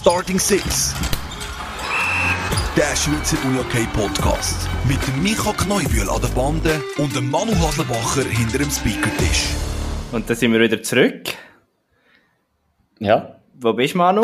Starting 0.00 0.38
Six. 0.38 0.94
Der 2.76 2.94
Schweizer 2.94 3.36
UniOK 3.44 3.92
Podcast. 3.92 4.68
Mit 4.86 5.04
dem 5.08 5.24
Micha 5.24 5.52
Kneubühl 5.52 6.08
an 6.08 6.20
der 6.22 6.28
Bande 6.28 6.80
und 6.98 7.16
dem 7.16 7.28
Manu 7.28 7.52
Haslebacher 7.56 8.22
hinter 8.22 8.58
dem 8.58 8.70
Speakertisch. 8.70 9.48
Und 10.12 10.30
da 10.30 10.36
sind 10.36 10.52
wir 10.52 10.60
wieder 10.60 10.80
zurück. 10.84 11.34
Ja. 13.00 13.40
Wo 13.54 13.72
bist 13.72 13.94
du, 13.94 13.98
Manu? 13.98 14.22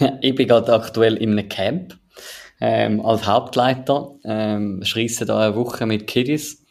ich 0.20 0.34
bin 0.34 0.48
gerade 0.48 0.74
aktuell 0.74 1.18
in 1.18 1.38
einem 1.38 1.48
Camp 1.48 1.96
ähm, 2.60 3.00
als 3.00 3.28
Hauptleiter. 3.28 4.16
Ähm, 4.24 4.80
schreisse 4.82 5.24
da 5.24 5.38
eine 5.38 5.54
Woche 5.54 5.86
mit 5.86 6.08
Kiddies, 6.08 6.64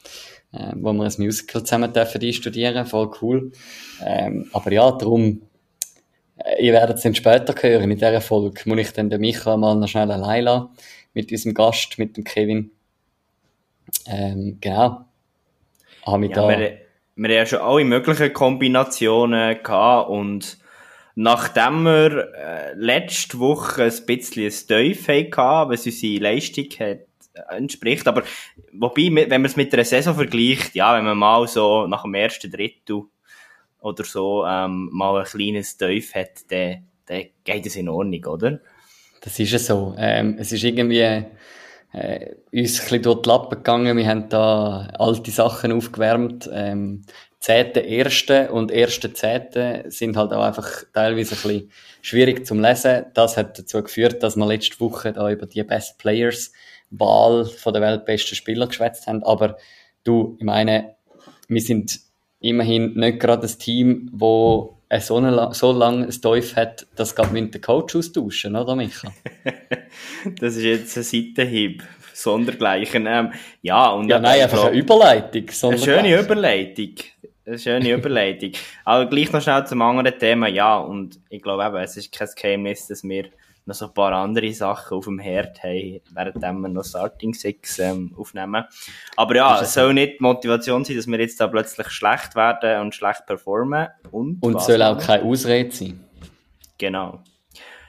ähm, 0.52 0.80
wo 0.82 0.92
wir 0.92 1.06
ein 1.06 1.14
Musical 1.20 1.64
zusammen 1.64 1.94
dürfen 1.94 2.34
studieren. 2.34 2.86
Voll 2.86 3.12
cool. 3.22 3.54
Ähm, 4.06 4.50
aber 4.52 4.74
ja, 4.74 4.92
darum, 4.92 5.24
äh, 5.26 5.53
ihr 6.60 6.74
werdet 6.74 6.98
es 6.98 7.04
dann 7.04 7.16
später 7.16 7.56
hören 7.62 7.92
in 7.92 7.98
dieser 7.98 8.22
Folge. 8.22 8.62
Muss 8.66 8.80
ich 8.80 8.94
dann 8.94 9.10
den 9.10 9.22
Micha 9.22 9.58
mal 9.58 9.76
noch 9.76 9.88
schnell 9.88 10.12
allein 10.12 10.44
lassen 10.44 10.70
mit 11.14 11.32
unserem 11.32 11.54
Gast, 11.54 11.98
mit 12.00 12.18
dem 12.18 12.24
Kevin. 12.24 12.72
Ähm, 14.08 14.58
genau. 14.60 15.06
Habe 16.06 16.26
ja, 16.28 16.34
da... 16.34 16.50
wir, 16.50 16.58
wir 17.16 17.30
haben 17.30 17.32
ja 17.32 17.46
schon 17.46 17.60
alle 17.60 17.86
möglichen 17.86 18.34
Kombinationen 18.34 19.62
gehabt 19.64 20.10
und 20.10 20.58
Nachdem 21.16 21.84
wir 21.84 22.34
äh, 22.34 22.74
letzte 22.74 23.38
Woche 23.38 23.84
ein 23.84 24.06
bisschen 24.06 24.46
ein 24.46 24.68
Teuf 24.68 25.08
hatten, 25.08 25.70
was 25.70 25.86
unsere 25.86 26.24
Leistung 26.24 26.66
hat, 26.80 27.02
äh, 27.36 27.56
entspricht. 27.56 28.08
Aber 28.08 28.24
wobei, 28.72 29.12
wenn 29.14 29.30
man 29.30 29.46
es 29.46 29.56
mit 29.56 29.72
einer 29.74 29.84
Saison 29.84 30.16
vergleicht, 30.16 30.74
ja, 30.74 30.96
wenn 30.98 31.06
man 31.06 31.18
mal 31.18 31.48
so 31.48 31.86
nach 31.86 32.02
dem 32.02 32.16
ersten 32.16 32.52
Drittel 32.52 33.04
oder 33.84 34.04
so 34.04 34.46
ähm, 34.46 34.90
mal 34.92 35.20
ein 35.20 35.26
kleines 35.26 35.78
Teuf 35.78 36.16
hat, 36.16 36.50
dann, 36.50 36.88
dann 37.06 37.24
geht 37.44 37.66
es 37.66 37.76
in 37.76 37.90
Ordnung, 37.90 38.26
oder? 38.26 38.60
Das 39.22 39.40
ist 39.40 39.54
es 39.54 39.68
so. 39.68 39.96
Ähm, 39.98 40.38
es 40.40 40.52
ist 40.52 40.64
irgendwie 40.64 41.00
äh, 41.94 42.36
uns 42.52 42.80
ein 42.80 42.84
bisschen 42.84 43.02
durch 43.04 43.22
die 43.22 43.30
Lappen 43.30 43.58
gegangen. 43.58 43.98
Wir 43.98 44.08
haben 44.08 44.30
da 44.30 44.88
alte 44.98 45.32
Sachen 45.32 45.72
aufgewärmt. 45.72 46.50
Ähm, 46.52 47.04
zehnten 47.40 47.84
ersten 47.86 48.50
und 48.50 48.72
ersten 48.72 49.14
zehnten 49.16 49.90
sind 49.92 50.16
halt 50.16 50.32
auch 50.32 50.44
einfach 50.44 50.84
teilweise 50.94 51.36
ein 51.36 51.42
bisschen 51.42 51.72
schwierig 52.02 52.46
zum 52.46 52.62
Lesen. 52.62 53.06
Das 53.14 53.38
hat 53.38 53.60
dazu 53.60 53.84
geführt, 53.84 54.24
dass 54.24 54.36
wir 54.36 54.46
letzte 54.46 54.80
Woche 54.80 55.14
da 55.14 55.30
über 55.30 55.46
die 55.46 55.64
Best 55.64 55.98
Players 55.98 56.52
Wahl 56.90 57.46
von 57.46 57.74
der 57.74 57.82
weltbesten 57.82 58.36
Spieler 58.36 58.68
geschwätzt 58.68 59.08
haben. 59.08 59.24
Aber 59.24 59.58
du, 60.04 60.38
ich 60.40 60.46
meine, 60.46 60.96
wir 61.48 61.62
sind 61.62 62.00
immerhin 62.44 62.94
nicht 62.94 63.20
gerade 63.20 63.48
ein 63.48 63.58
Team, 63.58 64.10
wo 64.12 64.78
so, 65.00 65.18
eine, 65.18 65.54
so 65.54 65.72
lange 65.72 66.06
ein 66.06 66.22
Teuf 66.22 66.56
hat, 66.56 66.86
dass 66.96 67.16
gerade 67.16 67.34
mit 67.34 67.54
dem 67.54 67.62
Coach 67.62 67.96
austauschen, 67.96 68.56
oder 68.56 68.76
Micha? 68.76 69.12
das 70.40 70.58
ist 70.58 70.64
jetzt 70.64 70.98
ein 70.98 71.04
Seitenhieb. 71.04 71.84
Sondergleichen. 72.14 73.08
Ähm, 73.08 73.34
ja, 73.64 73.90
und 73.90 74.08
ja, 74.08 74.20
nein, 74.20 74.42
einfach 74.42 74.66
eine 74.66 74.78
Überleitung. 74.78 75.46
Eine 75.64 75.80
schöne 75.80 76.20
Überleitung. 76.20 76.94
Eine 77.46 77.60
schöne 77.60 77.92
Überleitung. 77.92 78.54
Aber 78.86 79.10
gleich 79.10 79.30
noch 79.34 79.42
schnell 79.42 79.68
zum 79.68 79.82
anderen 79.82 80.18
Thema. 80.18 80.48
Ja, 80.48 80.78
und 80.78 81.20
ich 81.30 81.42
glaube 81.42 81.66
eben, 81.66 81.76
es 81.76 81.98
ist 81.98 82.18
kein 82.18 82.30
Geheimnis, 82.38 82.88
dass 82.88 83.04
wir 83.04 83.26
noch 83.66 83.76
so 83.76 83.86
ein 83.86 83.94
paar 83.94 84.12
andere 84.12 84.52
Sachen 84.54 84.98
auf 84.98 85.06
dem 85.06 85.20
Herd 85.20 85.64
haben, 85.64 86.02
während 86.12 86.42
wir 86.42 86.70
noch 86.70 86.84
Starting 86.84 87.34
Six 87.34 87.80
ähm, 87.80 88.14
aufnehmen. 88.18 88.66
Aber 89.16 89.36
ja, 89.36 89.62
es 89.62 89.74
soll 89.74 89.94
nicht 89.94 90.20
die 90.20 90.24
Motivation 90.24 90.84
sein, 90.84 90.98
dass 90.98 91.08
wir 91.08 91.20
jetzt 91.20 91.40
da 91.40 91.48
plötzlich 91.48 91.90
schlecht 91.90 92.36
werden 92.36 92.82
und 92.82 92.96
schlecht 92.96 93.26
performen. 93.26 93.88
Und, 94.12 94.44
und 94.44 94.62
soll 94.62 94.82
auch 94.82 95.00
keine 95.00 95.24
Ausrede 95.24 95.72
sein. 95.72 96.04
Genau. 96.78 97.20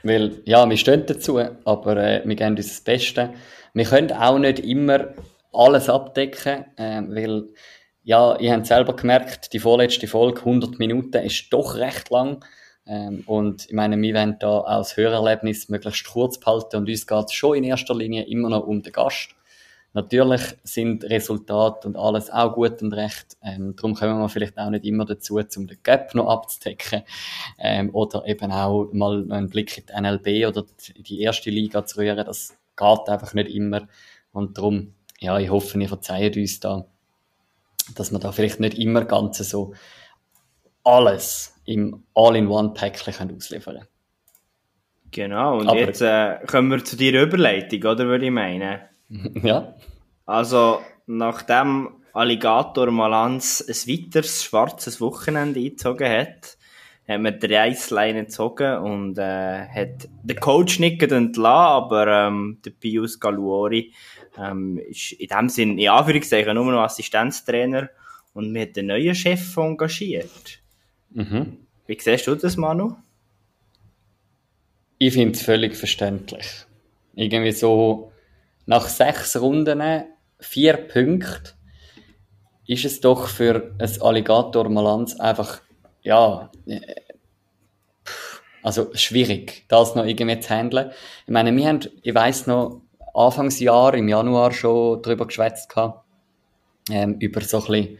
Weil, 0.03 0.41
ja, 0.45 0.69
wir 0.69 0.77
stehen 0.77 1.05
dazu, 1.05 1.39
aber 1.65 1.97
äh, 1.97 2.21
wir 2.23 2.35
geben 2.35 2.55
uns 2.55 2.67
das 2.67 2.81
Beste. 2.81 3.33
Wir 3.73 3.85
können 3.85 4.11
auch 4.11 4.37
nicht 4.37 4.59
immer 4.59 5.09
alles 5.51 5.89
abdecken, 5.89 6.65
äh, 6.77 7.01
weil 7.07 7.49
ja, 8.03 8.37
ihr 8.37 8.53
habt 8.53 8.67
selber 8.67 8.95
gemerkt, 8.95 9.51
die 9.51 9.59
vorletzte 9.59 10.07
Folge, 10.07 10.41
100 10.41 10.77
Minuten, 10.77 11.23
ist 11.23 11.51
doch 11.51 11.75
recht 11.75 12.11
lang. 12.11 12.45
Ähm, 12.87 13.23
und 13.25 13.65
ich 13.65 13.73
meine, 13.73 13.99
wir 13.99 14.13
wollen 14.13 14.37
da 14.39 14.63
das 14.67 14.97
Hörerlebnis 14.97 15.69
möglichst 15.69 16.07
kurz 16.07 16.39
behalten 16.39 16.77
und 16.77 16.89
uns 16.89 17.07
geht 17.07 17.25
es 17.25 17.33
schon 17.33 17.57
in 17.57 17.63
erster 17.63 17.95
Linie 17.95 18.23
immer 18.23 18.49
noch 18.49 18.67
um 18.67 18.81
den 18.81 18.93
Gast. 18.93 19.29
Natürlich 19.93 20.41
sind 20.63 21.05
Resultate 21.05 21.87
und 21.87 21.95
alles 21.95 22.29
auch 22.29 22.53
gut 22.53 22.81
und 22.81 22.91
recht. 22.91 23.37
Ähm, 23.41 23.75
darum 23.77 23.95
kommen 23.95 24.19
wir 24.19 24.27
vielleicht 24.27 24.57
auch 24.57 24.69
nicht 24.69 24.83
immer 24.83 25.05
dazu, 25.05 25.35
um 25.37 25.67
den 25.67 25.77
Gap 25.83 26.13
noch 26.13 26.27
abzudecken. 26.27 27.03
Ähm, 27.57 27.95
oder 27.95 28.25
eben 28.27 28.51
auch 28.51 28.89
mal 28.91 29.31
einen 29.31 29.49
Blick 29.49 29.77
in 29.77 29.85
die 29.85 30.01
NLB 30.01 30.49
oder 30.49 30.65
die 30.97 31.21
erste 31.21 31.49
Liga 31.49 31.85
zu 31.85 31.99
rühren. 31.99 32.25
Das 32.25 32.57
geht 32.75 33.09
einfach 33.09 33.33
nicht 33.33 33.49
immer. 33.49 33.87
Und 34.33 34.57
darum, 34.57 34.93
ja, 35.21 35.39
ich 35.39 35.49
hoffe, 35.49 35.79
ihr 35.79 35.87
verzeiht 35.87 36.35
uns 36.35 36.59
da 36.59 36.85
dass 37.93 38.11
man 38.11 38.21
da 38.21 38.31
vielleicht 38.31 38.59
nicht 38.59 38.77
immer 38.77 39.05
ganz 39.05 39.37
so 39.37 39.73
alles 40.83 41.54
im 41.65 42.03
All-in-One-Päckchen 42.13 43.35
ausliefern 43.35 43.77
kann. 43.77 43.87
Genau, 45.11 45.59
und 45.59 45.69
Aber 45.69 45.79
jetzt 45.79 46.01
äh, 46.01 46.39
kommen 46.45 46.71
wir 46.71 46.83
zu 46.83 46.97
deiner 46.97 47.21
Überleitung, 47.21 47.79
oder 47.79 48.05
würde 48.05 48.25
ich 48.25 48.31
meinen? 48.31 48.79
ja. 49.43 49.75
Also, 50.25 50.81
nachdem 51.05 52.03
Alligator 52.13 52.91
Malans 52.91 53.61
ein 53.61 53.93
weiteres 53.93 54.43
schwarzes 54.43 54.99
Wochenende 54.99 55.59
eingezogen 55.59 56.09
hat, 56.09 56.57
hat 57.07 57.21
man 57.21 57.39
die 57.39 57.53
Reisleine 57.53 58.25
gezogen 58.25 58.77
und 58.79 59.17
äh, 59.17 59.67
hat 59.67 60.07
den 60.23 60.39
Coach 60.39 60.79
nicht 60.79 61.01
entlassen, 61.03 61.45
aber 61.45 62.07
ähm, 62.07 62.59
der 62.65 62.71
Pius 62.71 63.19
Galuori 63.19 63.93
ähm, 64.37 64.79
ist 64.79 65.13
in 65.13 65.27
dem 65.27 65.49
Sinn, 65.49 65.77
in 65.77 65.89
Anführungszeichen, 65.89 66.55
nur 66.55 66.71
noch 66.71 66.81
Assistenztrainer 66.81 67.89
und 68.33 68.53
wir 68.53 68.61
haben 68.61 68.73
den 68.73 68.87
neuen 68.87 69.15
Chef 69.15 69.55
engagiert. 69.57 70.59
Mhm. 71.15 71.57
Wie 71.87 71.97
siehst 71.99 72.27
du 72.27 72.35
das, 72.35 72.57
Manu? 72.57 72.95
Ich 74.97 75.13
finde 75.13 75.31
es 75.31 75.41
völlig 75.41 75.75
verständlich. 75.75 76.45
Irgendwie 77.15 77.53
so 77.53 78.11
nach 78.65 78.87
sechs 78.87 79.39
Runden, 79.39 79.81
vier 80.39 80.73
Punkte, 80.73 81.53
ist 82.67 82.83
es 82.83 82.99
doch 82.99 83.27
für 83.27 83.73
ein 83.79 84.01
Alligator 84.01 84.69
Malanz 84.69 85.17
einfach, 85.19 85.61
ja, 86.01 86.51
äh, 86.65 86.81
also 88.61 88.89
schwierig, 88.93 89.65
das 89.69 89.95
noch 89.95 90.05
irgendwie 90.05 90.39
zu 90.39 90.49
handeln. 90.49 90.91
Ich 91.25 91.31
meine, 91.31 91.55
wir 91.55 91.67
haben, 91.67 91.79
ich 92.01 92.15
weiss 92.15 92.47
noch, 92.47 92.81
Anfangsjahr, 93.13 93.93
im 93.93 94.09
Januar 94.09 94.51
schon 94.51 95.01
darüber 95.01 95.27
geschwätzt 95.27 95.69
gehabt, 95.69 96.03
ähm, 96.89 97.15
über 97.19 97.39
so 97.41 97.57
ein 97.57 97.63
bisschen, 97.63 97.99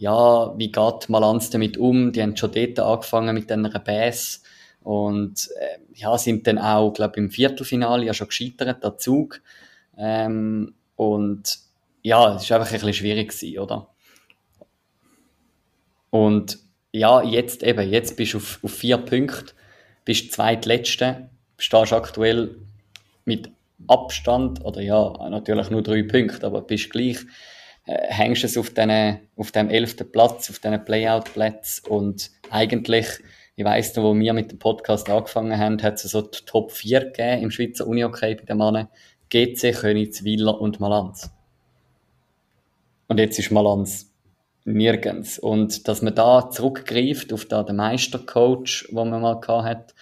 ja, 0.00 0.58
wie 0.58 0.72
geht 0.72 1.08
Malanz 1.10 1.50
damit 1.50 1.76
um? 1.76 2.10
Die 2.10 2.22
haben 2.22 2.34
schon 2.34 2.52
dort 2.52 2.80
angefangen 2.80 3.34
mit 3.34 3.52
einer 3.52 3.68
Bass 3.68 4.42
und 4.82 5.50
äh, 5.60 5.78
ja, 5.94 6.16
sind 6.16 6.46
dann 6.46 6.58
auch, 6.58 6.94
glaube 6.94 7.18
im 7.18 7.30
Viertelfinale 7.30 8.06
ja 8.06 8.14
schon 8.14 8.28
gescheitert, 8.28 8.82
der 8.82 8.96
Zug. 8.96 9.42
Ähm, 9.98 10.72
und 10.96 11.58
ja, 12.00 12.34
es 12.34 12.44
ist 12.44 12.52
einfach 12.52 12.68
ein 12.68 12.72
bisschen 12.72 12.94
schwierig 12.94 13.28
gewesen, 13.28 13.58
oder? 13.58 13.88
Und 16.08 16.58
ja, 16.92 17.22
jetzt 17.22 17.62
eben, 17.62 17.90
jetzt 17.90 18.16
bist 18.16 18.32
du 18.32 18.38
auf, 18.38 18.58
auf 18.62 18.72
vier 18.72 18.96
Punkte, 18.96 19.52
bist 20.06 20.32
zweitletzte, 20.32 21.28
stehst 21.58 21.92
aktuell 21.92 22.56
mit 23.26 23.50
Abstand, 23.86 24.64
oder 24.64 24.80
ja, 24.80 25.28
natürlich 25.28 25.68
nur 25.68 25.82
drei 25.82 26.02
Punkte, 26.04 26.46
aber 26.46 26.62
bist 26.62 26.88
gleich, 26.88 27.18
äh, 27.90 28.06
hängst 28.12 28.44
es 28.44 28.56
auf, 28.56 28.70
den, 28.70 29.18
auf 29.36 29.50
dem 29.50 29.68
elften 29.68 30.10
Platz, 30.10 30.48
auf 30.48 30.60
diesen 30.60 30.84
Playout-Platz 30.84 31.82
und 31.88 32.30
eigentlich, 32.48 33.06
ich 33.56 33.64
weiss 33.64 33.96
noch, 33.96 34.04
wo 34.04 34.14
wir 34.14 34.32
mit 34.32 34.52
dem 34.52 34.58
Podcast 34.58 35.10
angefangen 35.10 35.58
haben, 35.58 35.82
hat 35.82 35.94
es 35.94 36.02
so 36.02 36.22
die 36.22 36.38
Top 36.46 36.70
4 36.70 37.06
gegeben 37.06 37.42
im 37.42 37.50
Schweizer 37.50 37.86
Uni-Hockey 37.86 38.36
bei 38.36 38.44
den 38.44 38.58
Mannen, 38.58 38.88
GC, 39.28 39.72
Königswiller 39.72 40.60
und 40.60 40.78
Malanz. 40.78 41.30
Und 43.08 43.18
jetzt 43.18 43.40
ist 43.40 43.50
Malanz 43.50 44.12
nirgends. 44.64 45.40
Und 45.40 45.88
dass 45.88 46.00
man 46.00 46.14
da 46.14 46.48
zurückgreift 46.48 47.32
auf 47.32 47.44
da 47.46 47.64
den 47.64 47.76
Meistercoach, 47.76 48.86
den 48.88 49.10
man 49.10 49.20
mal 49.20 49.40
gehabt 49.40 49.64
hat, 49.64 49.94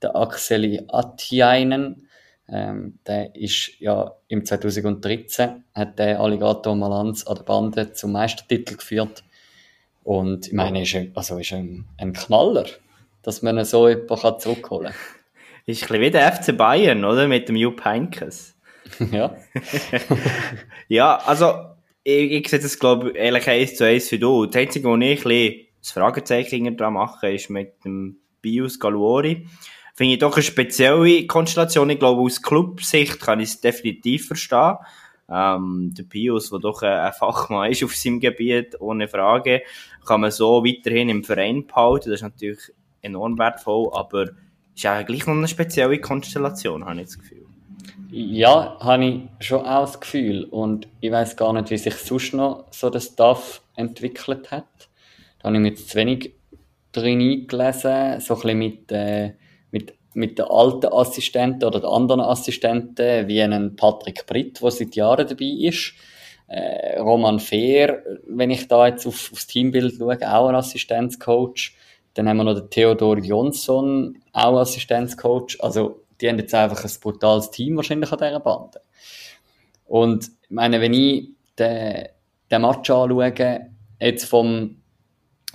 der 0.00 0.16
Axeli 0.16 0.82
Attiainen, 0.88 2.08
ähm, 2.48 2.98
der 3.06 3.34
ist 3.34 3.80
ja 3.80 4.12
im 4.28 4.44
2013 4.44 5.64
hat 5.74 5.98
der 5.98 6.20
Alligator 6.20 6.74
Malanz 6.76 7.26
an 7.26 7.36
der 7.36 7.42
Bande 7.44 7.92
zum 7.92 8.12
Meistertitel 8.12 8.76
geführt. 8.76 9.24
Und 10.02 10.48
ich 10.48 10.52
meine, 10.52 10.82
ist 10.82 10.94
ein, 10.94 11.12
also 11.14 11.38
ist 11.38 11.52
ein, 11.52 11.86
ein 11.96 12.12
Knaller, 12.12 12.66
dass 13.22 13.40
man 13.40 13.64
so 13.64 13.88
jemanden 13.88 14.38
zurückholen 14.38 14.92
kann. 14.92 15.00
Ist 15.66 15.82
ein 15.84 15.88
bisschen 15.88 16.02
wie 16.02 16.10
der 16.10 16.30
FC 16.30 16.54
Bayern, 16.54 17.06
oder? 17.06 17.26
Mit 17.26 17.48
dem 17.48 17.56
Jupp 17.56 17.82
Heynckes. 17.86 18.54
ja. 19.10 19.34
ja, 20.88 21.16
also, 21.24 21.54
ich, 22.02 22.32
ich 22.32 22.48
sehe 22.48 22.58
das, 22.58 22.78
glaube 22.78 23.12
ich, 23.12 23.16
ehrlich 23.16 23.48
eins 23.48 23.74
zu 23.74 23.86
eins 23.86 24.10
für 24.10 24.18
du. 24.18 24.44
Das 24.44 24.56
Einzige, 24.56 24.86
wo 24.86 24.96
ich 24.96 25.02
ein 25.02 25.22
bisschen 25.22 25.66
das 25.80 25.92
Fragezeichen 25.92 26.76
dran 26.76 26.92
mache, 26.92 27.32
ist 27.32 27.48
mit 27.48 27.82
dem 27.86 28.18
Bios 28.42 28.78
Galuori. 28.78 29.46
Finde 29.94 30.14
ich 30.14 30.18
doch 30.18 30.34
eine 30.34 30.42
spezielle 30.42 31.26
Konstellation. 31.26 31.88
Ich 31.90 31.98
glaube, 31.98 32.22
aus 32.22 32.42
Clubsicht 32.42 33.20
kann 33.20 33.40
ich 33.40 33.50
es 33.50 33.60
definitiv 33.60 34.26
verstehen. 34.26 34.76
Ähm, 35.30 35.94
der 35.96 36.02
Pius, 36.02 36.50
der 36.50 36.58
doch 36.58 36.82
ein 36.82 37.12
Fachmann 37.12 37.70
ist 37.70 37.82
auf 37.82 37.94
seinem 37.94 38.20
Gebiet, 38.20 38.78
ohne 38.80 39.08
Frage, 39.08 39.62
kann 40.04 40.20
man 40.20 40.30
so 40.30 40.64
weiterhin 40.64 41.08
im 41.08 41.24
Verein 41.24 41.66
behalten. 41.66 42.10
Das 42.10 42.20
ist 42.20 42.22
natürlich 42.22 42.72
enorm 43.00 43.38
wertvoll, 43.38 43.90
aber 43.92 44.30
ist 44.74 44.84
eigentlich 44.84 45.26
noch 45.26 45.34
eine 45.34 45.48
spezielle 45.48 46.00
Konstellation, 46.00 46.84
habe 46.84 47.00
ich 47.00 47.06
das 47.06 47.18
Gefühl. 47.18 47.46
Ja, 48.10 48.76
habe 48.80 49.04
ich 49.04 49.46
schon 49.46 49.60
auch 49.60 49.86
das 49.86 50.00
Gefühl. 50.00 50.44
Und 50.44 50.88
ich 51.00 51.10
weiß 51.10 51.36
gar 51.36 51.52
nicht, 51.52 51.70
wie 51.70 51.78
sich 51.78 51.94
sonst 51.94 52.34
noch 52.34 52.66
so 52.70 52.90
das 52.90 53.06
Staff 53.06 53.62
entwickelt 53.76 54.50
hat. 54.50 54.88
Da 55.38 55.48
habe 55.48 55.56
ich 55.56 55.62
mir 55.62 55.68
jetzt 55.70 55.88
zu 55.90 55.96
wenig 55.96 56.32
drin 56.92 57.20
eingelesen, 57.20 58.20
so 58.20 58.34
ein 58.34 58.40
bisschen 58.40 58.58
mit, 58.58 58.92
äh, 58.92 59.32
mit, 59.74 59.92
mit 60.14 60.38
den 60.38 60.44
alten 60.44 60.86
Assistenten 60.86 61.64
oder 61.64 61.80
den 61.80 61.90
anderen 61.90 62.20
Assistenten, 62.20 63.26
wie 63.26 63.42
einen 63.42 63.74
Patrick 63.74 64.24
Britt, 64.24 64.62
der 64.62 64.70
seit 64.70 64.94
Jahren 64.94 65.26
dabei 65.26 65.46
ist. 65.46 65.94
Äh, 66.46 67.00
Roman 67.00 67.40
Fehr, 67.40 68.04
wenn 68.28 68.52
ich 68.52 68.68
da 68.68 68.86
jetzt 68.86 69.04
auf, 69.04 69.32
aufs 69.32 69.48
Teambild 69.48 69.96
schaue, 69.98 70.16
auch 70.32 70.48
ein 70.48 70.54
Assistenzcoach. 70.54 71.74
Dann 72.14 72.28
haben 72.28 72.36
wir 72.36 72.44
noch 72.44 72.54
den 72.54 72.70
Theodor 72.70 73.18
Jonsson, 73.18 74.22
auch 74.32 74.60
Assistenzcoach. 74.60 75.56
Also, 75.58 76.04
die 76.20 76.28
haben 76.28 76.38
jetzt 76.38 76.54
einfach 76.54 76.84
ein 76.84 77.00
brutales 77.00 77.50
Team 77.50 77.76
wahrscheinlich 77.76 78.12
an 78.12 78.18
dieser 78.18 78.38
Bande. 78.38 78.80
Und 79.86 80.30
ich 80.42 80.50
meine, 80.50 80.80
wenn 80.80 80.94
ich 80.94 81.30
den, 81.58 82.06
den 82.48 82.62
Match 82.62 82.88
anschaue, 82.90 83.66
jetzt 84.00 84.24
vom, 84.26 84.76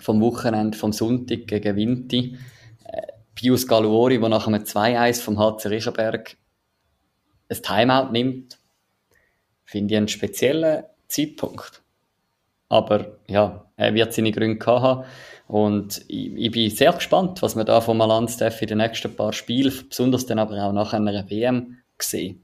vom 0.01 0.19
Wochenende, 0.19 0.77
vom 0.77 0.91
Sonntag 0.91 1.47
gegen 1.47 1.75
Vinti, 1.77 2.35
äh, 2.35 2.58
Pius 3.39 3.65
Galuori, 3.65 4.19
der 4.19 4.27
nach 4.27 4.47
einem 4.47 4.63
2-1 4.63 5.21
vom 5.21 5.39
HC 5.39 5.69
Rischenberg 5.69 6.35
ein 7.47 7.61
Timeout 7.61 8.11
nimmt, 8.11 8.59
finde 9.63 9.93
ich 9.93 9.97
einen 9.97 10.09
speziellen 10.09 10.83
Zeitpunkt. 11.07 11.81
Aber 12.67 13.17
ja, 13.27 13.65
er 13.77 13.93
wird 13.93 14.13
seine 14.13 14.33
Gründe 14.33 14.65
haben. 14.65 15.05
Und 15.47 16.01
ich, 16.09 16.35
ich, 16.35 16.51
bin 16.51 16.69
sehr 16.69 16.91
gespannt, 16.91 17.41
was 17.41 17.55
wir 17.55 17.63
da 17.63 17.79
von 17.79 17.95
Malanz 17.95 18.41
in 18.41 18.67
den 18.67 18.77
nächsten 18.77 19.15
paar 19.15 19.31
Spielen, 19.31 19.87
besonders 19.87 20.25
dann 20.25 20.39
aber 20.39 20.61
auch 20.61 20.73
nach 20.73 20.91
einer 20.91 21.29
WM, 21.29 21.77
sehen. 22.01 22.43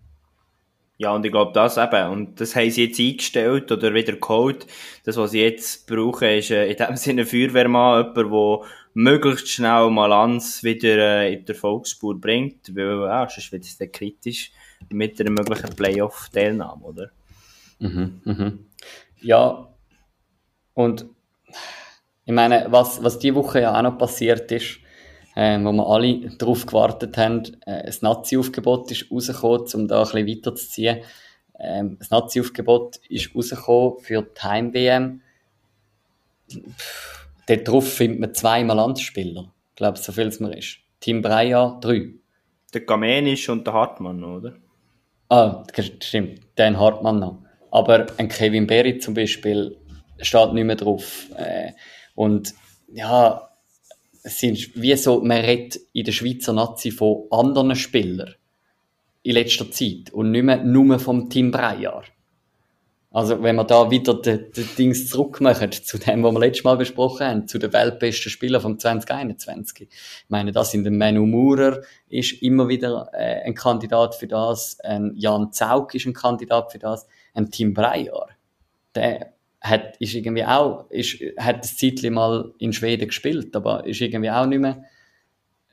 Ja, 0.98 1.12
und 1.12 1.26
ich 1.26 1.32
glaube, 1.32 1.52
das 1.52 1.78
eben, 1.78 2.10
und 2.10 2.40
das 2.40 2.56
haben 2.56 2.72
sie 2.72 2.86
jetzt 2.86 3.00
eingestellt 3.00 3.70
oder 3.72 3.94
wieder 3.94 4.14
geholt. 4.14 4.66
Das, 5.04 5.18
was 5.18 5.32
sie 5.32 5.42
jetzt 5.42 5.88
brauchen, 5.88 6.30
ist 6.30 6.52
äh, 6.52 6.68
in 6.68 6.78
dem 6.78 6.96
Sinne 6.96 7.22
ein 7.22 7.28
Feuerwehrmann, 7.28 8.14
jemand, 8.16 8.18
der 8.18 8.70
möglichst 8.94 9.50
schnell 9.50 9.90
Malanz 9.90 10.64
wieder 10.64 10.98
äh, 10.98 11.34
in 11.34 11.46
der 11.46 11.56
Volksspur 11.56 12.20
bringt, 12.20 12.74
weil, 12.76 13.02
ja, 13.02 13.28
sonst 13.30 13.52
wird 13.52 13.66
es 13.66 13.78
dann 13.78 13.92
kritisch 13.92 14.52
mit 14.90 15.20
einer 15.20 15.32
möglichen 15.32 15.76
Playoff-Teilnahme, 15.76 16.84
oder? 16.84 17.12
Mhm, 17.80 18.22
mhm. 18.24 18.66
Ja, 19.22 19.68
und 20.74 21.06
ich 22.24 22.34
meine, 22.34 22.68
was, 22.70 23.04
was 23.04 23.20
die 23.20 23.36
Woche 23.36 23.62
ja 23.62 23.78
auch 23.78 23.82
noch 23.82 23.98
passiert 23.98 24.50
ist, 24.52 24.80
äh, 25.36 25.60
wo 25.60 25.72
wir 25.74 25.88
alle 25.88 26.30
darauf 26.38 26.66
gewartet 26.66 27.18
haben, 27.18 27.44
äh, 27.66 27.86
das 27.86 28.02
Nazi-Aufgebot 28.02 28.90
ist 28.92 29.12
rausgekommen, 29.12 29.68
um 29.74 29.88
da 29.88 30.04
ein 30.04 30.04
bisschen 30.04 30.28
weiterzuziehen. 30.28 31.04
Ähm, 31.60 31.98
das 32.00 32.10
Nazi-Aufgebot 32.10 32.98
ist 33.10 33.36
rausgekommen 33.36 34.00
für 34.00 34.22
die 34.22 34.42
Heim-WM. 34.42 35.22
Dort 37.48 37.68
drauf 37.68 37.94
findet 37.94 38.20
man 38.20 38.34
zweimal 38.34 38.78
Landspieler. 38.78 39.52
Ich 39.70 39.76
glaube, 39.76 39.98
so 39.98 40.12
viel 40.12 40.28
es 40.28 40.40
mir 40.40 40.58
ist. 40.58 40.78
Team 41.00 41.22
Breyer, 41.22 41.78
drei. 41.82 42.14
Der 42.74 42.82
Gamenisch 42.82 43.50
und 43.50 43.68
der 43.68 43.74
Hartmann, 43.74 44.24
oder? 44.24 44.56
Ah, 45.30 45.64
stimmt. 46.02 46.42
Den 46.58 46.80
Hartmann 46.80 47.20
noch. 47.20 47.40
Aber 47.72 48.06
ein 48.18 48.30
Kevin 48.30 48.68
Berry 48.68 49.00
zum 49.00 49.14
Beispiel 49.14 49.78
steht 50.20 50.54
nicht 50.54 50.66
mehr 50.66 50.76
drauf. 50.76 51.28
Äh, 51.36 51.72
und 52.16 52.54
ja, 52.92 53.45
es 54.26 54.40
sind 54.40 54.72
wie 54.76 54.96
so, 54.96 55.22
man 55.22 55.38
redet 55.38 55.80
in 55.94 56.04
der 56.04 56.12
Schweizer 56.12 56.52
Nazi 56.52 56.90
von 56.90 57.28
anderen 57.30 57.76
Spielern 57.76 58.34
in 59.22 59.34
letzter 59.34 59.70
Zeit 59.70 60.12
und 60.12 60.32
nicht 60.32 60.44
mehr 60.44 60.64
nur 60.64 60.98
vom 60.98 61.30
Team 61.30 61.52
Breyer. 61.52 62.04
Also, 63.12 63.42
wenn 63.44 63.56
wir 63.56 63.64
da 63.64 63.90
wieder 63.92 64.20
die, 64.20 64.52
die 64.52 64.64
Dings 64.64 65.10
zurückmachen 65.10 65.72
zu 65.72 66.00
dem, 66.00 66.24
was 66.24 66.34
wir 66.34 66.40
letztes 66.40 66.64
Mal 66.64 66.76
besprochen 66.76 67.26
haben, 67.26 67.48
zu 67.48 67.60
den 67.60 67.72
weltbesten 67.72 68.32
Spielern 68.32 68.62
vom 68.62 68.80
2021. 68.80 69.82
Ich 69.82 69.90
meine, 70.28 70.52
das 70.52 70.72
sind 70.72 70.84
der 70.84 70.92
Manu 70.92 71.26
Maurer 71.26 71.82
ist 72.10 72.42
immer 72.42 72.68
wieder 72.68 73.10
äh, 73.14 73.44
ein 73.46 73.54
Kandidat 73.54 74.16
für 74.16 74.28
das, 74.28 74.80
ein 74.82 75.14
Jan 75.16 75.54
Zaug 75.54 75.94
ist 75.94 76.08
ein 76.08 76.14
Kandidat 76.14 76.72
für 76.72 76.80
das, 76.80 77.08
ein 77.36 77.50
Team 77.52 77.74
Breyer. 77.74 78.28
Der 78.96 79.35
hat, 79.66 79.98
ist 79.98 80.14
irgendwie 80.14 80.46
auch, 80.46 80.90
ist, 80.90 81.18
hat 81.38 81.64
das 81.64 81.78
Zeitchen 81.78 82.14
mal 82.14 82.54
in 82.60 82.74
Schweden 82.74 83.08
gespielt, 83.08 83.56
aber 83.56 83.86
ist 83.86 84.02
irgendwie 84.02 84.32
auch 84.32 84.46
nicht 84.46 84.60
mehr, 84.60 84.84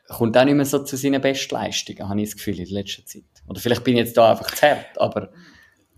kommt 0.08 0.36
auch 0.36 0.44
nicht 0.44 0.54
mehr 0.54 0.64
so 0.64 0.82
zu 0.82 0.96
seinen 0.96 1.20
Bestleistungen, 1.20 2.08
habe 2.08 2.20
ich 2.20 2.30
das 2.30 2.36
Gefühl, 2.36 2.58
in 2.58 2.66
letzter 2.66 3.04
Zeit. 3.04 3.24
Oder 3.46 3.60
vielleicht 3.60 3.84
bin 3.84 3.94
ich 3.94 4.00
jetzt 4.00 4.16
da 4.16 4.30
einfach 4.30 4.50
zu 4.50 4.66
hart, 4.66 5.00
aber. 5.00 5.30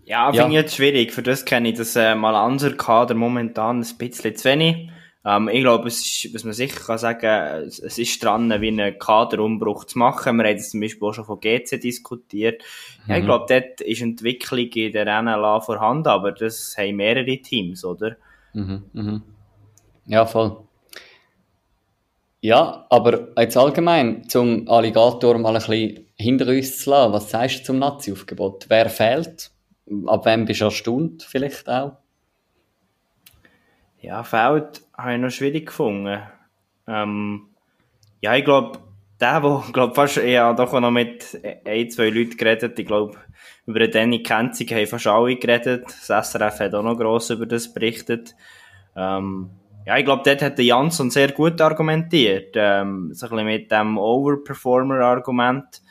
Ja, 0.03 0.27
finde 0.31 0.53
ja. 0.53 0.59
ich 0.59 0.65
jetzt 0.65 0.75
schwierig. 0.75 1.13
Für 1.13 1.23
das 1.23 1.45
kenne 1.45 1.69
ich 1.69 1.77
das 1.77 1.95
äh, 1.95 2.13
mal 2.13 2.35
Kader 2.77 3.15
momentan 3.15 3.81
ein 3.81 3.97
bisschen 3.97 4.35
zu 4.35 4.49
wenig. 4.49 4.89
Ähm, 5.25 5.49
ich 5.49 5.61
glaube, 5.61 5.87
es 5.87 6.01
ist, 6.01 6.33
was 6.35 6.43
man 6.43 6.53
sicher 6.53 6.79
kann 6.79 6.97
sagen, 6.99 7.65
es, 7.65 7.79
es 7.79 7.97
ist 7.97 8.23
dran, 8.23 8.49
wie 8.61 8.67
einen 8.67 8.99
Kaderumbruch 8.99 9.85
zu 9.85 9.97
machen. 9.97 10.37
Wir 10.37 10.43
haben 10.43 10.51
jetzt 10.51 10.71
zum 10.71 10.81
Beispiel 10.81 11.07
auch 11.07 11.13
schon 11.13 11.25
von 11.25 11.39
GC 11.39 11.81
diskutiert. 11.81 12.61
Mhm. 13.05 13.09
Ja, 13.09 13.17
ich 13.17 13.23
mhm. 13.23 13.25
glaube, 13.25 13.45
dort 13.49 13.81
ist 13.81 14.01
Entwicklung 14.01 14.69
in 14.69 14.91
der 14.91 15.21
NLA 15.21 15.61
vorhanden, 15.61 16.09
aber 16.09 16.31
das 16.31 16.75
haben 16.77 16.97
mehrere 16.97 17.37
Teams, 17.37 17.83
oder? 17.83 18.17
Mhm, 18.53 18.83
mhm. 18.93 19.23
Ja, 20.05 20.27
voll. 20.27 20.57
Ja, 22.41 22.85
aber 22.91 23.29
jetzt 23.39 23.57
allgemein, 23.57 24.29
zum 24.29 24.69
Alligator 24.69 25.35
mal 25.39 25.55
ein 25.55 25.55
bisschen 25.55 26.05
hinter 26.15 26.47
uns 26.47 26.77
zu 26.77 26.91
lassen, 26.91 27.13
was 27.13 27.31
sagst 27.31 27.61
du 27.61 27.63
zum 27.63 27.79
Nazi-Aufgebot? 27.79 28.65
Wer 28.69 28.89
fehlt? 28.89 29.49
Ab 30.05 30.27
wem 30.27 30.45
bist 30.45 30.61
du 30.61 30.65
erstaunt 30.65 31.23
vielleicht 31.23 31.67
auch? 31.67 31.93
Ja, 34.05 34.21
Feld 34.21 34.83
habe 34.95 35.15
ich 35.15 35.19
noch 35.19 35.31
schwierig 35.31 35.65
gefunden. 35.65 36.21
Ähm, 36.87 37.47
ja, 38.21 38.35
ich 38.35 38.45
glaube, 38.45 38.77
der, 39.19 39.41
wo, 39.41 39.63
glaub, 39.73 39.95
fast, 39.95 40.17
ich 40.17 40.37
habe 40.37 40.55
doch 40.55 40.79
noch 40.79 40.91
mit 40.91 41.41
ein, 41.65 41.89
zwei 41.89 42.09
Leuten 42.09 42.37
geredet, 42.37 42.77
ich 42.77 42.85
glaube, 42.85 43.17
über 43.65 43.79
den 43.79 43.89
Danny 43.89 44.21
Kenzig 44.21 44.71
haben 44.71 44.85
fast 44.85 45.07
alle 45.07 45.35
geredet. 45.37 45.85
Das 45.85 46.29
SRF 46.29 46.59
hat 46.59 46.75
auch 46.75 46.83
noch 46.83 46.95
gross 46.95 47.31
über 47.31 47.47
das 47.47 47.73
berichtet. 47.73 48.35
Ähm, 48.95 49.49
ja, 49.87 49.97
ich 49.97 50.05
glaube, 50.05 50.21
dort 50.23 50.43
hat 50.43 50.59
der 50.59 50.65
Jansson 50.65 51.09
sehr 51.09 51.31
gut 51.31 51.59
argumentiert. 51.59 52.53
Ähm, 52.53 53.09
so 53.11 53.25
ein 53.25 53.31
bisschen 53.31 53.45
mit 53.47 53.71
dem 53.71 53.97
Overperformer-Argument. 53.97 55.81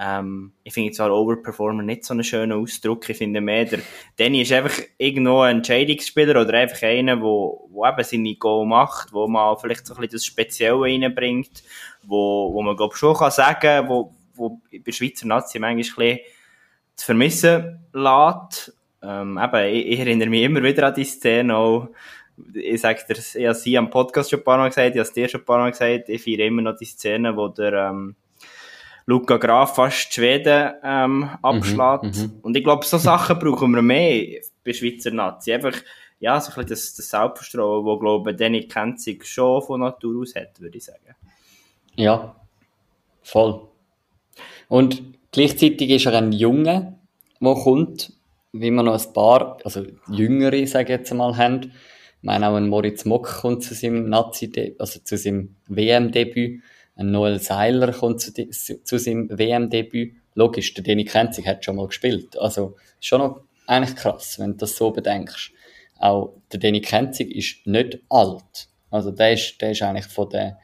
Ähm, 0.00 0.52
ich 0.62 0.72
finde 0.72 0.92
zwar 0.92 1.12
Overperformer 1.12 1.82
nicht 1.82 2.04
so 2.04 2.14
einen 2.14 2.22
schönen 2.22 2.52
Ausdruck. 2.52 3.08
Ich 3.10 3.18
finde 3.18 3.40
mehr, 3.40 3.64
der 3.64 3.80
Danny 4.16 4.42
ist 4.42 4.52
einfach 4.52 4.80
irgendwo 4.96 5.40
ein 5.40 5.56
Entscheidungsspieler 5.56 6.40
oder 6.40 6.54
einfach 6.54 6.82
einer, 6.82 7.20
wo, 7.20 7.68
wo 7.72 7.84
eben 7.84 8.04
seine 8.04 8.36
Goal 8.36 8.64
macht, 8.64 9.12
wo 9.12 9.26
man 9.26 9.58
vielleicht 9.58 9.86
so 9.86 9.94
ein 9.94 10.00
bisschen 10.00 10.12
das 10.12 10.26
Spezielle 10.26 10.80
reinbringt, 10.80 11.64
wo, 12.04 12.52
wo 12.54 12.62
man, 12.62 12.76
glaube 12.76 12.96
schon 12.96 13.16
kann 13.16 13.32
sagen, 13.32 13.88
wo, 13.88 14.14
wo 14.34 14.60
bei 14.70 14.78
der 14.78 14.92
Schweizer 14.92 15.26
Nazi 15.26 15.58
manchmal 15.58 16.06
ein 16.06 16.16
bisschen 16.16 16.18
zu 16.94 17.06
vermissen 17.06 17.80
lässt. 17.92 18.72
Ähm, 19.02 19.36
eben, 19.42 19.74
ich, 19.74 19.86
ich, 19.86 19.98
erinnere 19.98 20.28
mich 20.28 20.42
immer 20.44 20.62
wieder 20.62 20.86
an 20.86 20.94
die 20.94 21.04
Szene 21.04 21.56
auch, 21.56 21.88
ich 22.54 22.80
sage 22.80 23.02
dir, 23.08 23.16
ich 23.18 23.46
habe 23.46 23.54
sie 23.54 23.76
am 23.76 23.90
Podcast 23.90 24.30
schon 24.30 24.40
ein 24.40 24.44
paar 24.44 24.58
Mal 24.58 24.68
gesagt, 24.68 24.90
ich 24.90 24.98
habe 24.98 25.08
es 25.08 25.12
dir 25.12 25.28
schon 25.28 25.40
ein 25.40 25.44
paar 25.44 25.58
Mal 25.58 25.70
gesagt, 25.70 26.08
ich 26.08 26.22
feiere 26.22 26.46
immer 26.46 26.62
noch 26.62 26.76
die 26.76 26.84
Szene, 26.84 27.36
wo 27.36 27.48
der, 27.48 27.72
ähm, 27.72 28.14
Luca 29.08 29.38
Graf 29.38 29.74
fast 29.74 30.12
Schweden 30.12 30.74
ähm, 30.84 31.30
abschlägt. 31.40 32.14
Mhm, 32.14 32.22
mhm, 32.22 32.38
und 32.42 32.54
ich 32.54 32.62
glaube, 32.62 32.84
so 32.84 32.98
Sachen 32.98 33.38
brauchen 33.40 33.74
wir 33.74 33.80
mehr 33.80 34.40
bei 34.62 34.74
Schweizer 34.74 35.10
Nazi. 35.10 35.50
Einfach, 35.50 35.72
ja, 36.20 36.38
so 36.38 36.50
ein 36.50 36.54
bisschen 36.56 36.68
das, 36.68 36.94
das 36.94 37.08
Selbstvertrauen, 37.08 37.86
das, 37.86 38.00
glaube 38.00 38.30
ich, 38.30 38.36
Danny 38.36 38.68
Kenzig 38.68 39.24
schon 39.24 39.62
von 39.62 39.80
Natur 39.80 40.20
aus 40.20 40.34
hat, 40.34 40.60
würde 40.60 40.76
ich 40.76 40.84
sagen. 40.84 41.14
Ja, 41.96 42.36
voll. 43.22 43.66
Und 44.68 45.02
gleichzeitig 45.32 45.88
ist 45.88 46.04
er 46.04 46.18
ein 46.18 46.32
Junge, 46.32 46.98
der 47.40 47.54
kommt, 47.54 48.12
wie 48.52 48.70
wir 48.70 48.82
noch 48.82 49.06
ein 49.06 49.12
paar, 49.14 49.56
also 49.64 49.86
Jüngere, 50.10 50.66
sage 50.66 50.92
ich 50.92 50.98
jetzt 51.00 51.14
mal, 51.14 51.34
haben. 51.34 51.62
Ich 51.62 52.24
meine, 52.24 52.46
auch 52.46 52.56
ein 52.56 52.68
Moritz 52.68 53.06
Mock 53.06 53.26
kommt 53.40 53.62
zu 53.62 53.72
seinem 53.72 54.10
Nazi, 54.10 54.76
also 54.78 55.00
zu 55.00 55.16
seinem 55.16 55.56
WM-Debüt. 55.66 56.60
Ein 56.98 57.12
Noel 57.12 57.38
Seiler 57.38 57.92
kommt 57.92 58.20
zu, 58.20 58.32
zu, 58.32 58.98
seinem 58.98 59.30
WM-Debüt. 59.30 60.16
Logisch, 60.34 60.74
der 60.74 60.82
Danny 60.82 61.04
Kenzig 61.04 61.46
hat 61.46 61.64
schon 61.64 61.76
mal 61.76 61.86
gespielt. 61.86 62.36
Also, 62.36 62.74
schon 63.00 63.20
noch 63.20 63.40
eigentlich 63.68 63.94
krass, 63.94 64.38
wenn 64.40 64.52
du 64.52 64.56
das 64.58 64.76
so 64.76 64.90
bedenkst. 64.90 65.52
Auch 66.00 66.34
der 66.52 66.58
Danny 66.58 66.80
Kenzig 66.80 67.30
ist 67.30 67.66
nicht 67.66 68.00
alt. 68.08 68.68
Also, 68.90 69.12
der 69.12 69.34
ist, 69.34 69.60
der 69.60 69.70
ist 69.70 69.82
eigentlich 69.82 70.06
von 70.06 70.28
den, 70.28 70.56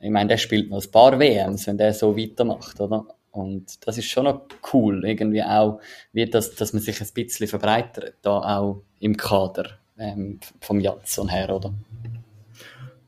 ich 0.00 0.10
meine, 0.10 0.28
der 0.28 0.38
spielt 0.38 0.70
noch 0.70 0.82
ein 0.82 0.90
paar 0.90 1.18
WMs, 1.18 1.66
wenn 1.66 1.76
der 1.76 1.92
so 1.92 2.16
weitermacht, 2.16 2.80
oder? 2.80 3.04
Und 3.30 3.86
das 3.86 3.98
ist 3.98 4.06
schon 4.06 4.24
noch 4.24 4.46
cool, 4.72 5.04
irgendwie 5.04 5.42
auch, 5.42 5.80
wie 6.12 6.24
das, 6.24 6.54
dass 6.54 6.72
man 6.72 6.80
sich 6.80 7.00
ein 7.02 7.08
bisschen 7.14 7.48
verbreitert, 7.48 8.14
da 8.22 8.58
auch 8.58 8.82
im 8.98 9.16
Kader 9.16 9.78
ähm, 9.98 10.40
vom 10.60 10.80
Jansson 10.80 11.28
her, 11.28 11.54
oder? 11.54 11.74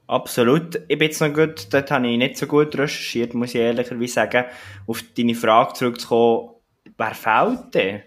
Absolut. 0.06 0.76
Ich 0.88 0.98
bin 0.98 1.08
jetzt 1.08 1.20
noch 1.20 1.32
gut, 1.32 1.72
dort 1.72 1.90
habe 1.90 2.06
ich 2.08 2.18
nicht 2.18 2.36
so 2.36 2.46
gut 2.46 2.76
recherchiert, 2.76 3.32
muss 3.34 3.54
ich 3.54 3.60
ehrlicherweise 3.60 4.12
sagen. 4.12 4.44
Auf 4.86 5.02
deine 5.16 5.34
Frage 5.34 5.72
zurückzukommen, 5.72 6.50
wer 6.98 7.14
fehlt 7.14 7.74
denn? 7.74 8.02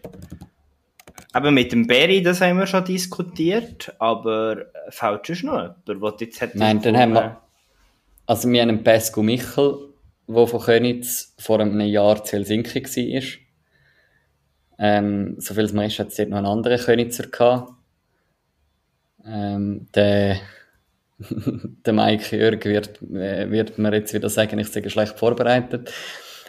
Eben 1.36 1.54
mit 1.54 1.72
dem 1.72 1.88
Berry, 1.88 2.22
das 2.22 2.42
haben 2.42 2.60
wir 2.60 2.68
schon 2.68 2.86
diskutiert, 2.86 3.94
aber 4.00 4.66
fehlt 4.90 5.28
schon 5.28 5.50
noch 5.50 5.76
jemand, 5.88 6.22
der 6.22 6.28
jetzt 6.28 6.42
hat 6.42 6.56
Nein, 6.56 6.82
dann 6.82 6.98
haben 6.98 7.14
wir, 7.14 7.42
also 8.28 8.50
wir 8.50 8.62
haben 8.62 8.70
einen 8.70 8.84
Pesco 8.84 9.24
Michel, 9.24 9.94
der 10.28 10.48
von 10.48 10.62
Könitz 10.62 11.34
vor 11.40 11.60
einem 11.60 11.80
Jahr 11.82 12.24
zu 12.24 12.38
Helsinki 12.38 12.84
war. 12.84 13.24
Ähm, 14.80 15.36
so 15.40 15.54
viel 15.56 15.64
es 15.64 15.74
mir 15.74 15.88
ist, 15.88 15.98
hat 15.98 16.10
es 16.10 16.16
dort 16.16 16.30
noch 16.30 16.38
einen 16.38 16.46
anderen 16.46 16.80
Könitzer 16.80 17.28
gehabt. 17.28 17.74
Ähm, 19.26 19.88
der 19.96 20.38
der 21.86 21.94
Mike 21.94 22.36
Jörg 22.36 22.64
wird, 22.66 23.02
äh, 23.02 23.50
wird 23.50 23.78
mir 23.78 23.94
jetzt 23.94 24.14
wieder 24.14 24.30
sagen, 24.30 24.60
ich 24.60 24.68
sei 24.70 24.88
schlecht 24.88 25.18
vorbereitet. 25.18 25.92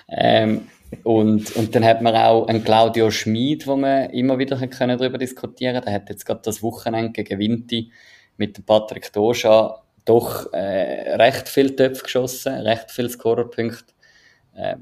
Ähm, 0.08 0.68
und, 1.04 1.54
und 1.56 1.74
dann 1.74 1.84
hat 1.84 2.00
man 2.00 2.14
auch 2.16 2.46
einen 2.48 2.64
Claudio 2.64 3.10
Schmid, 3.10 3.66
wo 3.66 3.76
man 3.76 4.10
immer 4.10 4.38
wieder 4.38 4.56
können 4.66 4.98
darüber 4.98 5.18
diskutieren. 5.18 5.82
Der 5.84 5.92
hat 5.92 6.08
jetzt 6.08 6.24
gerade 6.24 6.40
das 6.42 6.62
Wochenende 6.62 7.12
gegen 7.12 7.38
Vinti 7.38 7.92
mit 8.36 8.64
Patrick 8.64 9.12
Doscha 9.12 9.82
doch 10.04 10.52
äh, 10.54 11.14
recht 11.16 11.48
viel 11.48 11.76
Töpfe 11.76 12.04
geschossen, 12.04 12.54
recht 12.54 12.90
viel 12.90 13.10
Scorerpunkte 13.10 13.92
äh, 14.54 14.76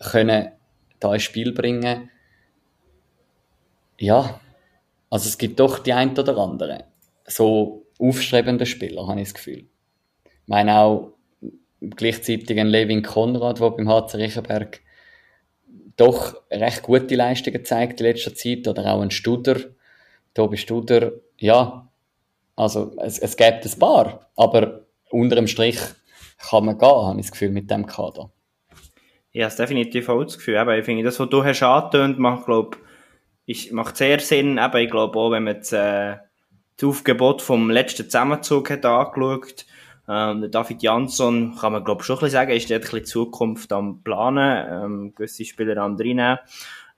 können 0.00 0.52
da 0.98 1.12
ins 1.12 1.24
Spiel 1.24 1.52
bringen. 1.52 2.10
Ja, 3.98 4.40
also 5.10 5.28
es 5.28 5.36
gibt 5.36 5.60
doch 5.60 5.78
die 5.80 5.92
ein 5.92 6.16
oder 6.16 6.36
andere. 6.38 6.84
So 7.26 7.85
aufstrebender 7.98 8.66
Spieler, 8.66 9.06
habe 9.06 9.20
ich 9.20 9.28
das 9.28 9.34
Gefühl. 9.34 9.66
Ich 10.22 10.48
meine 10.48 10.78
auch 10.78 11.12
gleichzeitig 11.80 12.58
ein 12.58 12.68
Levin 12.68 13.02
Konrad, 13.02 13.60
der 13.60 13.70
beim 13.70 13.88
HC 13.88 14.16
Riechenberg 14.16 14.80
doch 15.96 16.42
recht 16.50 16.82
gute 16.82 17.14
Leistungen 17.14 17.64
zeigt 17.64 18.00
in 18.00 18.06
letzter 18.06 18.34
Zeit, 18.34 18.68
oder 18.68 18.92
auch 18.92 19.00
ein 19.00 19.10
Studer, 19.10 19.56
Tobi 20.34 20.58
Studer, 20.58 21.12
ja, 21.38 21.88
also 22.54 22.94
es, 22.98 23.18
es 23.18 23.36
gibt 23.36 23.64
ein 23.64 23.78
paar, 23.78 24.30
aber 24.36 24.86
unter 25.10 25.36
dem 25.36 25.46
Strich 25.46 25.78
kann 26.38 26.66
man 26.66 26.78
gehen, 26.78 26.88
habe 26.88 27.20
ich 27.20 27.26
das 27.26 27.32
Gefühl, 27.32 27.50
mit 27.50 27.70
dem 27.70 27.86
Kader. 27.86 28.30
Ja, 29.32 29.44
das 29.46 29.56
definitiv 29.56 30.08
auch 30.08 30.24
das 30.24 30.38
Gefühl. 30.38 30.56
Aber 30.56 30.78
ich 30.78 30.84
finde, 30.84 31.02
das, 31.02 31.20
was 31.20 31.28
du 31.28 31.44
hast 31.44 31.62
angetönt, 31.62 32.18
macht, 32.18 32.46
glaub, 32.46 32.78
ist, 33.44 33.70
macht 33.72 33.96
sehr 33.96 34.18
Sinn. 34.18 34.58
Aber 34.58 34.80
ich 34.80 34.90
glaube 34.90 35.18
auch, 35.18 35.30
wenn 35.30 35.44
man 35.44 35.56
jetzt, 35.56 35.72
äh, 35.72 36.16
das 36.76 36.88
Aufgebot 36.88 37.42
vom 37.42 37.70
letzten 37.70 38.04
Zusammenzug 38.04 38.70
hat 38.70 38.84
angeschaut. 38.84 39.66
Ähm, 40.08 40.50
David 40.50 40.82
Jansson, 40.82 41.56
kann 41.58 41.72
man 41.72 41.84
glaube 41.84 42.04
schon 42.04 42.16
ein 42.16 42.20
bisschen 42.20 42.32
sagen, 42.32 42.52
ist 42.52 42.70
dort 42.70 42.84
ein 42.84 42.90
bisschen 42.90 43.06
Zukunft 43.06 43.72
am 43.72 44.02
Planen, 44.02 44.66
ähm, 44.70 45.14
gewisse 45.14 45.44
Spieler 45.44 45.76
am 45.78 45.96
reinnehmen. 45.96 46.38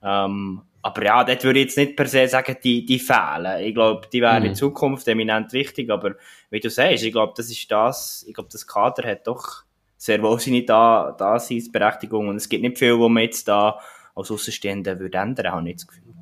Ähm, 0.03 0.61
aber 0.81 1.03
ja, 1.03 1.23
dort 1.23 1.43
würde 1.43 1.59
ich 1.59 1.65
jetzt 1.65 1.77
nicht 1.77 1.95
per 1.95 2.05
se 2.05 2.27
sagen, 2.27 2.55
die, 2.63 2.85
die 2.85 2.99
fehlen. 2.99 3.63
Ich 3.63 3.73
glaube, 3.73 4.07
die 4.11 4.21
wären 4.21 4.43
mhm. 4.43 4.49
in 4.49 4.55
Zukunft 4.55 5.07
eminent 5.07 5.51
wichtig, 5.53 5.89
aber 5.89 6.15
wie 6.49 6.59
du 6.59 6.69
sagst, 6.69 7.03
ich 7.03 7.11
glaube, 7.11 7.33
das 7.35 7.49
ist 7.49 7.69
das, 7.71 8.23
ich 8.27 8.33
glaube, 8.33 8.49
das 8.51 8.65
Kader 8.65 9.09
hat 9.09 9.27
doch 9.27 9.63
sehr 9.97 10.21
wohl 10.21 10.39
seine 10.39 10.63
da, 10.63 11.13
Daseinsberechtigung 11.17 12.29
und 12.29 12.37
es 12.37 12.47
gibt 12.47 12.63
nicht 12.63 12.77
viel, 12.77 12.97
wo 12.97 13.09
man 13.09 13.23
jetzt 13.23 13.47
da 13.47 13.79
als 14.15 14.31
Außenstehender 14.31 14.99
würde 14.99 15.17
ändern, 15.17 15.51
habe 15.51 15.69
ich 15.69 15.75
das 15.75 15.87
Gefühl. 15.87 16.13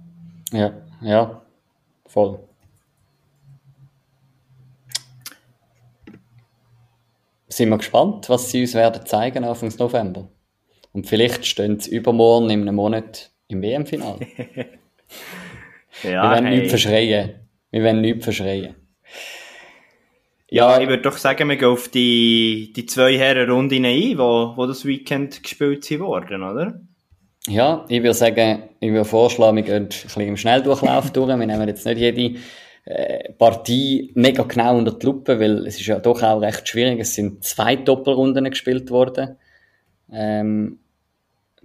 Ja, 0.52 0.74
ja, 1.02 1.42
voll. 2.08 2.40
Sind 7.48 7.70
wir 7.70 7.78
gespannt, 7.78 8.30
was 8.30 8.52
sie 8.52 8.62
uns 8.62 8.74
werden 8.74 9.06
zeigen 9.06 9.44
Anfang 9.44 9.74
November. 9.78 10.30
Und 10.92 11.08
vielleicht 11.08 11.46
stehen 11.46 11.80
sie 11.80 11.96
übermorgen 11.96 12.50
in 12.50 12.62
einem 12.62 12.76
Monat 12.76 13.32
im 13.48 13.62
WM-Finale. 13.62 14.20
ja, 16.04 16.24
wir 16.24 16.32
werden 16.32 16.46
hey. 16.46 16.58
nichts 16.58 16.70
verschreien. 16.70 17.36
Wir 17.72 17.84
werden 17.84 18.02
nichts 18.02 18.24
verschreien. 18.24 18.76
Ja, 20.50 20.72
ja, 20.72 20.82
ich 20.82 20.88
würde 20.88 21.04
doch 21.04 21.18
sagen, 21.18 21.50
wir 21.50 21.58
gehen 21.58 21.68
auf 21.68 21.90
die, 21.90 22.72
die 22.74 22.86
zwei 22.86 23.18
Herren-Runden 23.18 23.84
ein, 23.84 24.18
wo, 24.18 24.54
wo 24.56 24.66
das 24.66 24.86
Weekend 24.86 25.44
gespielt 25.44 25.90
worden, 26.00 26.42
oder? 26.42 26.80
Ja, 27.48 27.86
ich 27.90 28.02
würde 28.02 28.14
sagen, 28.14 28.64
ich 28.80 28.92
würde 28.92 29.06
vorschlagen, 29.06 29.58
wir 29.58 29.64
gehen 29.64 29.84
ein 29.84 29.88
bisschen 29.90 30.22
im 30.22 30.38
Schnelldurchlauf 30.38 31.12
durch. 31.14 31.28
Wir 31.28 31.36
nehmen 31.36 31.68
jetzt 31.68 31.86
nicht 31.86 31.98
jede 31.98 32.40
Partie 33.38 34.12
mega 34.16 34.44
genau 34.44 34.78
unter 34.78 34.94
die 34.94 35.06
Lupe, 35.06 35.40
weil 35.40 35.68
es 35.68 35.80
ist 35.80 35.88
ja 35.88 36.00
doch 36.00 36.24
auch 36.24 36.42
recht 36.42 36.68
schwierig. 36.68 37.00
Es 37.00 37.16
sind 37.16 37.44
zwei 37.44 37.76
Doppelrunden 37.76 38.50
gespielt 38.50 38.90
worden. 38.92 39.38
Ähm, 40.12 40.80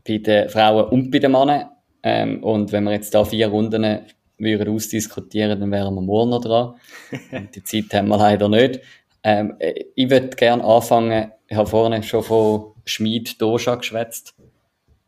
bei 0.07 0.19
den 0.19 0.49
Frauen 0.49 0.89
und 0.89 1.11
bei 1.11 1.19
den 1.19 1.33
Männern. 1.33 1.71
Ähm, 2.03 2.43
und 2.43 2.73
wenn 2.73 2.85
wir 2.85 2.93
jetzt 2.93 3.15
da 3.15 3.25
vier 3.25 3.49
Runden 3.49 4.01
würden 4.39 4.75
ausdiskutieren, 4.75 5.61
dann 5.61 5.71
wären 5.71 5.95
wir 5.95 6.01
morgen 6.01 6.31
noch 6.31 6.41
dran. 6.41 6.75
die 7.55 7.63
Zeit 7.63 7.95
haben 7.95 8.09
wir 8.09 8.19
leider 8.19 8.49
nicht. 8.49 8.81
Ähm, 9.23 9.57
ich 9.95 10.11
würde 10.11 10.31
gerne 10.31 10.65
anfangen, 10.65 11.31
ich 11.47 11.57
habe 11.57 11.69
vorne 11.69 12.03
schon 12.03 12.25
von 12.25 12.73
Schmid 12.85 13.41
Dosha 13.41 13.77
geschwätzt. 13.77 14.35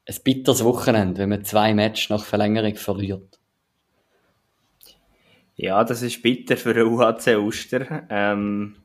Ein 0.06 0.16
bitteres 0.23 0.62
Wochenende, 0.62 1.23
wenn 1.23 1.30
man 1.30 1.44
zwei 1.44 1.75
Matches 1.75 2.11
nach 2.11 2.25
Verlängerung 2.25 2.76
verliert. 2.76 3.40
Ja, 5.56 5.84
das 5.84 6.02
ist 6.02 6.23
bitter 6.23 6.56
für 6.56 6.75
den 6.75 6.87
UHC 6.87 7.37
Uster. 7.37 8.02
Ähm, 8.11 8.76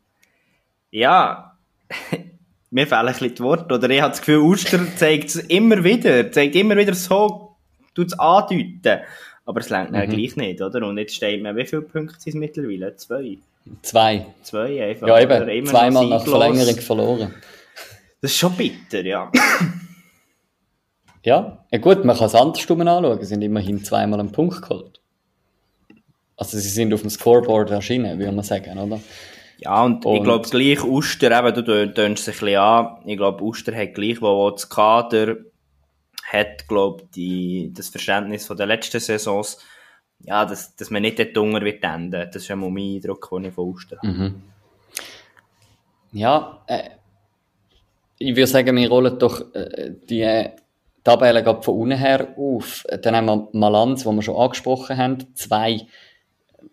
ja, 0.91 1.57
mir 2.69 2.87
fehlen 2.87 2.99
ein 3.01 3.05
bisschen 3.07 3.35
die 3.35 3.43
Worte. 3.43 3.73
Oder 3.73 3.89
ich 3.89 4.01
habe 4.01 4.11
das 4.11 4.19
Gefühl, 4.19 4.37
Uster 4.37 4.79
zeigt 4.95 5.29
es 5.29 5.35
immer 5.35 5.83
wieder, 5.83 6.31
zeigt 6.31 6.55
immer 6.55 6.77
wieder 6.77 6.93
so, 6.93 7.55
tut 7.95 8.07
es 8.07 8.19
andeuten. 8.19 9.01
Aber 9.45 9.61
es 9.61 9.69
längt 9.69 9.91
mhm. 9.91 10.09
gleich 10.09 10.35
nicht, 10.35 10.61
oder? 10.61 10.87
Und 10.87 10.99
jetzt 10.99 11.15
steht 11.15 11.41
man, 11.41 11.55
wie 11.55 11.65
viele 11.65 11.81
Punkte 11.81 12.19
sind 12.19 12.33
es 12.33 12.39
mittlerweile? 12.39 12.95
Zwei? 12.97 13.39
Zwei. 13.81 14.25
Zwei 14.43 14.83
einfach. 14.83 15.07
Ja, 15.07 15.19
eben. 15.19 15.65
Zweimal 15.65 16.07
nach 16.07 16.23
Verlängerung 16.23 16.75
verloren. 16.75 17.33
Das 18.21 18.31
ist 18.31 18.37
schon 18.37 18.55
bitter, 18.55 19.03
ja. 19.03 19.31
ja, 21.23 21.65
ja 21.71 21.77
gut, 21.79 22.03
man 22.03 22.17
kann 22.17 22.27
es 22.27 22.35
andersrum 22.35 22.81
anschauen. 22.81 23.19
Es 23.19 23.29
sind 23.29 23.41
immerhin 23.41 23.83
zweimal 23.83 24.19
einen 24.19 24.31
Punkt 24.31 24.61
geholt. 24.61 24.98
Also 26.39 26.57
sie 26.57 26.69
sind 26.69 26.93
auf 26.93 27.01
dem 27.01 27.09
Scoreboard 27.09 27.69
erschienen, 27.69 28.17
würde 28.17 28.31
man 28.31 28.45
sagen, 28.45 28.79
oder? 28.79 29.01
Ja, 29.57 29.83
und, 29.83 30.05
und 30.05 30.15
ich 30.15 30.23
glaube 30.23 30.47
gleich 30.47 30.81
Uster, 30.85 31.37
eben, 31.37 31.65
du 31.65 31.93
tönst 31.93 32.23
sich 32.23 32.35
ein 32.35 32.45
bisschen 32.45 32.61
an, 32.61 32.97
ich 33.05 33.17
glaube 33.17 33.43
Uster 33.43 33.75
hat 33.75 33.93
gleich, 33.93 34.21
wo, 34.21 34.27
wo 34.27 34.49
das 34.49 34.69
Kader 34.69 35.35
hat, 36.31 36.65
glaube 36.69 37.03
die, 37.13 37.73
das 37.75 37.89
Verständnis 37.89 38.47
von 38.47 38.55
der 38.55 38.67
letzten 38.67 39.01
Saisons, 39.01 39.59
ja, 40.21 40.45
dass, 40.45 40.77
dass 40.77 40.89
man 40.89 41.01
nicht 41.01 41.19
dort 41.19 41.37
Hunger 41.37 41.61
wird 41.61 41.83
enden. 41.83 42.29
Das 42.31 42.41
ist 42.41 42.51
einmal 42.51 42.69
mein 42.69 42.95
Eindruck, 42.95 43.29
den 43.31 43.45
ich 43.45 43.53
von 43.53 43.69
Uster 43.69 43.97
habe. 43.97 44.07
Mhm. 44.07 44.43
Ja, 46.13 46.61
äh, 46.67 46.89
ich 48.17 48.35
würde 48.35 48.47
sagen, 48.47 48.77
wir 48.77 48.87
rollen 48.89 49.19
doch 49.19 49.53
äh, 49.53 49.91
die 50.09 50.21
äh, 50.21 50.51
Tabelle 51.03 51.43
von 51.61 51.75
unten 51.75 51.97
her 51.97 52.33
auf. 52.37 52.85
Dann 53.01 53.15
haben 53.15 53.25
wir 53.25 53.49
Malanz, 53.51 54.05
wo 54.05 54.11
wir 54.13 54.21
schon 54.21 54.37
angesprochen 54.37 54.97
haben, 54.97 55.35
zwei 55.35 55.87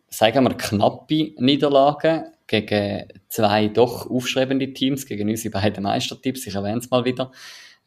sagen 0.08 0.44
wir, 0.44 0.54
knappe 0.54 1.34
Niederlagen 1.38 2.26
gegen 2.46 3.08
zwei 3.28 3.68
doch 3.68 4.08
aufschreibende 4.08 4.72
Teams, 4.72 5.06
gegen 5.06 5.28
unsere 5.28 5.52
beiden 5.52 5.82
Meistertipps, 5.82 6.46
ich 6.46 6.54
erwähne 6.54 6.78
es 6.78 6.90
mal 6.90 7.04
wieder. 7.04 7.32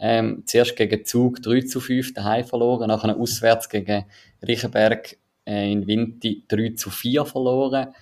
Ähm, 0.01 0.43
zuerst 0.45 0.75
gegen 0.75 1.03
Zug 1.05 1.41
3 1.41 1.61
zu 1.61 1.79
5 1.81 2.13
daheim 2.13 2.45
verloren, 2.45 2.87
nachher 2.87 3.17
auswärts 3.17 3.67
gegen 3.67 4.05
Riechenberg 4.45 5.17
äh, 5.45 5.71
in 5.71 5.87
Winti 5.87 6.45
3 6.47 6.75
zu 6.75 6.89
4 6.89 7.25
verloren. 7.25 7.93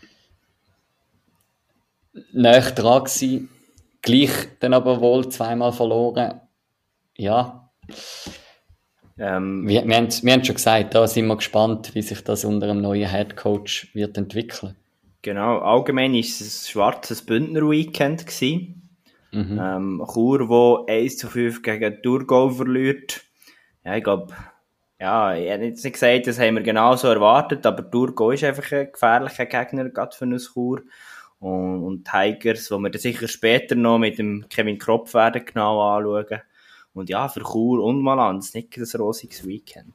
Näher 2.33 2.71
dran 2.71 3.03
gewesen, 3.03 3.49
gleich 4.01 4.31
dann 4.59 4.73
aber 4.73 5.01
wohl 5.01 5.29
zweimal 5.29 5.71
verloren. 5.71 6.41
Ja, 7.15 7.69
ähm, 9.19 9.67
wir, 9.67 9.87
wir, 9.87 9.95
haben, 9.95 10.09
wir 10.09 10.33
haben 10.33 10.43
schon 10.43 10.55
gesagt, 10.55 10.93
da 10.93 11.07
sind 11.07 11.27
wir 11.27 11.35
gespannt, 11.35 11.95
wie 11.95 12.01
sich 12.01 12.23
das 12.23 12.45
unter 12.45 12.69
einem 12.69 12.81
neuen 12.81 13.09
Headcoach 13.09 13.87
wird 13.93 14.17
entwickeln. 14.17 14.75
Genau, 15.21 15.57
allgemein 15.59 16.13
war 16.13 16.19
es 16.19 16.41
ein 16.41 16.71
schwarzes 16.71 17.25
Bündner-Weekend. 17.25 18.25
Mhm. 19.31 19.59
Ähm, 19.61 20.05
Chur, 20.13 20.47
wo 20.47 20.85
1 20.87 21.17
zu 21.17 21.27
5 21.27 21.61
gegen 21.61 22.01
Thurgau 22.01 22.49
verliert. 22.49 23.23
Ja, 23.83 23.95
ich 23.97 24.03
glaube, 24.03 24.33
ja, 24.99 25.35
ich 25.35 25.49
hätte 25.49 25.65
jetzt 25.65 25.83
nicht 25.83 25.93
gesagt, 25.93 26.27
das 26.27 26.39
haben 26.39 26.55
wir 26.55 26.63
genauso 26.63 27.07
erwartet, 27.07 27.65
aber 27.65 27.89
Thurgau 27.89 28.31
ist 28.31 28.43
einfach 28.43 28.71
ein 28.71 28.91
gefährlicher 28.91 29.45
Gegner, 29.45 29.89
gerade 29.89 30.15
für 30.15 30.25
uns 30.25 30.53
Chur. 30.53 30.81
und, 31.39 31.83
und 31.83 32.07
Tigers, 32.07 32.71
wo 32.71 32.77
wir 32.79 32.89
dann 32.89 33.01
sicher 33.01 33.27
später 33.27 33.75
noch 33.75 33.99
mit 33.99 34.17
dem 34.17 34.45
Kevin 34.49 34.77
Kropf 34.77 35.13
werden 35.13 35.45
genau 35.45 35.81
anschauen. 35.81 36.41
Und 36.97 37.09
ja, 37.09 37.27
für 37.27 37.41
Chur 37.41 37.83
und 37.83 38.01
Malanz 38.01 38.53
nicht 38.53 38.77
ein 38.77 38.99
rosiges 38.99 39.45
Weekend. 39.45 39.93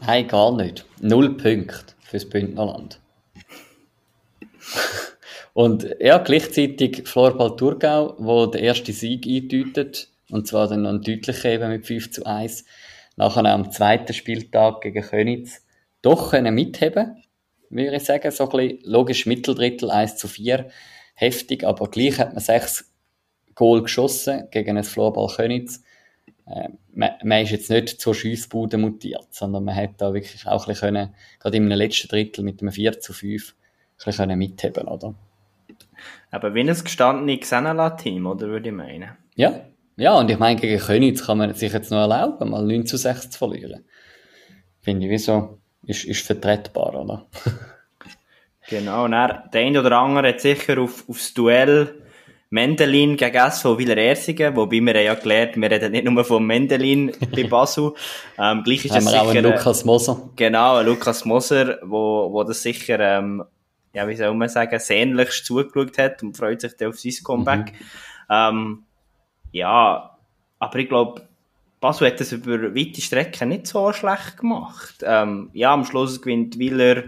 Nein, 0.00 0.28
gar 0.28 0.54
nicht. 0.54 0.84
Null 1.00 1.36
Punkte 1.36 1.94
fürs 2.00 2.28
Bündnerland. 2.28 3.00
und 5.54 5.88
ja, 6.00 6.18
gleichzeitig 6.18 7.08
Florbal 7.08 7.56
Thurgau, 7.56 8.14
wo 8.18 8.46
der 8.46 8.62
erste 8.62 8.92
Sieg 8.92 9.26
eintütet, 9.26 10.10
und 10.30 10.46
zwar 10.46 10.68
dann 10.68 10.82
noch 10.82 11.00
deutlich 11.00 11.44
eben 11.44 11.70
mit 11.70 11.86
5 11.86 12.10
zu 12.10 12.26
1. 12.26 12.64
Nachher 13.16 13.44
am 13.46 13.70
zweiten 13.70 14.12
Spieltag 14.12 14.82
gegen 14.82 15.02
Könitz 15.02 15.62
doch 16.02 16.30
können 16.30 16.54
mitheben, 16.54 17.22
würde 17.70 17.96
ich 17.96 18.04
sagen. 18.04 18.30
So 18.30 18.48
ein 18.48 18.50
bisschen 18.50 18.78
logisch 18.84 19.26
Mitteldrittel 19.26 19.90
1 19.90 20.16
zu 20.16 20.28
4. 20.28 20.68
Heftig, 21.14 21.64
aber 21.64 21.88
gleich 21.88 22.18
hat 22.18 22.34
man 22.34 22.42
sechs 22.42 22.92
Goal 23.56 23.82
geschossen 23.82 24.48
gegen 24.52 24.78
ein 24.78 24.84
Florbal 24.84 25.26
Könitz. 25.34 25.82
Äh, 26.46 26.68
man, 26.94 27.10
man, 27.24 27.42
ist 27.42 27.50
jetzt 27.50 27.70
nicht 27.70 28.00
zur 28.00 28.14
Schiessbude 28.14 28.78
mutiert, 28.78 29.26
sondern 29.30 29.64
man 29.64 29.74
hat 29.74 29.94
da 29.98 30.14
wirklich 30.14 30.46
auch 30.46 30.62
ein 30.62 30.68
bisschen 30.68 30.94
können, 30.94 31.14
gerade 31.40 31.56
im 31.56 31.66
letzten 31.66 32.08
Drittel 32.08 32.44
mit 32.44 32.60
einem 32.60 32.70
4 32.70 33.00
zu 33.00 33.12
5, 33.12 33.52
ein 33.52 33.96
bisschen 33.96 34.12
können 34.12 34.38
mitheben, 34.38 34.86
oder? 34.86 35.14
Aber 36.30 36.54
wie 36.54 36.60
ein 36.60 36.66
gestandenes 36.66 37.40
Xenala-Team, 37.40 38.26
oder 38.26 38.46
würde 38.46 38.68
ich 38.68 38.74
meinen? 38.74 39.16
Ja, 39.34 39.62
ja, 39.96 40.12
und 40.18 40.30
ich 40.30 40.38
meine, 40.38 40.60
gegen 40.60 40.78
Königs 40.78 41.24
kann 41.24 41.38
man 41.38 41.54
sich 41.54 41.72
jetzt 41.72 41.90
noch 41.90 42.00
erlauben, 42.00 42.50
mal 42.50 42.62
9 42.62 42.86
zu 42.86 42.98
6 42.98 43.30
zu 43.30 43.38
verlieren. 43.38 43.84
Finde 44.82 45.06
ich, 45.06 45.10
wieso? 45.10 45.58
Ist, 45.84 46.04
ist 46.04 46.26
vertretbar, 46.26 46.94
oder? 46.94 47.26
genau, 48.68 49.06
und 49.06 49.14
er, 49.14 49.48
der 49.52 49.62
eine 49.62 49.80
oder 49.80 49.98
andere 49.98 50.28
hat 50.28 50.40
sicher 50.40 50.78
auf, 50.78 51.08
aufs 51.08 51.32
Duell 51.32 52.05
Mendelin 52.50 53.16
gegen 53.16 53.36
SV 53.36 53.78
Willer-Ersingen, 53.78 54.54
wobei 54.54 54.80
wir 54.80 55.02
ja 55.02 55.14
gelernt, 55.14 55.56
wir 55.56 55.70
reden 55.70 55.92
nicht 55.92 56.04
nur 56.04 56.24
von 56.24 56.46
Mendelin 56.46 57.12
bei 57.34 57.44
Basel. 57.50 57.92
Ähm, 58.38 58.62
gleich 58.62 58.84
ist 58.84 58.96
es 58.96 59.04
sicher... 59.04 59.22
auch 59.22 59.30
einen 59.30 59.44
Lukas 59.44 59.84
Moser. 59.84 60.30
Genau, 60.36 60.80
Lukas 60.82 61.24
Moser, 61.24 61.78
wo, 61.82 62.32
wo 62.32 62.44
das 62.44 62.62
sicher, 62.62 63.00
ähm, 63.00 63.44
ja, 63.92 64.06
wie 64.06 64.14
soll 64.14 64.32
man 64.34 64.48
sagen, 64.48 64.78
sehnlichst 64.78 65.44
zugeschaut 65.44 65.98
hat 65.98 66.22
und 66.22 66.36
freut 66.36 66.60
sich 66.60 66.76
dann 66.76 66.88
auf 66.90 66.98
sein 67.00 67.14
Comeback. 67.24 67.72
Mhm. 67.72 67.86
Ähm, 68.30 68.82
ja, 69.50 70.16
aber 70.58 70.78
ich 70.78 70.88
glaube, 70.88 71.26
Basel 71.80 72.08
hat 72.08 72.20
das 72.20 72.32
über 72.32 72.74
weite 72.74 73.00
Strecken 73.00 73.48
nicht 73.48 73.66
so 73.66 73.92
schlecht 73.92 74.38
gemacht. 74.38 75.02
Ähm, 75.02 75.50
ja, 75.52 75.72
am 75.72 75.84
Schluss 75.84 76.22
gewinnt 76.22 76.58
Willer, 76.58 77.04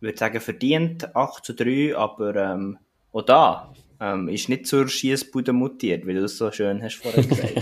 würde 0.00 0.18
sagen, 0.18 0.40
verdient 0.40 1.14
8 1.14 1.44
zu 1.44 1.54
3, 1.54 1.96
aber 1.96 2.34
ähm, 2.34 2.78
auch 3.12 3.22
da 3.22 3.72
ähm, 4.02 4.28
ist 4.28 4.48
nicht 4.48 4.66
zur 4.66 4.88
Schießbude 4.88 5.52
mutiert, 5.52 6.06
wie 6.06 6.14
du 6.14 6.24
es 6.24 6.36
so 6.36 6.50
schön 6.50 6.82
hast 6.82 6.96
vorher 6.96 7.22
gesagt. 7.22 7.52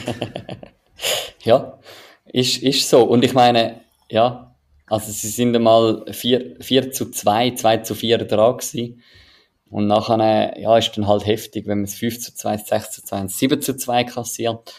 ja, 1.45 1.79
ist, 2.25 2.63
ist 2.63 2.89
so. 2.89 3.03
Und 3.03 3.25
ich 3.25 3.35
meine, 3.35 3.83
ja, 4.09 4.57
also 4.87 5.13
sie 5.13 5.29
sind 5.29 5.55
einmal 5.55 6.05
4, 6.11 6.57
4 6.61 6.93
zu 6.93 7.11
2, 7.11 7.53
2 7.53 7.77
zu 7.79 7.95
4 7.95 8.19
dran 8.19 8.57
gewesen. 8.57 9.03
Und 9.69 9.87
nachher, 9.87 10.59
ja, 10.59 10.79
ist 10.79 10.97
dann 10.97 11.07
halt 11.07 11.27
heftig, 11.27 11.67
wenn 11.67 11.79
man 11.79 11.85
es 11.85 11.95
5 11.95 12.19
zu 12.19 12.35
2, 12.35 12.57
6 12.57 12.91
zu 12.91 13.05
2 13.05 13.21
und 13.21 13.31
7 13.31 13.61
zu 13.61 13.77
2 13.77 14.05
kassiert. 14.05 14.75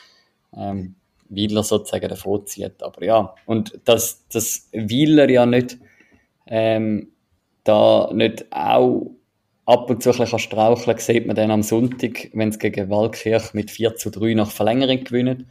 Ähm, 0.57 0.95
Wieler 1.29 1.63
sozusagen 1.63 2.09
davor 2.09 2.45
zieht. 2.45 2.83
Aber 2.83 3.05
ja, 3.05 3.35
und 3.45 3.79
dass, 3.85 4.27
dass 4.27 4.67
Wieler 4.73 5.29
ja 5.29 5.45
nicht, 5.45 5.77
ähm, 6.47 7.13
da 7.63 8.09
nicht 8.11 8.51
auch 8.51 9.11
ab 9.71 9.89
und 9.89 10.03
zu 10.03 10.11
ein 10.11 10.17
bisschen 10.17 10.39
straucheln 10.39 10.97
sieht 10.97 11.27
man 11.27 11.35
dann 11.35 11.51
am 11.51 11.63
Sonntag, 11.63 12.29
wenn 12.33 12.49
es 12.49 12.59
gegen 12.59 12.89
Waldkirch 12.89 13.53
mit 13.53 13.71
4 13.71 13.95
zu 13.95 14.09
3 14.09 14.33
nach 14.33 14.51
Verlängerung 14.51 15.03
gewinnen. 15.03 15.49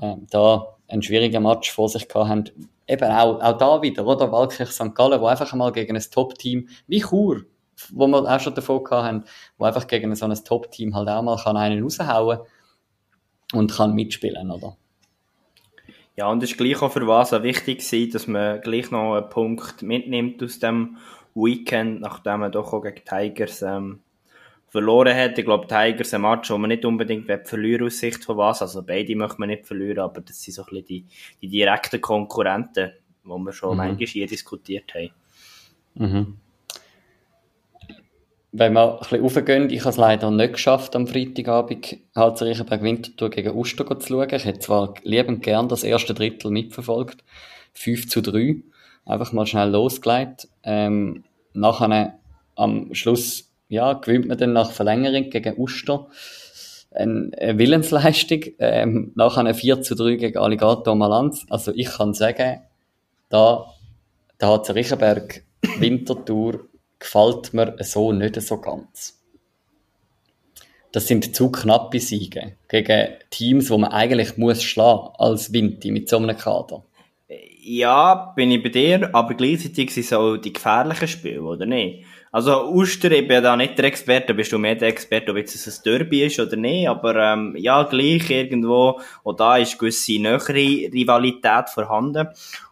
Ähm, 0.00 0.26
da 0.30 0.76
einen 0.88 1.02
schwierigen 1.02 1.42
Match 1.42 1.70
vor 1.70 1.88
sich 1.88 2.08
gehabt 2.08 2.28
haben. 2.28 2.44
Eben 2.86 3.10
auch, 3.10 3.40
auch 3.40 3.58
da 3.58 3.82
wieder, 3.82 4.06
oder? 4.06 4.32
Waldkirch 4.32 4.70
St. 4.70 4.94
Gallen, 4.94 5.20
wo 5.20 5.26
einfach 5.26 5.52
mal 5.54 5.72
gegen 5.72 5.96
ein 5.96 6.02
Top-Team 6.10 6.68
wie 6.86 7.00
Chur 7.00 7.44
wo 7.92 8.06
wir 8.06 8.22
auch 8.24 8.40
schon 8.40 8.54
davon 8.54 8.84
gehabt 8.84 9.04
haben, 9.04 9.24
wo 9.58 9.64
einfach 9.64 9.86
gegen 9.86 10.14
so 10.14 10.26
ein 10.26 10.44
Top-Team 10.44 10.94
halt 10.94 11.08
auch 11.08 11.22
mal 11.22 11.36
kann 11.36 11.56
einen 11.56 11.82
raushauen 11.82 12.38
und 13.52 13.72
kann 13.72 13.94
mitspielen, 13.94 14.50
oder? 14.50 14.76
Ja, 16.16 16.28
und 16.28 16.42
es 16.42 16.52
ist 16.52 16.58
gleich 16.58 16.80
auch 16.80 16.92
für 16.92 17.06
was 17.06 17.32
auch 17.32 17.42
wichtig 17.42 17.82
dass 18.12 18.26
man 18.28 18.60
gleich 18.60 18.90
noch 18.90 19.16
einen 19.16 19.28
Punkt 19.28 19.82
mitnimmt 19.82 20.42
aus 20.42 20.60
dem 20.60 20.98
Weekend, 21.34 22.00
nachdem 22.00 22.40
man 22.40 22.52
doch 22.52 22.72
auch 22.72 22.82
gegen 22.82 23.04
Tigers 23.04 23.62
ähm, 23.62 24.00
verloren 24.68 25.16
hat. 25.16 25.38
Ich 25.38 25.44
glaube, 25.44 25.66
Tigers 25.66 26.14
ein 26.14 26.22
Match, 26.22 26.50
wo 26.50 26.58
man 26.58 26.68
nicht 26.68 26.84
unbedingt 26.84 27.30
verlieren 27.46 27.86
aus 27.86 27.98
Sicht 27.98 28.24
von 28.24 28.36
was. 28.36 28.62
Also 28.62 28.82
beide 28.82 29.16
möchte 29.16 29.38
man 29.38 29.48
nicht 29.48 29.66
verlieren, 29.66 30.00
aber 30.00 30.20
das 30.20 30.42
sind 30.42 30.54
so 30.54 30.62
ein 30.62 30.66
bisschen 30.66 30.86
die, 30.86 31.04
die 31.42 31.48
direkten 31.48 32.00
Konkurrenten, 32.00 32.92
wo 33.24 33.38
wir 33.38 33.52
schon 33.52 33.72
mhm. 33.72 33.76
manchmal 33.78 34.06
hier 34.06 34.26
diskutiert 34.26 34.94
haben. 34.94 35.10
Mhm 35.94 36.36
wenn 38.56 38.72
wir 38.72 38.92
ein 38.92 38.98
bisschen 39.00 39.20
raufgehen, 39.20 39.70
ich 39.70 39.80
habe 39.80 39.90
es 39.90 39.96
leider 39.96 40.30
nicht 40.30 40.52
geschafft, 40.52 40.94
am 40.94 41.08
Freitagabend 41.08 41.98
HC 42.14 42.44
Reichenberg 42.44 42.82
Winterthur 42.82 43.28
gegen 43.30 43.56
Uster 43.56 43.98
zu 43.98 44.06
schauen. 44.06 44.28
Ich 44.30 44.44
hätte 44.44 44.60
zwar 44.60 44.94
liebend 45.02 45.42
gern 45.42 45.68
das 45.68 45.82
erste 45.82 46.14
Drittel 46.14 46.52
mitverfolgt. 46.52 47.24
5 47.72 48.08
zu 48.08 48.20
3. 48.22 48.62
Einfach 49.06 49.32
mal 49.32 49.46
schnell 49.46 49.70
losgelegt. 49.70 50.48
Ähm, 50.62 51.24
nachher 51.52 52.18
am 52.56 52.94
Schluss, 52.94 53.50
ja, 53.68 53.94
gewinnt 53.94 54.28
man 54.28 54.38
dann 54.38 54.52
nach 54.52 54.70
Verlängerung 54.70 55.30
gegen 55.30 55.58
Uster. 55.58 56.06
Eine, 56.90 57.30
eine 57.38 57.58
Willensleistung. 57.58 58.40
Ähm, 58.58 59.12
nachher 59.14 59.54
4 59.54 59.82
zu 59.82 59.94
3 59.94 60.16
gegen 60.16 60.38
Alligator 60.38 60.94
Malanz. 60.94 61.44
Also 61.50 61.72
ich 61.74 61.88
kann 61.88 62.14
sagen, 62.14 62.62
da, 63.28 63.66
da 64.38 64.52
hat 64.52 64.74
Riechenberg 64.74 65.42
Winterthur 65.78 66.66
gefällt 66.98 67.52
mir 67.52 67.76
so 67.80 68.12
nicht 68.12 68.40
so 68.40 68.58
ganz. 68.60 69.20
Das 70.92 71.08
sind 71.08 71.34
zu 71.34 71.50
knappe 71.50 71.98
Siege 71.98 72.56
gegen 72.68 73.08
Teams, 73.30 73.68
wo 73.68 73.78
man 73.78 73.90
eigentlich 73.90 74.36
muss 74.36 74.62
schlagen 74.62 75.08
als 75.18 75.52
Vinti 75.52 75.90
mit 75.90 76.08
so 76.08 76.18
einem 76.18 76.36
Kader. 76.36 76.84
Ja, 77.66 78.32
bin 78.36 78.50
ich 78.50 78.62
bei 78.62 78.68
dir, 78.68 79.14
aber 79.14 79.34
gleichzeitig 79.34 79.90
sind 79.90 80.04
es 80.04 80.12
auch 80.12 80.36
die 80.36 80.52
gefährlichen 80.52 81.08
Spiele, 81.08 81.42
oder 81.42 81.64
nicht? 81.64 82.04
Also 82.34 82.68
Uster, 82.68 83.12
ich 83.12 83.28
bin 83.28 83.36
ja 83.36 83.40
da 83.40 83.56
nicht 83.56 83.78
der 83.78 83.84
Experte, 83.84 84.34
bist 84.34 84.50
du 84.50 84.58
mehr 84.58 84.74
der 84.74 84.88
Experte, 84.88 85.30
ob 85.30 85.36
jetzt 85.36 85.54
es 85.54 85.68
ein 85.68 85.82
Derby 85.84 86.24
ist 86.24 86.40
oder 86.40 86.56
nicht, 86.56 86.88
aber 86.88 87.14
ähm, 87.14 87.54
ja, 87.56 87.84
gleich 87.84 88.28
irgendwo, 88.28 89.00
und 89.22 89.38
da 89.38 89.56
ist 89.56 89.78
gewisse 89.78 90.20
nähere 90.20 90.52
Rivalität 90.52 91.68
vorhanden. 91.72 92.26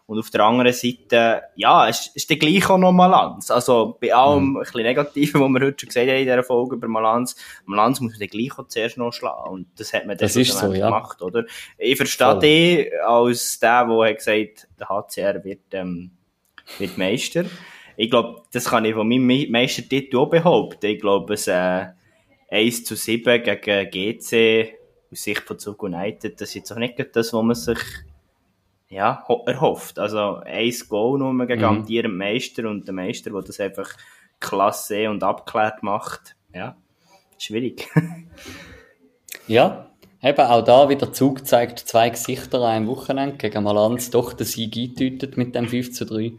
Und 0.05 0.19
auf 0.19 0.29
der 0.31 0.41
anderen 0.41 0.73
Seite, 0.73 1.43
ja, 1.55 1.87
es 1.87 2.07
ist 2.13 2.29
der 2.29 2.35
gleich 2.35 2.69
auch 2.69 2.77
noch 2.77 2.91
Malanz. 2.91 3.51
Also 3.51 3.97
bei 4.01 4.13
allem 4.13 4.49
mhm. 4.49 4.57
ein 4.57 4.63
bisschen 4.63 4.83
Negativen, 4.83 5.39
was 5.39 5.49
wir 5.49 5.67
heute 5.67 5.79
schon 5.79 5.87
gesehen 5.87 6.09
haben 6.09 6.17
in 6.17 6.25
dieser 6.25 6.43
Folge 6.43 6.75
über 6.75 6.89
Malanz, 6.89 7.37
Malanz 7.63 8.01
muss 8.01 8.11
man 8.11 8.19
den 8.19 8.27
gleich 8.27 8.59
auch 8.59 8.67
zuerst 8.67 8.97
noch 8.97 9.13
schlagen. 9.13 9.49
Und 9.49 9.67
das 9.77 9.93
hat 9.93 10.05
man 10.05 10.17
dann 10.17 10.27
so, 10.27 10.41
ja. 10.73 10.87
gemacht, 10.87 11.21
oder? 11.21 11.45
Ich 11.77 11.95
verstehe 11.95 12.37
dich 12.39 12.91
als 13.01 13.59
der, 13.59 13.85
der 13.85 14.09
hat 14.09 14.17
gesagt, 14.17 14.67
der 14.77 14.89
HCR 14.89 15.41
wird, 15.45 15.73
ähm, 15.73 16.11
wird 16.79 16.97
Meister 16.97 17.45
ich 17.95 18.09
glaube, 18.09 18.41
das 18.51 18.65
kann 18.65 18.85
ich 18.85 18.93
von 18.93 19.07
meinem 19.07 19.51
Meistertitel 19.51 20.17
auch 20.17 20.29
behaupten. 20.29 20.85
Ich 20.85 20.99
glaube, 20.99 21.33
es 21.33 21.47
äh, 21.47 21.87
1 22.49 22.85
zu 22.85 22.95
7 22.95 23.43
gegen 23.43 23.89
GC 23.89 24.73
aus 25.11 25.23
Sicht 25.23 25.41
von 25.41 25.59
Zug 25.59 25.83
United, 25.83 26.39
das 26.39 26.49
ist 26.49 26.55
jetzt 26.55 26.71
auch 26.71 26.77
nicht 26.77 26.97
das, 27.13 27.33
was 27.33 27.43
man 27.43 27.55
sich 27.55 27.79
ja, 28.89 29.23
erhofft. 29.45 29.97
Also 29.99 30.37
ein 30.43 30.73
Goal 30.87 31.19
nur 31.19 31.47
gegen 31.47 31.61
mhm. 31.61 31.67
amtierenden 31.67 32.17
Meister 32.17 32.69
und 32.69 32.87
der 32.87 32.93
Meister, 32.93 33.31
der 33.31 33.41
das 33.41 33.59
einfach 33.59 33.89
klasse 34.39 35.09
und 35.09 35.23
abgeklärt 35.23 35.81
macht. 35.81 36.35
Ja, 36.53 36.77
schwierig. 37.37 37.89
ja, 39.47 39.89
Eben 40.25 40.39
auch 40.39 40.63
da 40.63 40.87
wieder 40.87 41.11
Zug 41.11 41.45
zeigt 41.45 41.79
zwei 41.79 42.09
Gesichter 42.09 42.59
an 42.59 42.63
einem 42.63 42.87
Wochenende 42.87 43.35
gegen 43.35 43.61
Malanz 43.61 44.09
doch 44.09 44.31
den 44.31 44.47
Sieg 44.47 44.77
eintütet 44.77 45.35
mit 45.35 45.53
dem 45.53 45.67
5 45.67 45.91
zu 45.91 46.05
3. 46.05 46.31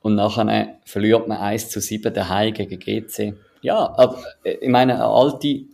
Und 0.00 0.14
nachher 0.14 0.78
verliert 0.84 1.28
man 1.28 1.38
1 1.38 1.70
zu 1.70 1.80
7 1.80 2.12
daheim 2.12 2.54
gegen 2.54 2.78
GC. 2.78 3.34
Ja, 3.62 3.94
aber 3.96 4.22
äh, 4.42 4.52
ich 4.60 4.68
meine, 4.68 4.94
eine 4.94 5.04
alte, 5.04 5.64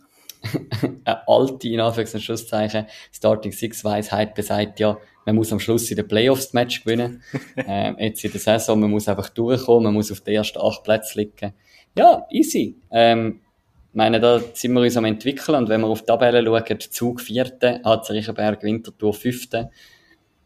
eine 1.05 1.27
alte, 1.27 1.69
in 1.69 1.79
Anführungs- 1.79 2.13
und 2.13 2.21
Schlusszeichen, 2.21 2.87
Starting 3.11 3.51
Six 3.51 3.83
Weisheit 3.83 4.35
besagt 4.35 4.79
ja, 4.79 4.97
man 5.25 5.35
muss 5.35 5.51
am 5.51 5.59
Schluss 5.59 5.89
in 5.89 5.97
den 5.97 6.07
Playoffs 6.07 6.45
das 6.45 6.53
Match 6.53 6.83
gewinnen. 6.83 7.21
ähm, 7.57 7.95
jetzt 7.99 8.23
in 8.23 8.31
der 8.31 8.39
Saison, 8.39 8.79
man 8.79 8.91
muss 8.91 9.07
einfach 9.07 9.29
durchkommen, 9.29 9.85
man 9.85 9.93
muss 9.93 10.11
auf 10.11 10.21
den 10.21 10.35
ersten 10.35 10.59
acht 10.59 10.83
Plätzen 10.83 11.19
liegen. 11.19 11.53
Ja, 11.97 12.25
easy. 12.29 12.75
Ähm, 12.91 13.41
ich 13.89 13.95
meine, 13.95 14.19
da 14.19 14.39
sind 14.53 14.73
wir 14.73 14.81
uns 14.81 14.95
am 14.95 15.05
entwickeln 15.05 15.55
und 15.55 15.69
wenn 15.69 15.81
wir 15.81 15.87
auf 15.87 16.01
die 16.01 16.05
Tabelle 16.05 16.45
schauen, 16.45 16.79
Zug 16.79 17.21
vierte, 17.21 17.81
HC 17.83 18.13
Riechenberg 18.13 18.61
Winterthur 18.61 19.13
fünfte. 19.13 19.71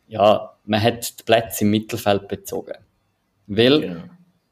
Ja, 0.08 0.54
man 0.65 0.82
hat 0.82 1.20
die 1.20 1.24
Plätze 1.24 1.63
im 1.63 1.72
Mittelfeld 1.72 2.28
bezogen. 2.28 2.76
Weil, 3.47 3.82
genau. 3.82 4.04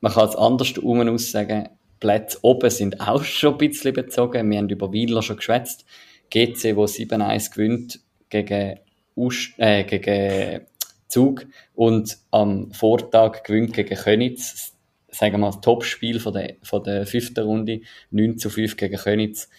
man 0.01 0.11
kann 0.11 0.29
es 0.29 0.35
anders 0.35 0.73
aus 0.77 1.31
sagen, 1.31 1.69
Plätze 1.99 2.39
oben 2.41 2.69
sind 2.69 3.01
auch 3.01 3.23
schon 3.23 3.53
ein 3.53 3.57
bisschen 3.57 3.93
bezogen. 3.93 4.49
Wir 4.49 4.57
haben 4.57 4.69
über 4.69 4.91
Wieler 4.93 5.21
schon 5.21 5.37
geschwätzt. 5.37 5.85
GC, 6.29 6.75
wo 6.75 6.85
7-1 6.85 7.51
gewinnt 7.51 7.99
gegen, 8.29 8.79
Ust 9.15 9.53
äh, 9.57 9.83
gegen 9.83 10.65
Zug 11.07 11.45
und 11.73 12.17
am 12.31 12.71
Vortag 12.71 13.43
gewinnt 13.43 13.73
gegen 13.73 13.95
Könitz. 13.95 14.73
Sagen 15.09 15.33
wir 15.33 15.37
mal, 15.39 15.47
das 15.47 15.61
Topspiel 15.61 16.19
von 16.19 16.33
der, 16.33 16.55
von 16.61 16.83
der 16.83 17.05
fünften 17.05 17.43
Runde. 17.43 17.81
9 18.11 18.37
zu 18.37 18.49
5 18.49 18.77
gegen 18.77 18.97
Könitz. 18.97 19.49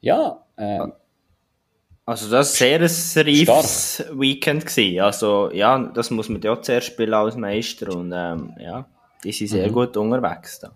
Ja, 0.00 0.46
äh, 0.56 0.86
also 2.04 2.28
das 2.30 2.60
war 2.60 2.88
sehr 2.88 3.24
ein 3.24 3.26
reifes 3.26 4.04
Weekend 4.12 4.66
gewesen. 4.66 5.00
Also 5.00 5.50
ja, 5.52 5.78
das 5.78 6.10
muss 6.10 6.28
man 6.28 6.42
ja 6.42 6.60
zuerst 6.60 6.88
spielen 6.88 7.14
als 7.14 7.36
Meister 7.36 7.94
und 7.94 8.12
ähm, 8.14 8.54
ja, 8.58 8.86
die 9.22 9.32
sind 9.32 9.48
sehr 9.48 9.68
mhm. 9.68 9.72
gut 9.72 9.96
unterwegs 9.96 10.58
da. 10.58 10.72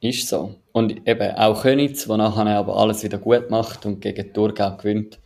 Ist 0.00 0.28
so. 0.28 0.56
Und 0.72 1.08
eben 1.08 1.36
auch 1.36 1.62
Könitz, 1.62 2.06
der 2.06 2.16
nachher 2.18 2.58
aber 2.58 2.76
alles 2.76 3.02
wieder 3.04 3.18
gut 3.18 3.50
macht 3.50 3.86
und 3.86 4.00
gegen 4.00 4.34
Thurgau 4.34 4.76
gewinnt. 4.76 5.18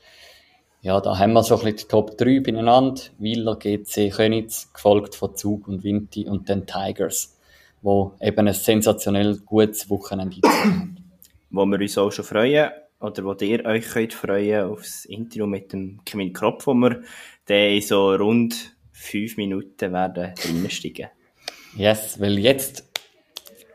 Ja, 0.83 1.01
da 1.01 1.19
haben 1.19 1.33
wir 1.33 1.43
so 1.43 1.57
ein 1.57 1.65
bisschen 1.65 1.79
die 1.79 1.85
Top 1.87 2.17
3 2.17 2.41
beieinander. 2.41 3.01
Wieler, 3.19 3.57
GC, 3.57 4.11
Könitz, 4.11 4.73
gefolgt 4.73 5.17
von 5.17 5.35
Zug 5.35 5.67
und 5.67 5.83
Vinti 5.83 6.29
und 6.29 6.49
dann 6.49 6.67
Tigers, 6.67 7.37
wo 7.83 8.13
eben 8.21 8.47
ein 8.47 8.55
sensationell 8.55 9.39
gutes 9.39 9.91
Wochenende 9.91 10.41
haben. 10.45 10.97
Wo 11.51 11.65
wir 11.65 11.81
uns 11.81 11.99
auch 11.99 12.13
schon 12.13 12.25
freuen 12.25 12.71
oder 13.01 13.25
wo 13.25 13.35
ihr 13.41 13.65
euch 13.65 13.89
könnt 13.89 14.13
freuen 14.13 14.65
aufs 14.65 15.05
Interview 15.05 15.47
mit 15.47 15.73
dem 15.73 16.01
Kevin 16.05 16.33
Kropp, 16.33 16.67
wo 16.67 16.75
wir 16.75 17.03
dann 17.47 17.57
in 17.57 17.81
so 17.81 18.13
rund 18.15 18.77
fünf 18.93 19.37
Minuten 19.37 19.93
werden 19.93 20.35
reinsteigen. 20.37 21.09
Yes, 21.77 22.21
weil 22.21 22.39
jetzt 22.39 22.85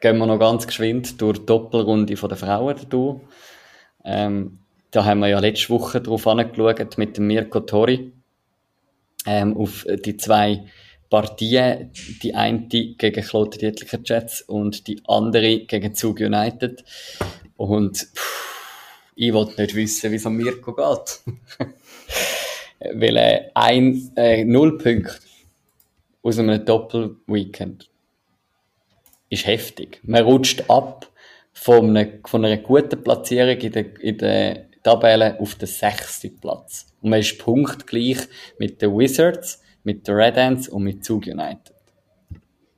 gehen 0.02 0.18
wir 0.18 0.26
noch 0.26 0.40
ganz 0.40 0.68
geschwind 0.68 1.22
durch 1.22 1.40
die 1.40 1.46
Doppelrunde 1.46 2.16
der 2.16 2.38
Frauen 2.38 2.76
durch. 2.90 3.22
Ähm, 4.04 4.60
da 4.92 5.06
haben 5.06 5.22
wir 5.22 5.30
ja 5.30 5.40
letzte 5.40 5.70
Woche 5.70 6.02
drauf 6.02 6.28
angeschaut 6.28 6.98
mit 6.98 7.18
dem 7.18 7.28
Mirko 7.28 7.62
Tori 7.62 8.12
ähm, 9.26 9.56
auf 9.56 9.86
die 10.06 10.18
zwei 10.18 10.66
Partien, 11.10 11.92
die 12.22 12.36
eine 12.36 12.68
gegen 12.68 13.24
Kloten 13.24 13.74
Jets 14.04 14.42
und 14.42 14.88
die 14.88 15.02
andere 15.08 15.60
gegen 15.66 15.96
Zug 15.96 16.20
United. 16.20 16.84
Und 17.56 17.98
pff, 17.98 18.53
ich 19.16 19.34
wollte 19.34 19.62
nicht 19.62 19.76
wissen, 19.76 20.12
wie 20.12 20.16
es 20.16 20.26
am 20.26 20.36
Mirko 20.36 20.74
geht. 20.74 21.22
Weil 22.94 23.18
äh, 23.18 23.50
ein 23.54 24.12
äh, 24.16 24.44
Nullpunkt 24.44 25.22
aus 26.22 26.40
einem 26.40 26.64
Doppelweekend 26.66 27.90
ist 29.30 29.46
heftig. 29.46 30.00
Man 30.04 30.24
rutscht 30.24 30.70
ab 30.70 31.10
von 31.54 31.96
einer, 31.96 32.12
von 32.26 32.44
einer 32.44 32.58
guten 32.58 33.04
Platzierung 33.04 33.58
in 33.58 33.72
der, 33.72 34.02
in 34.02 34.18
der 34.18 34.66
Tabelle 34.84 35.40
auf 35.40 35.56
den 35.56 35.68
sechsten 35.68 36.40
Platz. 36.40 36.88
Und 37.02 37.12
man 37.12 37.20
ist 37.20 37.40
punktgleich 37.40 38.28
mit 38.58 38.82
den 38.82 38.98
Wizards, 38.98 39.62
mit 39.84 40.08
den 40.08 40.16
Red 40.16 40.38
Ants 40.38 40.68
und 40.68 40.84
mit 40.84 41.06
Zug 41.06 41.26
United. 41.26 41.74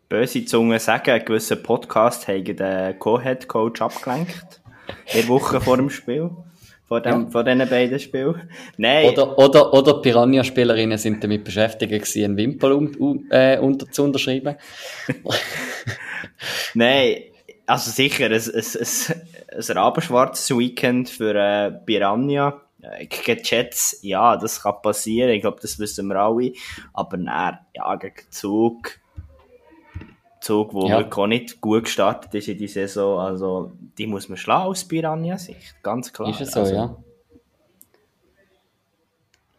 Böse 0.07 0.45
Zungen 0.45 0.79
sagen, 0.79 1.11
ein 1.11 1.25
gewisser 1.25 1.55
Podcast 1.55 2.27
hat 2.27 2.47
den 2.47 2.99
Co-Head-Coach 2.99 3.81
abgelenkt 3.81 4.61
in 5.13 5.27
Woche 5.27 5.61
vor 5.61 5.77
dem 5.77 5.89
Spiel. 5.89 6.31
Vor, 6.87 7.01
dem, 7.01 7.23
ja. 7.23 7.29
vor 7.31 7.43
diesen 7.43 7.67
beiden 7.67 7.99
Spielen. 7.99 8.49
Nein. 8.77 9.09
Oder, 9.09 9.37
oder, 9.39 9.73
oder 9.73 10.01
Piranha-Spielerinnen 10.01 10.99
sind 10.99 11.23
damit 11.23 11.43
beschäftigt, 11.43 11.91
gewesen, 11.91 12.23
einen 12.25 12.37
Wimpel 12.37 12.73
um, 12.73 13.25
äh, 13.31 13.57
unter, 13.57 13.89
zu 13.91 14.03
unterschreiben. 14.03 14.55
Nein, 16.75 17.23
also 17.65 17.89
sicher, 17.89 18.27
ein, 18.27 18.33
ein, 18.33 18.41
ein, 18.43 19.57
ein 19.57 19.77
rabenschwarzes 19.77 20.55
Weekend 20.55 21.09
für 21.09 21.33
äh, 21.33 21.71
Piranha. 21.71 22.61
Äh, 22.81 23.07
gegen 23.07 23.41
Jets, 23.43 23.99
ja, 24.03 24.37
das 24.37 24.61
kann 24.61 24.75
passieren. 24.83 25.31
Ich 25.31 25.41
glaube, 25.41 25.57
das 25.61 25.79
wissen 25.79 26.07
wir 26.07 26.17
alle. 26.17 26.53
Aber 26.93 27.17
nein, 27.17 27.57
ja, 27.73 27.95
gegen 27.95 28.29
Zug 28.29 28.99
Zug, 30.45 30.71
der 30.71 30.89
ja. 30.89 30.97
wirklich 30.99 31.17
auch 31.17 31.27
nicht 31.27 31.59
gut 31.59 31.85
gestartet 31.85 32.35
ist 32.35 32.47
in 32.47 32.57
die 32.59 32.67
Saison. 32.67 33.19
Also, 33.19 33.71
die 33.97 34.05
muss 34.05 34.29
man 34.29 34.37
schlagen 34.37 34.69
aus 34.69 34.85
Piranha-Sicht, 34.85 35.81
ganz 35.81 36.13
klar. 36.13 36.29
Ist 36.29 36.41
es 36.41 36.51
so, 36.51 36.59
also, 36.59 36.75
ja. 36.75 36.97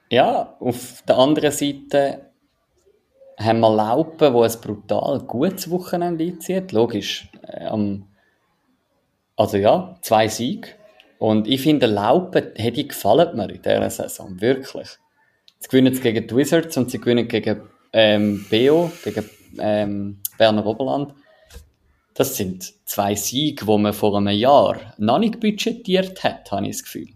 Ja, 0.09 0.57
auf 0.61 1.03
der 1.09 1.19
anderen 1.19 1.51
Seite 1.51 2.31
haben 3.37 3.59
wir 3.61 3.75
Laupen, 3.75 4.33
wo 4.33 4.43
ein 4.43 4.53
brutal 4.63 5.19
gutes 5.21 5.69
Wochenende 5.69 6.25
einzieht. 6.25 6.71
Logisch. 6.71 7.29
Ähm, 7.49 8.07
also 9.35 9.57
ja, 9.57 9.97
zwei 10.03 10.29
Siege. 10.29 10.69
Und 11.19 11.49
ich 11.49 11.63
finde, 11.63 11.87
Laupen, 11.87 12.53
hey, 12.55 12.71
die 12.71 12.87
gefallen 12.87 13.37
mir 13.37 13.51
in 13.51 13.61
dieser 13.61 13.91
Saison. 13.91 14.41
Wirklich. 14.41 14.89
Sie 15.59 15.69
gewinnen 15.69 15.93
jetzt 15.93 16.03
gegen 16.03 16.29
die 16.29 16.37
Wizards 16.37 16.77
und 16.77 16.93
sie 16.93 17.01
gewinnen 17.01 17.27
gegen 17.27 17.63
ähm, 17.93 18.47
BO, 18.49 18.93
gegen 19.03 19.29
ähm, 19.59 20.19
Berner 20.39 20.67
Oberland. 20.67 21.15
Das 22.15 22.37
sind 22.37 22.73
zwei 22.87 23.15
Siege, 23.15 23.67
die 23.67 23.79
man 23.79 23.93
vor 23.93 24.17
einem 24.17 24.35
Jahr 24.35 24.77
noch 24.99 25.19
nicht 25.19 25.39
budgetiert 25.41 26.25
hat, 26.25 26.51
habe 26.51 26.67
ich 26.67 26.77
das 26.77 26.85
Gefühl. 26.85 27.09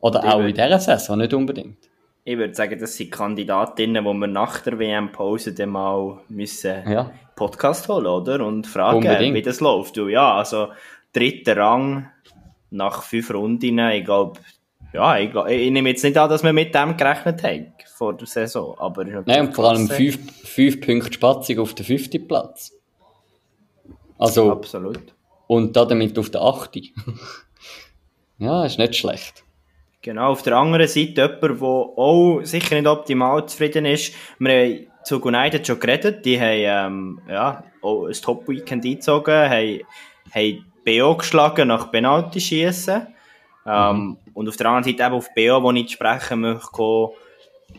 Oder 0.00 0.22
ich 0.24 0.30
auch 0.30 0.40
in 0.40 0.54
dieser 0.54 0.78
Saison 0.78 1.18
nicht 1.18 1.32
unbedingt. 1.32 1.78
Ich 2.24 2.36
würde 2.36 2.54
sagen, 2.54 2.78
das 2.78 2.96
sind 2.96 3.10
Kandidatinnen, 3.10 4.04
die 4.04 4.12
wir 4.12 4.26
nach 4.26 4.60
der 4.60 4.78
WM-Pause 4.78 5.54
dann 5.54 5.70
mal 5.70 6.20
müssen 6.28 6.88
ja. 6.88 7.10
Podcast 7.34 7.88
holen, 7.88 8.06
oder? 8.06 8.44
Und 8.46 8.66
fragen, 8.66 8.98
unbedingt. 8.98 9.34
wie 9.34 9.42
das 9.42 9.60
läuft. 9.60 9.96
Du, 9.96 10.08
ja, 10.08 10.36
also 10.36 10.68
dritter 11.12 11.56
Rang 11.56 12.10
nach 12.70 13.02
fünf 13.02 13.32
Runden, 13.32 13.78
ich 13.78 14.04
glaube, 14.04 14.40
ja, 14.92 15.18
ich, 15.18 15.30
glaub, 15.30 15.48
ich, 15.48 15.70
nehme 15.70 15.88
jetzt 15.88 16.04
nicht 16.04 16.16
an, 16.18 16.28
dass 16.28 16.42
wir 16.42 16.52
mit 16.52 16.74
dem 16.74 16.96
gerechnet 16.96 17.42
haben 17.42 17.72
vor 17.94 18.14
der 18.14 18.26
Saison. 18.26 18.76
Aber 18.78 19.04
Nein, 19.04 19.46
und 19.46 19.54
vor 19.54 19.70
allem 19.70 19.88
fünf, 19.88 20.18
fünf 20.44 20.80
Punkte 20.80 21.12
Spatzung 21.12 21.58
auf 21.60 21.74
den 21.74 21.86
fünften 21.86 22.26
Platz. 22.26 22.72
Also, 24.18 24.52
Absolut. 24.52 25.14
Und 25.46 25.76
damit 25.76 26.18
auf 26.18 26.30
der 26.30 26.42
achte. 26.42 26.80
ja, 28.38 28.64
ist 28.64 28.78
nicht 28.78 28.96
schlecht. 28.96 29.44
Genau, 30.02 30.30
auf 30.32 30.42
der 30.42 30.56
anderen 30.56 30.88
Seite 30.88 31.22
jemand, 31.22 31.42
der 31.42 31.62
auch 31.62 32.40
sicher 32.42 32.74
nicht 32.74 32.88
optimal 32.88 33.46
zufrieden 33.46 33.84
ist. 33.84 34.14
Wir 34.38 34.52
haben 34.52 34.86
zu 35.04 35.22
United 35.22 35.66
schon 35.66 35.78
geredet, 35.78 36.24
die 36.24 36.40
haben 36.40 37.18
ähm, 37.18 37.20
ja, 37.28 37.64
auch 37.82 38.06
ein 38.06 38.12
Top-Weekend 38.12 38.84
eingezogen, 38.84 39.48
haben, 39.48 39.80
haben 40.34 40.72
BO 40.84 41.16
geschlagen 41.16 41.68
nach 41.68 41.90
Penalty-Schiessen. 41.92 43.11
Ähm, 43.66 43.96
mhm. 43.96 44.18
Und 44.34 44.48
auf 44.48 44.56
der 44.56 44.66
anderen 44.66 44.84
Seite 44.84 45.04
eben 45.04 45.14
auf 45.14 45.34
BO, 45.34 45.62
wo 45.62 45.72
ich 45.72 45.90
sprechen 45.90 46.40
möchte, 46.40 47.10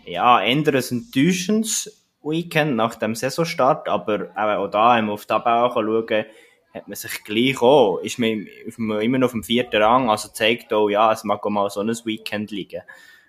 ja, 0.06 0.42
eher 0.42 0.48
ein 0.48 0.66
enttäuschendes 0.66 2.04
Weekend 2.24 2.76
nach 2.76 2.96
dem 2.96 3.16
Saisonstart, 3.16 3.90
aber 3.90 4.30
auch 4.36 4.68
da, 4.68 4.96
wenn 4.96 5.06
man 5.06 5.14
auf 5.14 5.22
die 5.22 5.28
Tabelle 5.28 5.70
schauen 5.74 6.26
hat 6.74 6.88
man 6.88 6.96
sich 6.96 7.24
gleich 7.24 7.62
auch, 7.62 8.00
ist 8.00 8.18
man 8.18 8.48
immer 9.00 9.20
noch 9.20 9.28
auf 9.28 9.34
dem 9.34 9.44
vierten 9.44 9.82
Rang, 9.82 10.10
also 10.10 10.30
zeigt 10.30 10.74
auch, 10.74 10.90
ja, 10.90 11.12
es 11.12 11.24
mag 11.24 11.46
auch 11.46 11.50
mal 11.50 11.70
so 11.70 11.82
ein 11.82 11.90
Weekend 11.90 12.50
liegen. 12.50 12.82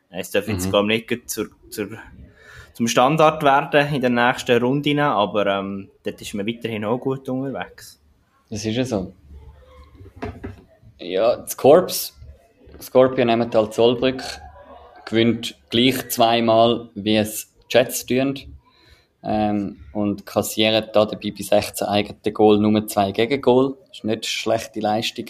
Es 0.09 0.31
darf 0.31 0.49
jetzt, 0.49 0.67
mhm. 0.67 0.71
glaube 0.71 0.95
ich, 0.95 1.11
nicht 1.11 1.29
zur, 1.29 1.49
zur, 1.69 1.89
zum 2.73 2.89
Standard 2.89 3.43
werden 3.43 3.93
in 3.95 4.01
der 4.01 4.11
nächsten 4.11 4.63
Runde, 4.63 5.03
aber 5.03 5.47
ähm, 5.47 5.91
dort 6.05 6.21
ist 6.21 6.35
man 6.35 6.47
weiterhin 6.47 6.85
auch 6.85 6.99
gut 6.99 7.29
unterwegs. 7.29 8.01
Das 8.49 8.65
ist 8.65 8.77
ja 8.77 8.85
so. 8.85 9.13
Ja, 10.99 11.37
das 11.37 11.57
Korps, 11.57 12.19
Scorpion 12.81 13.29
Emmental 13.29 13.71
Zollbrück, 13.71 14.23
gewinnt 15.05 15.57
gleich 15.71 16.09
zweimal, 16.11 16.89
wie 16.95 17.17
es 17.17 17.53
Jets 17.71 18.07
tun. 18.07 18.39
Ähm, 19.23 19.81
und 19.95 20.27
kassieren 20.27 20.85
da 20.93 21.07
dabei 21.07 21.31
bei 21.31 21.43
16 21.43 21.87
eigenen 21.87 22.35
Goal 22.35 22.59
nur 22.59 22.87
zwei 22.87 23.11
Gegengol. 23.11 23.79
Ist 23.91 24.05
nicht 24.05 24.27
schlechte 24.27 24.81
Leistung. 24.81 25.27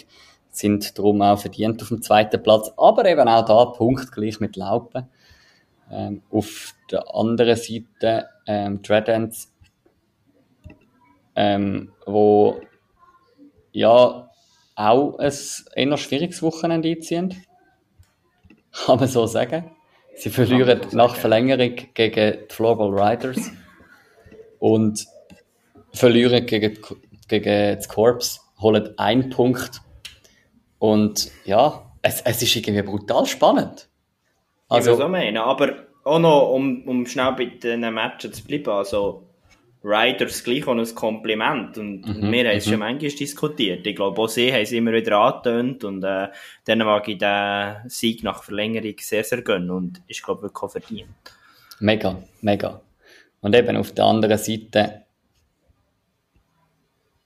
Sind 0.49 0.97
darum 0.97 1.21
auch 1.21 1.39
verdient 1.39 1.81
auf 1.81 1.87
dem 1.87 2.01
zweiten 2.01 2.43
Platz. 2.43 2.71
Aber 2.75 3.05
eben 3.05 3.27
auch 3.27 3.45
da 3.45 3.65
punktgleich 3.65 4.41
mit 4.41 4.57
Laupen. 4.57 5.07
Ähm, 5.89 6.23
auf 6.29 6.73
der 6.91 7.15
anderen 7.15 7.55
Seite 7.55 8.27
ähm, 8.47 8.81
Dreadends, 8.81 9.53
ähm, 11.35 11.91
wo 12.05 12.59
ja 13.71 14.29
auch 14.75 15.17
ein 15.17 15.33
eher 15.75 15.97
schwieriges 15.97 16.41
Wochenende 16.41 16.89
einziehen. 16.89 17.43
Kann 18.85 18.99
man 18.99 19.07
so 19.07 19.25
sagen. 19.25 19.71
Sie 20.15 20.29
verlieren 20.29 20.81
so 20.89 20.97
nach 20.97 21.09
sagen. 21.09 21.21
Verlängerung 21.21 21.75
gegen 21.93 22.37
die 22.47 22.53
Floorball 22.53 22.89
Riders 22.89 23.51
und 24.59 25.05
verlieren 25.93 26.45
gegen, 26.45 26.77
gegen 27.27 27.75
das 27.75 27.87
Corps, 27.87 28.41
holen 28.59 28.97
einen 28.97 29.29
Punkt. 29.29 29.81
Und 30.79 31.31
ja, 31.45 31.91
es, 32.01 32.21
es 32.21 32.41
ist 32.41 32.55
irgendwie 32.55 32.81
brutal 32.81 33.25
spannend. 33.25 33.89
Also, 34.67 34.91
ich 34.91 34.97
so 34.97 35.07
meinen, 35.07 35.37
aber 35.37 35.85
auch 36.03 36.19
noch, 36.19 36.51
um, 36.51 36.83
um 36.87 37.05
schnell 37.05 37.33
bei 37.33 37.45
den 37.45 37.81
Matchen 37.93 38.33
zu 38.33 38.43
bleiben, 38.43 38.69
also 38.69 39.23
Riders 39.85 40.43
gleich 40.43 40.65
auch 40.65 40.75
ein 40.75 40.95
Kompliment. 40.95 41.77
Und 41.77 42.01
mhm, 42.07 42.31
wir 42.31 42.49
haben 42.49 42.57
es 42.57 42.63
schon 42.65 42.73
mhm. 42.73 42.79
manchmal 42.79 43.11
diskutiert. 43.11 43.85
Ich 43.85 43.95
glaube, 43.95 44.19
auch 44.19 44.27
sie 44.27 44.51
haben 44.51 44.63
es 44.63 44.71
immer 44.71 44.91
wieder 44.91 45.17
angetönt 45.19 45.83
und 45.83 46.03
äh, 46.03 46.29
dann 46.65 46.79
mag 46.79 47.07
ich 47.07 47.19
den 47.19 47.75
Sieg 47.87 48.23
nach 48.23 48.43
Verlängerung 48.43 48.95
sehr, 48.99 49.23
sehr 49.23 49.43
gönnen 49.43 49.69
und 49.69 50.01
ist, 50.07 50.23
glaube 50.23 50.39
ich, 50.39 50.43
wirklich 50.43 50.63
auch 50.63 50.71
verdient. 50.71 51.09
Mega, 51.79 52.17
mega. 52.41 52.81
Und 53.41 53.55
eben 53.55 53.77
auf 53.77 53.91
der 53.91 54.05
anderen 54.05 54.39
Seite, 54.39 55.03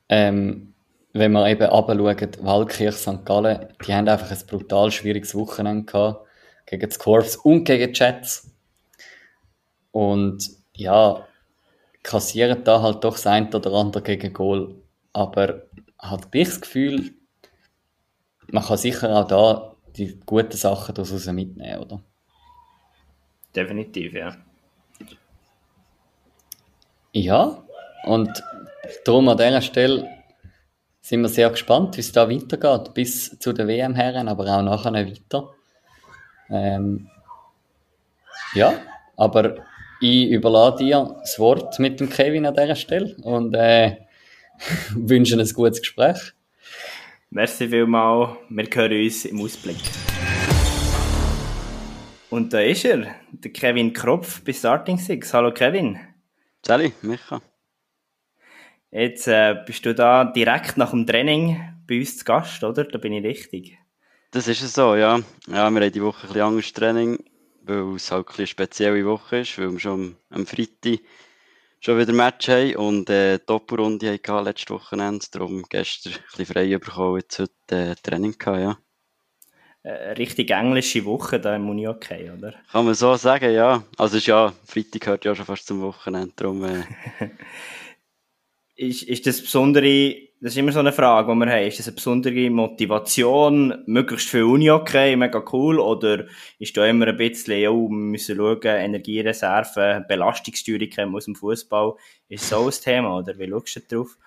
ähm, 0.10 0.74
wenn 1.14 1.32
wir 1.32 1.48
eben 1.48 1.70
runterschauen, 1.70 2.46
Waldkirch, 2.46 2.96
St. 2.96 3.26
Gallen, 3.26 3.68
die 3.86 3.94
haben 3.94 4.10
einfach 4.10 4.32
ein 4.32 4.48
brutal 4.48 4.92
schwieriges 4.92 5.34
Wochenende 5.34 5.86
gehabt. 5.86 6.28
Gegen 6.66 6.90
die 6.90 6.98
Corps 6.98 7.38
und 7.38 7.64
gegen 7.64 7.94
die 7.94 8.00
Jets. 8.00 8.52
Und 9.92 10.44
ja, 10.76 11.26
kassieren 12.04 12.64
da 12.64 12.82
halt 12.82 13.04
doch 13.04 13.14
das 13.14 13.28
eine 13.28 13.50
oder 13.50 13.72
andere 13.74 14.04
gegen 14.04 14.34
Goal. 14.34 14.76
Aber 15.14 15.64
hat 15.98 16.28
ich 16.34 16.48
das 16.48 16.62
Gefühl, 16.62 17.14
man 18.48 18.64
kann 18.64 18.78
sicher 18.78 19.16
auch 19.16 19.28
da 19.28 19.76
die 19.96 20.20
guten 20.26 20.58
Sachen 20.58 20.96
daraus 20.96 21.26
mitnehmen, 21.28 21.80
oder? 21.80 22.02
Definitiv, 23.56 24.14
ja. 24.14 24.36
Ja, 27.12 27.64
und 28.06 28.44
darum 29.04 29.30
an 29.30 29.38
dieser 29.38 29.62
Stelle 29.62 30.08
sind 31.02 31.22
wir 31.22 31.30
sehr 31.30 31.50
gespannt, 31.50 31.98
wie 31.98 32.02
es 32.02 32.12
da 32.12 32.30
weitergeht, 32.30 32.94
bis 32.94 33.38
zu 33.40 33.52
der 33.52 33.68
WM 33.68 33.96
herren, 33.96 34.28
aber 34.28 34.46
auch 34.46 34.62
nachher 34.62 34.94
weiter. 34.94 35.50
Ähm, 36.50 37.10
ja, 38.54 38.74
aber 39.18 39.56
ich 40.00 40.30
überlasse 40.30 40.84
dir 40.84 41.16
das 41.20 41.40
Wort 41.40 41.78
mit 41.80 42.00
dem 42.00 42.10
Kevin 42.10 42.46
an 42.46 42.56
dieser 42.56 42.76
Stelle 42.76 43.16
und 43.22 43.54
äh, 43.54 43.98
wünsche 44.96 45.38
ein 45.38 45.50
gutes 45.50 45.82
Gespräch. 45.82 46.34
Merci 47.30 47.68
vielmals. 47.68 48.38
Wir 48.50 48.66
hören 48.74 49.04
uns 49.04 49.26
im 49.26 49.42
Ausblick. 49.42 49.78
Und 52.30 52.54
da 52.54 52.62
ist 52.62 52.86
er, 52.86 53.16
der 53.32 53.52
Kevin 53.52 53.94
Kropf 53.94 54.44
bei 54.44 54.54
Starting 54.54 54.98
Six. 54.98 55.34
Hallo 55.34 55.52
Kevin. 55.52 56.00
Sally, 56.66 56.94
Micha. 57.02 57.42
Jetzt 58.92 59.28
äh, 59.28 59.56
bist 59.66 59.86
du 59.86 59.94
da 59.94 60.26
direkt 60.26 60.78
nach 60.78 60.92
dem 60.92 61.06
Training 61.06 61.60
bei 61.88 62.00
uns 62.00 62.18
zu 62.18 62.26
Gast, 62.26 62.64
oder? 62.64 62.84
Da 62.84 62.98
bin 62.98 63.14
ich 63.14 63.24
richtig. 63.24 63.78
Das 64.32 64.48
ist 64.48 64.62
es 64.62 64.74
so, 64.74 64.96
ja. 64.96 65.20
Ja, 65.48 65.70
wir 65.70 65.82
haben 65.82 65.92
die 65.92 66.04
Woche 66.04 66.24
ein 66.24 66.28
bisschen 66.28 66.42
anderes 66.42 66.74
Training 66.74 67.20
weil 67.70 67.96
es 67.96 68.12
halt 68.12 68.28
eine 68.38 68.48
spezielle 68.48 69.06
Woche 69.06 69.38
ist, 69.38 69.58
weil 69.58 69.72
wir 69.72 69.80
schon 69.80 70.16
am 70.30 70.46
Freitag 70.46 71.00
schon 71.80 71.98
wieder 71.98 72.12
ein 72.12 72.16
Match 72.16 72.50
haben 72.50 72.76
und 72.76 73.10
äh, 73.10 73.40
Doppelrunde 73.46 74.12
hatten 74.12 74.44
letztes 74.44 74.70
Wochenende, 74.70 75.26
darum 75.32 75.64
gestern 75.70 76.14
ein 76.14 76.20
bisschen 76.26 76.46
frei 76.46 76.78
bekommen, 76.78 77.20
jetzt 77.20 77.40
heute 77.40 77.54
äh, 77.72 77.96
Training 77.96 78.38
gehabt, 78.38 78.60
ja. 78.60 78.78
Äh, 79.84 80.12
richtig 80.12 80.52
englische 80.52 81.06
Woche 81.06 81.40
da 81.40 81.56
im 81.56 81.70
Uni-Okay, 81.70 82.32
oder? 82.38 82.54
Kann 82.72 82.86
man 82.86 82.96
so 82.96 83.16
sagen, 83.16 83.54
ja. 83.54 83.84
Also 83.98 84.18
ist 84.18 84.28
ja, 84.28 84.54
Freitag 84.66 85.02
gehört 85.02 85.26
ja 85.26 85.34
schon 85.36 85.46
fast 85.46 85.68
zum 85.68 85.82
Wochenende, 85.82 86.34
darum... 86.36 86.66
Äh... 86.66 86.84
ist, 88.80 89.04
ist 89.04 89.28
das 89.28 89.42
besondere 89.42 90.30
das 90.42 90.54
ist 90.54 90.58
immer 90.58 90.72
so 90.72 90.80
eine 90.80 90.94
Frage, 90.94 91.34
die 91.34 91.38
wir 91.38 91.52
haben. 91.52 91.68
Ist 91.68 91.80
das 91.80 91.88
eine 91.88 91.96
besondere 91.96 92.50
Motivation, 92.50 93.84
möglichst 93.88 94.30
viel 94.30 94.44
Uni 94.44 94.72
okay, 94.72 95.18
mega 95.18 95.44
cool, 95.52 95.80
oder 95.80 96.28
ist 96.60 96.78
da 96.78 96.86
immer 96.86 97.08
ein 97.08 97.18
bisschen, 97.18 97.68
oh, 97.68 97.90
wir 97.90 97.98
müssen 97.98 98.38
schauen, 98.38 98.62
Energiereserven, 98.64 100.06
Belastungssteuerung 100.08 101.16
aus 101.16 101.26
dem 101.26 101.36
Fußball, 101.36 101.96
ist 102.30 102.48
so 102.48 102.66
ein 102.66 102.72
Thema, 102.72 103.18
oder 103.18 103.38
wie 103.38 103.50
schaust 103.50 103.92
du 103.92 103.98
drauf? 103.98 104.18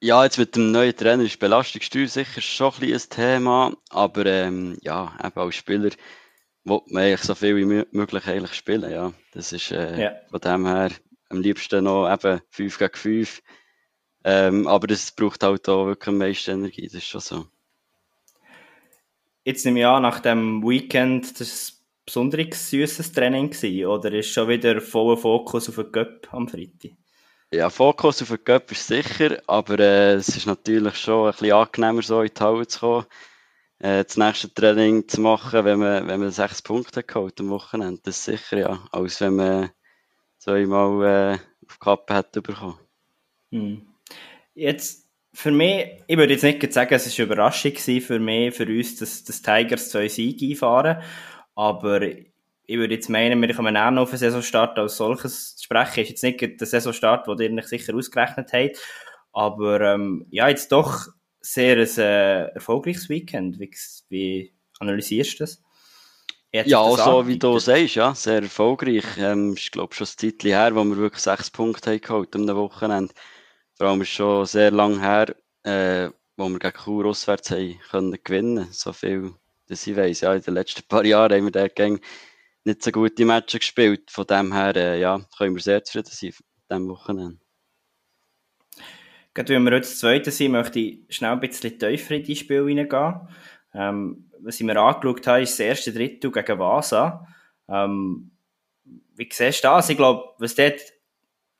Ja, 0.00 0.24
jetzt 0.24 0.38
mit 0.38 0.56
dem 0.56 0.72
neuen 0.72 0.96
Trainer 0.96 1.22
ist 1.22 1.38
Belastungssteuer 1.38 2.08
sicher 2.08 2.40
schon 2.40 2.72
ein, 2.80 2.92
ein 2.92 3.00
Thema, 3.10 3.76
aber 3.90 4.24
ähm, 4.24 4.78
ja, 4.82 5.12
eben 5.22 5.38
als 5.38 5.54
Spieler 5.54 5.90
will 6.64 6.80
man 6.86 7.02
eigentlich 7.02 7.20
so 7.20 7.34
viel 7.34 7.56
wie 7.56 7.84
möglich 7.90 8.26
eigentlich 8.26 8.54
spielen, 8.54 8.90
ja. 8.90 9.12
Das 9.32 9.52
ist 9.52 9.70
äh, 9.70 10.00
ja. 10.00 10.12
von 10.30 10.40
dem 10.40 10.66
her 10.66 10.90
am 11.28 11.40
liebsten 11.40 11.84
noch 11.84 12.12
eben 12.12 12.40
5 12.50 12.78
gegen 12.78 12.94
5 12.94 13.42
ähm, 14.24 14.66
aber 14.66 14.86
das 14.86 15.12
braucht 15.12 15.42
halt 15.42 15.68
auch 15.68 15.86
wirklich 15.86 16.08
am 16.08 16.18
meisten 16.18 16.52
Energie, 16.52 16.86
das 16.86 16.94
ist 16.94 17.06
schon 17.06 17.20
so. 17.20 17.46
Jetzt 19.44 19.66
nehme 19.66 19.80
ich 19.80 19.86
an, 19.86 20.02
nach 20.02 20.20
dem 20.20 20.62
Weekend, 20.62 21.38
das 21.38 21.72
war 21.72 21.74
ein 21.74 22.04
besonderes 22.06 22.70
süßes 22.70 23.12
Training 23.12 23.50
gewesen, 23.50 23.86
oder 23.86 24.10
ist 24.12 24.32
schon 24.32 24.48
wieder 24.48 24.80
voller 24.80 25.18
Fokus 25.18 25.68
auf 25.68 25.74
den 25.74 25.92
Cup 25.92 26.32
am 26.32 26.48
Freitag? 26.48 26.92
Ja, 27.52 27.68
Fokus 27.68 28.22
auf 28.22 28.28
den 28.28 28.42
Cup 28.42 28.72
ist 28.72 28.86
sicher, 28.86 29.42
aber 29.46 29.78
äh, 29.78 30.14
es 30.14 30.28
ist 30.28 30.46
natürlich 30.46 30.96
schon 30.96 31.26
ein 31.26 31.32
bisschen 31.32 31.52
angenehmer, 31.52 32.02
so 32.02 32.22
in 32.22 32.30
die 32.34 32.42
Halle 32.42 32.66
zu 32.66 32.80
kommen, 32.80 33.06
äh, 33.80 34.04
das 34.04 34.16
nächste 34.16 34.52
Training 34.54 35.06
zu 35.06 35.20
machen, 35.20 35.66
wenn 35.66 35.78
man, 35.78 36.08
wenn 36.08 36.20
man 36.20 36.30
sechs 36.30 36.62
Punkte 36.62 37.02
geholt 37.02 37.38
am 37.40 37.50
Wochenende. 37.50 38.00
Das 38.02 38.16
ist 38.16 38.24
sicher, 38.24 38.56
ja, 38.56 38.88
als 38.90 39.20
wenn 39.20 39.36
man 39.36 39.70
zweimal 40.44 41.04
äh, 41.04 41.34
auf 41.66 41.74
die 41.74 41.78
Kappe 41.80 42.14
hätte 42.14 42.42
bekommen. 42.42 42.78
Hm. 43.50 43.86
Jetzt, 44.54 45.08
für 45.32 45.50
mich, 45.50 45.86
ich 46.06 46.16
würde 46.16 46.34
jetzt 46.34 46.44
nicht 46.44 46.72
sagen, 46.72 46.94
es 46.94 47.06
war 47.06 47.24
eine 47.24 47.32
Überraschung 47.32 47.72
für 47.76 48.18
mich, 48.20 48.54
für 48.54 48.66
uns, 48.66 48.96
dass, 48.96 49.24
dass 49.24 49.42
Tigers 49.42 49.90
zwei 49.90 50.08
Siege 50.08 50.50
einfahren. 50.50 51.02
Aber 51.54 52.02
ich 52.02 52.78
würde 52.78 52.94
jetzt 52.94 53.08
meinen, 53.08 53.40
wir 53.40 53.54
können 53.54 53.76
auch 53.76 53.90
noch 53.90 54.02
auf 54.02 54.10
einen 54.10 54.18
Saisonstart 54.18 54.78
als 54.78 54.98
solches 54.98 55.56
sprechen. 55.60 56.00
Ist 56.00 56.10
jetzt 56.10 56.22
nicht 56.22 56.60
der 56.60 56.66
Saisonstart, 56.66 57.26
den 57.40 57.56
ihr 57.56 57.62
sicher 57.62 57.94
ausgerechnet 57.94 58.52
habt. 58.52 58.78
Aber 59.32 59.80
ähm, 59.80 60.26
ja, 60.30 60.48
jetzt 60.48 60.70
doch 60.70 61.08
sehr 61.40 61.76
ein 61.76 61.98
äh, 61.98 62.46
erfolgreiches 62.48 63.08
Weekend. 63.08 63.58
Wie, 63.58 63.70
wie 64.08 64.54
analysierst 64.78 65.40
du 65.40 65.44
das? 65.44 65.63
Ja, 66.54 66.88
das 66.88 67.04
so 67.04 67.26
wie 67.26 67.36
du 67.36 67.58
sagst, 67.58 67.96
ja, 67.96 68.14
sehr 68.14 68.42
erfolgreich. 68.42 69.04
Ähm, 69.18 69.54
ich 69.56 69.72
glaube 69.72 69.92
schon 69.92 70.06
ein 70.06 70.16
Zeitchen 70.16 70.50
her, 70.50 70.72
wo 70.76 70.84
wir 70.84 70.96
wirklich 70.96 71.22
sechs 71.22 71.50
Punkte 71.50 71.90
haben 71.90 72.00
geholt 72.00 72.36
am 72.36 72.46
Wochenende. 72.46 73.12
Vor 73.76 73.88
allem 73.88 74.02
ist 74.02 74.10
schon 74.10 74.46
sehr 74.46 74.70
lange 74.70 75.00
her, 75.00 75.34
äh, 75.64 76.10
wo 76.36 76.48
wir 76.48 76.60
gegen 76.60 76.76
Chur 76.76 77.06
auswärts 77.06 77.50
haben 77.50 77.80
können 77.90 78.16
gewinnen. 78.22 78.68
So 78.70 78.92
viel, 78.92 79.32
dass 79.66 79.84
ich 79.84 79.96
weiss. 79.96 80.20
Ja, 80.20 80.32
in 80.32 80.42
den 80.42 80.54
letzten 80.54 80.86
paar 80.86 81.04
Jahren 81.04 81.32
haben 81.32 81.52
wir 81.52 81.68
dort 81.68 82.00
nicht 82.62 82.82
so 82.84 82.92
gute 82.92 83.24
Matches 83.24 83.58
gespielt. 83.58 84.12
Von 84.12 84.26
dem 84.26 84.52
her, 84.52 84.76
äh, 84.76 85.00
ja, 85.00 85.20
können 85.36 85.56
wir 85.56 85.62
sehr 85.62 85.82
zufrieden 85.82 86.10
sein 86.12 86.34
diesem 86.70 86.88
Wochenende. 86.88 87.38
Gerade 89.34 89.54
wenn 89.54 89.64
wir 89.64 89.72
heute 89.72 89.88
Zweite 89.88 90.30
sind, 90.30 90.52
möchte 90.52 90.78
ich 90.78 91.00
schnell 91.08 91.32
ein 91.32 91.40
bisschen 91.40 91.76
tiefer 91.76 92.14
in 92.14 92.22
die 92.22 92.36
Spiel 92.36 92.68
hineingehen. 92.68 93.28
Ähm, 93.74 94.30
was 94.40 94.60
ich 94.60 94.66
mir 94.66 94.78
angeschaut 94.78 95.26
habe, 95.26 95.42
ist 95.42 95.52
das 95.52 95.60
erste 95.60 95.92
Drittel 95.92 96.30
gegen 96.30 96.58
Vasa. 96.58 97.26
Ähm, 97.68 98.30
wie 99.16 99.28
siehst 99.30 99.64
du 99.64 99.68
das? 99.68 99.88
Ich 99.88 99.96
glaube, 99.96 100.34
was 100.38 100.54
dort 100.54 100.80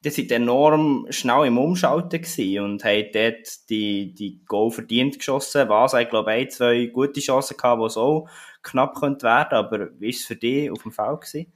die 0.05 0.11
sind 0.11 0.31
enorm 0.33 1.07
schnell 1.09 1.47
im 1.47 1.57
Umschalten 1.57 2.21
und 2.61 2.85
haben 2.85 3.11
dort 3.13 3.71
die, 3.71 4.13
die 4.13 4.45
Goal 4.45 4.71
verdient 4.71 5.19
geschossen. 5.19 5.69
Was, 5.71 5.95
ich 5.95 6.11
glaube, 6.11 6.31
ein, 6.31 6.51
zwei 6.51 6.87
gute 6.87 7.21
Chancen 7.21 7.57
gehabt, 7.57 7.83
die 7.83 7.89
so 7.89 8.29
knapp 8.63 8.97
könnte 8.97 9.25
werden. 9.25 9.55
Aber 9.55 9.89
wie 9.99 10.07
war 10.07 10.11
es 10.11 10.25
für 10.25 10.37
dich 10.37 10.71
auf 10.71 10.83
dem 10.83 10.93
Feld 10.93 11.23
gewesen? 11.23 11.53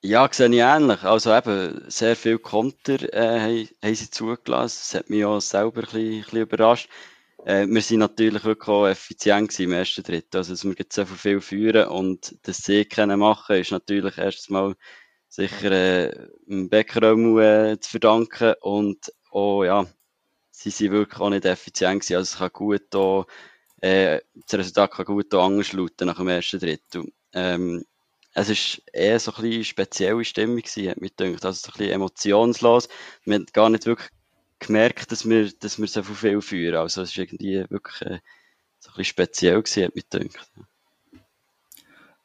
Ja, 0.00 0.28
sehe 0.32 0.48
ich 0.48 0.58
ähnlich. 0.58 1.02
Also 1.02 1.34
eben, 1.34 1.84
sehr 1.88 2.16
viele 2.16 2.38
Konter 2.38 3.12
äh, 3.12 3.40
haben, 3.40 3.68
haben 3.84 3.94
sie 3.94 4.10
zugelassen. 4.10 4.78
Das 4.80 4.94
hat 4.94 5.10
mich 5.10 5.24
auch 5.24 5.40
selber 5.40 5.80
ein 5.80 5.84
bisschen, 5.84 6.12
ein 6.12 6.22
bisschen 6.22 6.40
überrascht. 6.40 6.88
Äh, 7.44 7.66
wir 7.68 7.82
sind 7.82 8.00
natürlich 8.00 8.44
wirklich 8.44 8.68
auch 8.68 8.86
effizient 8.86 9.58
im 9.60 9.72
ersten 9.72 10.02
Drittel. 10.02 10.38
Also, 10.38 10.52
dass 10.52 10.64
wir 10.64 10.74
jetzt 10.76 10.94
so 10.94 11.04
viel 11.06 11.40
führen 11.40 11.88
und 11.88 12.36
das 12.42 12.58
sie 12.58 12.84
können 12.84 13.20
machen, 13.20 13.56
ist 13.56 13.70
natürlich 13.72 14.18
erstens 14.18 14.50
mal 14.50 14.74
sicher 15.28 15.70
äh, 15.72 16.28
dem 16.46 16.68
Beckerömmel 16.68 17.72
äh, 17.72 17.80
zu 17.80 17.90
verdanken 17.90 18.54
und 18.60 19.12
auch, 19.30 19.64
ja, 19.64 19.86
sie 20.50 20.70
sind 20.70 20.92
wirklich 20.92 21.20
auch 21.20 21.30
nicht 21.30 21.44
effizient 21.44 22.02
gewesen. 22.02 22.16
Also 22.16 22.32
es 22.32 22.38
kann 22.38 22.50
gut 22.52 22.94
auch, 22.94 23.26
äh, 23.80 24.20
das 24.34 24.58
Resultat 24.58 24.92
kann 24.92 25.06
gut 25.06 25.34
auch 25.34 25.46
anders 25.46 25.72
lauten 25.72 26.06
nach 26.06 26.16
dem 26.16 26.28
ersten 26.28 26.58
Drittel. 26.58 27.12
Ähm, 27.32 27.84
es 28.34 28.48
war 28.48 28.84
eher 28.92 29.20
so 29.20 29.32
ein 29.34 29.64
spezielle 29.64 30.24
Stimmung 30.24 30.58
gewesen, 30.58 30.90
hat 30.90 31.00
mich 31.00 31.16
gedacht. 31.16 31.44
Also 31.44 31.60
so 31.66 31.72
ein 31.72 31.78
bisschen 31.78 31.92
emotionslos. 31.92 32.88
Man 33.24 33.42
hat 33.42 33.52
gar 33.52 33.70
nicht 33.70 33.86
wirklich 33.86 34.08
gemerkt, 34.58 35.12
dass 35.12 35.28
wir, 35.28 35.50
dass 35.52 35.78
wir 35.78 35.86
so 35.86 36.02
viel 36.02 36.40
führen. 36.40 36.76
Also 36.76 37.02
es 37.02 37.16
war 37.16 37.24
irgendwie 37.24 37.64
wirklich 37.68 38.02
äh, 38.02 38.18
so 38.78 38.90
ein 38.90 38.96
bisschen 38.96 39.04
speziell 39.04 39.62
gewesen, 39.62 39.84
hat 39.84 39.94
mich 39.94 40.08
gedacht. 40.08 40.50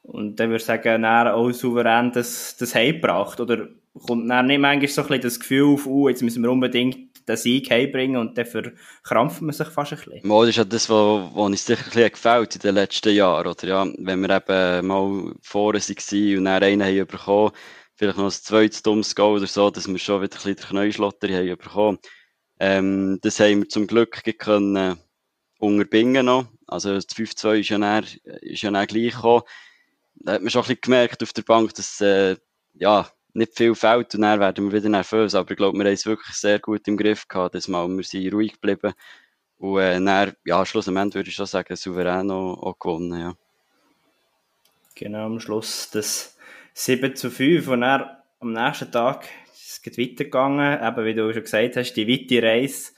Und 0.04 0.36
dann 0.36 0.50
würde 0.50 0.58
ich 0.58 0.66
sagen, 0.66 1.04
er 1.04 1.34
auch 1.34 1.52
souverän 1.52 2.12
das, 2.12 2.58
das 2.58 2.76
heimgebracht. 2.76 3.40
Oder 3.40 3.70
kommt 3.94 4.30
dann 4.30 4.48
nicht 4.48 4.60
manchmal 4.60 4.88
so 4.90 5.02
ein 5.02 5.08
bisschen 5.08 5.22
das 5.22 5.40
Gefühl 5.40 5.74
auf, 5.74 5.86
uh, 5.86 6.10
jetzt 6.10 6.22
müssen 6.22 6.44
wir 6.44 6.52
unbedingt 6.52 7.14
den 7.28 7.38
Sieg 7.38 7.72
heimbringen 7.72 8.18
und 8.18 8.38
dann 8.38 8.46
verkrampft 8.46 9.42
man 9.42 9.54
sich 9.54 9.68
fast 9.70 9.94
ein 9.94 9.98
bisschen. 9.98 10.28
Mal, 10.28 10.42
das 10.42 10.50
ist 10.50 10.56
ja 10.58 10.66
das, 10.66 10.90
was, 10.90 11.32
was 11.34 11.46
uns 11.46 11.66
sicher 11.66 11.84
ein 11.84 11.90
bisschen 11.92 12.12
gefällt 12.12 12.56
in 12.56 12.62
den 12.62 12.76
letzten 12.76 13.16
Jahren. 13.16 13.48
Oder? 13.48 13.68
Ja, 13.68 13.88
wenn 13.98 14.20
wir 14.20 14.30
eben 14.30 14.88
mal 14.88 15.34
vorne 15.42 15.80
waren 15.80 16.38
und 16.38 16.46
dann 16.46 16.64
einen 16.64 16.84
haben 16.84 17.08
bekommen, 17.08 17.52
vielleicht 17.96 18.18
noch 18.18 18.26
ein 18.26 18.32
zweites 18.32 18.84
dummes 18.84 19.16
Goal 19.16 19.38
oder 19.38 19.48
so, 19.48 19.70
dass 19.70 19.88
wir 19.88 19.98
schon 20.00 20.22
wieder 20.22 20.34
ein 20.34 20.36
bisschen 20.36 20.56
den 20.56 20.66
Knäuschlotter 20.66 21.30
haben 21.30 21.58
bekommen. 21.58 22.00
Ähm, 22.66 23.20
das 23.22 23.42
haben 23.42 23.64
wir 23.64 23.68
zum 23.68 23.88
Glück 23.88 24.24
können 24.40 24.98
unterbinden 25.60 26.26
noch. 26.26 26.46
Also 26.66 26.94
das 26.94 27.10
5-2 27.10 27.60
ist 27.60 27.70
ja 27.70 27.78
näher, 27.78 28.04
ist 28.42 28.62
ja 28.62 28.72
näher 28.72 28.88
gleich 28.88 29.14
gekommen. 29.14 29.44
Da 30.16 30.34
hat 30.34 30.42
man 30.42 30.50
schon 30.50 30.62
ein 30.62 30.68
bisschen 30.68 30.82
gemerkt 30.82 31.22
auf 31.22 31.34
der 31.34 31.42
Bank, 31.42 31.74
dass 31.74 32.00
äh, 32.00 32.38
ja, 32.76 33.10
nicht 33.34 33.58
viel 33.58 33.76
fällt 33.76 34.16
und 34.16 34.22
dann 34.22 34.40
werden 34.40 34.72
wir 34.72 34.78
wieder 34.78 34.88
nervös. 34.88 35.36
Aber 35.36 35.52
ich 35.52 35.58
glaube, 35.58 35.78
wir 35.78 35.84
haben 35.84 35.94
es 35.94 36.06
wirklich 36.06 36.38
sehr 36.38 36.60
gut 36.60 36.88
im 36.88 36.96
Griff 36.96 37.28
gehabt, 37.28 37.54
das 37.54 37.68
Mal. 37.68 37.86
Wir 37.90 38.04
sind 38.06 38.34
ruhig 38.34 38.54
geblieben. 38.54 38.94
Und 39.58 39.80
äh, 39.82 40.00
dann, 40.00 40.34
ja, 40.46 40.66
schlussendlich 40.66 41.16
würde 41.16 41.30
ich 41.30 41.36
schon 41.36 41.46
sagen, 41.46 41.76
souverän 41.76 42.32
auch, 42.32 42.64
auch 42.64 42.80
gewonnen, 42.80 43.20
ja. 43.20 43.36
Genau, 44.96 45.26
am 45.26 45.42
Schluss 45.42 45.90
das 45.92 46.38
7 46.76 47.14
zu 47.18 47.30
5 47.30 47.68
und 47.68 47.82
dann 47.82 48.06
am 48.40 48.54
nächsten 48.54 48.90
Tag 48.90 49.28
es 49.84 49.98
weitergegangen, 49.98 50.82
eben 50.82 51.06
wie 51.06 51.14
du 51.14 51.34
schon 51.34 51.44
gesagt 51.44 51.76
hast, 51.78 51.94
die 51.94 52.08
weite 52.08 52.46
Reise 52.46 52.92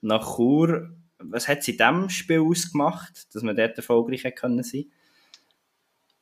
nach 0.00 0.36
Chur. 0.36 0.90
Was 1.18 1.48
hat 1.48 1.62
sie 1.62 1.72
in 1.72 1.78
diesem 1.78 2.10
Spiel 2.10 2.40
ausgemacht, 2.40 3.34
dass 3.34 3.42
man 3.42 3.56
dort 3.56 3.76
erfolgreich 3.76 4.22
sein 4.22 4.34
können 4.34 4.64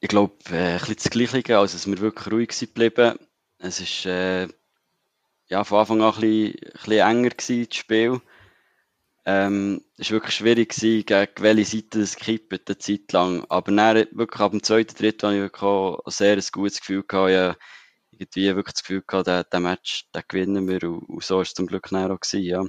Ich 0.00 0.08
glaube, 0.08 0.34
äh, 0.50 0.72
ein 0.72 0.78
bisschen 0.78 0.96
das 0.96 1.10
Gleiche, 1.10 1.58
also 1.58 1.76
dass 1.76 1.86
wir 1.86 1.98
wirklich 1.98 2.32
ruhig 2.32 2.52
sind 2.52 2.74
geblieben. 2.74 3.18
Es 3.58 3.80
war 4.06 4.12
äh, 4.12 4.48
ja, 5.48 5.64
von 5.64 5.78
Anfang 5.78 6.02
an 6.02 6.14
ein 6.14 6.20
bisschen, 6.20 6.54
ein 6.54 6.72
bisschen 6.72 7.08
enger 7.08 7.30
gewesen, 7.30 7.66
das 7.68 7.76
Spiel. 7.76 8.20
Ähm, 9.28 9.84
es 9.96 10.10
war 10.10 10.16
wirklich 10.16 10.34
schwierig, 10.36 10.68
gewesen, 10.70 11.04
gegen 11.04 11.42
welche 11.42 11.76
Seite 11.76 12.00
das 12.00 12.16
kippen, 12.16 12.60
eine 12.64 12.78
Zeit 12.78 13.12
lang. 13.12 13.44
Aber 13.48 13.72
dann, 13.72 14.06
wirklich 14.12 14.40
ab 14.40 14.52
dem 14.52 14.62
zweiten, 14.62 14.94
dritten, 14.96 15.26
hatte 15.26 15.36
ich 15.36 15.42
wirklich 15.42 15.62
auch 15.62 15.98
ein 16.04 16.10
sehr 16.12 16.40
gutes 16.52 16.80
Gefühl 16.80 17.02
gehabt. 17.02 17.30
Ja, 17.30 17.56
irgendwie 18.18 18.54
wirklich 18.56 18.74
das 18.74 18.82
Gefühl 18.82 19.02
gehabt, 19.06 19.26
den, 19.26 19.44
den 19.52 19.62
Match, 19.62 20.06
den 20.14 20.22
gewinnen 20.28 20.68
wir. 20.68 20.82
Und, 20.84 21.08
und 21.08 21.22
so 21.22 21.36
war 21.36 21.42
es 21.42 21.54
zum 21.54 21.66
Glück 21.66 21.92
auch 21.92 22.20
gewesen, 22.20 22.42
ja. 22.42 22.64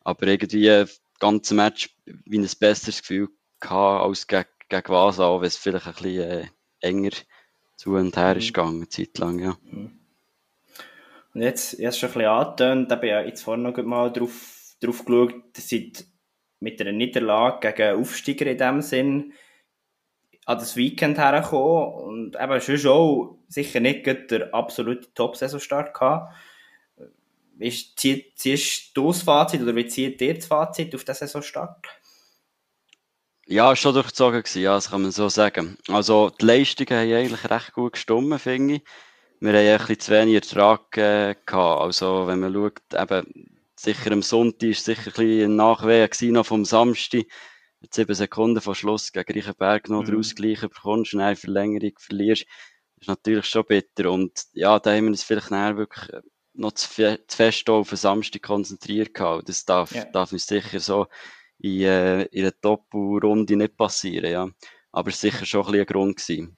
Aber 0.00 0.26
irgendwie, 0.26 0.66
das 0.66 1.00
ganze 1.18 1.54
Match, 1.54 1.96
wie 2.04 2.38
ein 2.38 2.48
besseres 2.58 3.00
Gefühl 3.00 3.28
gehabt, 3.60 4.04
als 4.04 4.26
gegen, 4.26 4.44
gegen 4.68 4.88
Vasa, 4.88 5.26
auch 5.26 5.40
wenn 5.40 5.48
es 5.48 5.56
vielleicht 5.56 5.86
ein 5.86 5.92
bisschen 5.94 6.30
äh, 6.30 6.46
enger 6.80 7.12
zu 7.76 7.94
und 7.94 8.16
her 8.16 8.36
ist 8.36 8.44
mhm. 8.44 8.52
gegangen, 8.52 8.76
eine 8.76 8.88
Zeit 8.88 9.18
lang, 9.18 9.38
ja. 9.38 9.56
Mhm. 9.62 9.98
Und 11.34 11.42
jetzt, 11.42 11.80
erst 11.80 11.98
schon 11.98 12.10
ein 12.10 12.12
bisschen 12.12 12.28
angetönt, 12.28 12.90
da 12.90 12.96
bin 12.96 13.18
ich 13.18 13.26
jetzt 13.26 13.42
vorhin 13.42 13.64
noch 13.64 13.76
mal 13.82 14.12
drauf 14.12 14.76
darauf 14.80 15.04
geschaut, 15.04 15.34
dass 15.54 15.72
mit 16.60 16.80
einer 16.80 16.92
Niederlage 16.92 17.72
gegen 17.72 18.00
Aufsteiger 18.00 18.46
in 18.46 18.58
dem 18.58 18.80
Sinn 18.82 19.32
an 20.46 20.58
das 20.58 20.76
Weekend 20.76 21.18
hergekommen 21.18 21.94
und 21.94 22.36
eben 22.40 22.60
schon 22.60 22.78
schon 22.78 23.38
sicher 23.48 23.80
nicht 23.80 24.06
der 24.06 24.54
absolute 24.54 25.12
Top-Saisonstart 25.14 25.94
gehabt. 25.94 26.34
Wie 27.56 27.70
ziehst 27.70 28.96
du 28.96 29.08
das 29.08 29.22
Fazit 29.22 29.62
oder 29.62 29.76
wie 29.76 29.86
zieht 29.86 30.20
ihr 30.20 30.34
das 30.34 30.46
Fazit 30.46 30.94
auf 30.94 31.04
den 31.04 31.14
Saisonstart? 31.14 31.86
Ja, 33.46 33.76
schon 33.76 33.94
durchgezogen 33.94 34.42
gewesen, 34.42 34.62
ja, 34.62 34.74
das 34.74 34.90
kann 34.90 35.02
man 35.02 35.10
so 35.10 35.28
sagen. 35.28 35.76
Also, 35.88 36.30
die 36.30 36.46
Leistungen 36.46 36.98
haben 36.98 37.12
eigentlich 37.12 37.50
recht 37.50 37.72
gut 37.74 37.92
gestimmt, 37.92 38.40
finde 38.40 38.76
ich. 38.76 38.82
Wir 39.40 39.52
haben 39.52 39.58
ein 39.58 39.78
bisschen 39.78 40.00
zu 40.00 40.12
wenig 40.12 40.34
Ertrag 40.34 40.96
äh, 40.96 41.34
gehabt. 41.44 41.82
Also, 41.82 42.26
wenn 42.26 42.40
man 42.40 42.54
schaut, 42.54 42.80
eben, 42.94 43.50
sicher 43.76 44.12
am 44.12 44.22
Sonntag 44.22 44.68
war 44.68 44.74
sicher 44.74 45.00
ein 45.00 45.12
bisschen 45.12 45.50
ein 45.50 45.56
Nachwehen 45.56 46.32
noch 46.32 46.46
vom 46.46 46.64
Samstag. 46.64 47.26
Mit 47.84 47.92
sieben 47.92 48.14
Sekunden 48.14 48.62
vor 48.62 48.74
Schluss 48.74 49.12
gegen 49.12 49.34
Reichenberg 49.34 49.90
noch 49.90 50.00
mhm. 50.00 50.06
den 50.06 50.16
Ausgleich 50.16 50.62
bekommst 50.62 51.14
eine 51.14 51.36
Verlängerung 51.36 51.92
verlierst, 51.98 52.46
ist 52.98 53.08
natürlich 53.08 53.44
schon 53.44 53.66
bitter. 53.66 54.10
Und 54.10 54.46
ja, 54.54 54.78
da 54.78 54.94
haben 54.94 55.04
wir 55.04 55.10
uns 55.10 55.22
vielleicht 55.22 55.50
nachher 55.50 55.76
wirklich 55.76 56.22
noch 56.54 56.72
zu, 56.72 56.88
zu 56.88 57.36
fest 57.36 57.68
auf 57.68 57.90
den 57.90 57.98
Samstag 57.98 58.40
konzentriert 58.40 59.12
gehabt. 59.12 59.50
Das 59.50 59.66
darf, 59.66 59.94
ja. 59.94 60.06
darf 60.06 60.32
uns 60.32 60.46
sicher 60.46 60.80
so 60.80 61.08
in, 61.58 61.82
äh, 61.82 62.22
in 62.22 62.44
einer 62.44 62.58
Top-Runde 62.58 63.54
nicht 63.54 63.76
passieren, 63.76 64.30
ja. 64.30 64.48
Aber 64.90 65.10
es 65.10 65.22
war 65.22 65.30
sicher 65.30 65.44
schon 65.44 65.66
ein, 65.66 65.72
bisschen 65.72 65.80
ein 65.80 65.86
Grund 65.86 66.16
gewesen. 66.16 66.56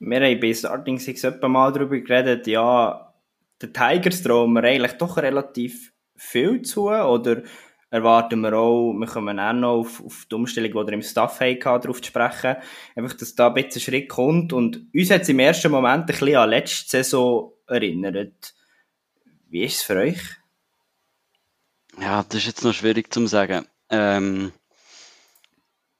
Wir 0.00 0.20
haben 0.20 0.40
bei 0.40 0.52
Starting 0.52 0.98
Six 0.98 1.22
etwa 1.22 1.46
mal 1.46 1.72
darüber 1.72 1.96
geredet, 1.96 2.48
ja, 2.48 3.14
den 3.62 3.72
Tigers 3.72 4.20
trauen 4.24 4.52
wir 4.52 4.64
eigentlich 4.64 4.94
doch 4.94 5.16
relativ 5.16 5.92
viel 6.16 6.62
zu, 6.62 6.90
oder 6.90 7.44
erwarten 7.92 8.40
wir 8.40 8.54
auch, 8.54 8.94
wir 8.94 9.06
kommen 9.06 9.38
auch 9.38 9.52
noch 9.52 9.80
auf, 9.80 10.02
auf 10.02 10.26
die 10.30 10.34
Umstellung, 10.34 10.70
die 10.70 10.90
wir 10.90 10.94
im 10.94 11.02
Staff 11.02 11.40
hatten, 11.40 11.60
darauf 11.60 12.00
zu 12.00 12.08
sprechen, 12.08 12.56
einfach, 12.96 13.16
dass 13.18 13.34
da 13.34 13.48
ein 13.48 13.54
bisschen 13.54 13.82
Schritt 13.82 14.08
kommt 14.08 14.54
und 14.54 14.86
uns 14.94 15.10
hat 15.10 15.22
es 15.22 15.28
im 15.28 15.38
ersten 15.38 15.70
Moment 15.70 16.00
ein 16.00 16.06
bisschen 16.06 16.36
an 16.36 16.48
letzte 16.48 16.88
Saison 16.88 17.52
erinnert. 17.66 18.54
Wie 19.50 19.62
ist 19.62 19.76
es 19.76 19.82
für 19.82 19.96
euch? 19.96 20.20
Ja, 22.00 22.24
das 22.26 22.38
ist 22.38 22.46
jetzt 22.46 22.64
noch 22.64 22.72
schwierig 22.72 23.12
zu 23.12 23.26
sagen. 23.26 23.66
Ähm, 23.90 24.52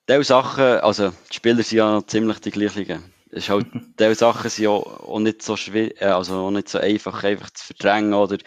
diese 0.08 0.24
Sachen, 0.24 0.80
also 0.80 1.10
die 1.10 1.34
Spieler 1.34 1.62
sind 1.62 1.76
ja 1.76 2.02
ziemlich 2.06 2.38
die 2.38 2.50
gleichen 2.50 3.12
ist 3.32 3.48
halt, 3.50 3.66
diese 3.98 4.14
Sachen 4.14 4.48
sind 4.48 4.66
auch, 4.66 5.00
auch 5.00 5.18
nicht 5.18 5.42
so 5.42 5.56
schwer, 5.56 6.00
äh, 6.00 6.06
also 6.06 6.36
auch 6.36 6.50
nicht 6.50 6.70
so 6.70 6.78
einfach, 6.78 7.22
einfach 7.22 7.50
zu 7.50 7.66
verdrängen, 7.66 8.14
oder 8.14 8.38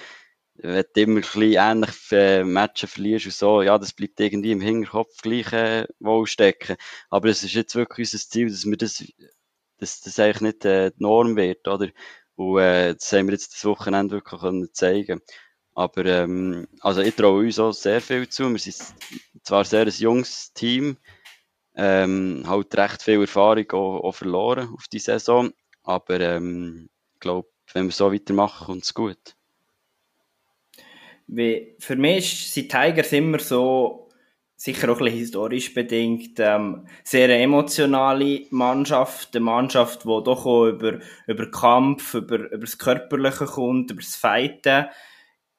wenn 0.58 0.84
du 0.94 1.02
immer 1.02 1.16
ein 1.18 1.22
bisschen 1.22 1.54
ähnlich 1.54 2.12
äh, 2.12 2.44
Matches 2.44 2.92
verlierst 2.92 3.26
und 3.26 3.34
so, 3.34 3.62
ja, 3.62 3.78
das 3.78 3.94
bleibt 3.94 4.20
irgendwie 4.20 4.52
im 4.52 4.62
Hinterkopf 4.62 5.22
gleich 5.22 5.52
äh, 5.54 5.88
wohl 6.00 6.28
stecken. 6.28 6.78
Aber 7.10 7.30
es 7.30 7.44
ist 7.44 7.54
jetzt 7.54 7.76
wirklich 7.76 8.14
unser 8.14 8.30
Ziel, 8.30 8.50
dass 8.50 8.66
wir 8.66 8.78
das, 8.78 9.04
dass 9.78 10.02
das 10.02 10.20
eigentlich 10.20 10.42
nicht 10.42 10.66
äh, 10.66 10.92
die 10.92 11.04
Norm 11.04 11.36
wird, 11.36 11.68
oder? 11.68 11.90
Und 12.36 12.60
äh, 12.60 12.94
das 12.96 13.12
haben 13.14 13.28
wir 13.28 13.34
jetzt 13.34 13.54
das 13.54 13.66
Wochenende 13.66 14.16
wirklich 14.16 14.42
können 14.42 14.74
zeigen 14.74 15.22
Aber 15.74 16.06
ähm, 16.06 16.68
also 16.82 17.02
ich 17.02 17.16
traue 17.16 17.46
uns 17.46 17.60
auch 17.60 17.72
sehr 17.74 18.02
viel 18.02 18.28
zu. 18.30 18.50
Wir 18.52 18.60
sind 18.60 18.78
zwar 19.44 19.66
sehr 19.66 19.84
ein 19.86 19.90
junges 19.90 20.54
Team, 20.54 20.98
ähm, 21.76 22.44
halt 22.48 22.76
recht 22.78 23.04
viel 23.04 23.22
Erfahrung 23.22 23.70
auch, 23.72 24.00
auch 24.04 24.16
verloren 24.16 24.70
auf 24.74 24.88
die 24.88 25.00
Saison. 25.00 25.52
Aber 25.84 26.20
ähm, 26.22 26.90
ich 27.14 27.20
glaube, 27.20 27.50
wenn 27.74 27.86
wir 27.86 27.92
so 27.92 28.14
weitermachen, 28.14 28.66
kommt 28.68 28.84
es 28.84 28.94
gut. 28.94 29.36
Wie, 31.28 31.76
für 31.80 31.96
mich 31.96 32.52
sind 32.52 32.72
Tigers 32.72 33.12
immer 33.12 33.40
so, 33.40 34.06
sicher 34.56 34.90
auch 34.90 35.00
ein 35.00 35.06
bisschen 35.06 35.20
historisch 35.20 35.74
bedingt, 35.74 36.40
ähm, 36.40 36.88
sehr 37.04 37.30
emotionale 37.30 38.46
Mannschaft, 38.52 39.36
eine 39.36 39.44
Mannschaft, 39.44 40.04
die 40.04 40.24
doch 40.24 40.46
auch 40.46 40.68
über, 40.68 41.00
über 41.28 41.52
Kampf, 41.52 42.14
über, 42.14 42.52
über 42.52 42.58
das 42.66 42.78
Körperliche 42.78 43.46
kommt, 43.46 43.92
über 43.92 44.02
das 44.02 44.16
Fighten. 44.16 44.86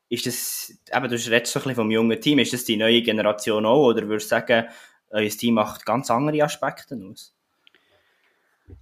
Ist 0.08 0.26
das, 0.26 0.78
eben, 0.94 1.08
du 1.08 1.14
redest 1.14 1.52
so 1.52 1.58
ein 1.58 1.62
bisschen 1.62 1.74
vom 1.74 1.90
jungen 1.90 2.20
Team, 2.20 2.38
ist 2.38 2.52
das 2.52 2.64
die 2.64 2.76
neue 2.76 3.02
Generation 3.02 3.66
auch, 3.66 3.88
oder 3.88 4.08
würdest 4.08 4.30
du 4.30 4.36
sagen, 4.36 4.68
euer 5.10 5.28
Team 5.28 5.54
macht 5.54 5.84
ganz 5.84 6.10
andere 6.10 6.42
Aspekte 6.42 6.98
aus. 7.10 7.32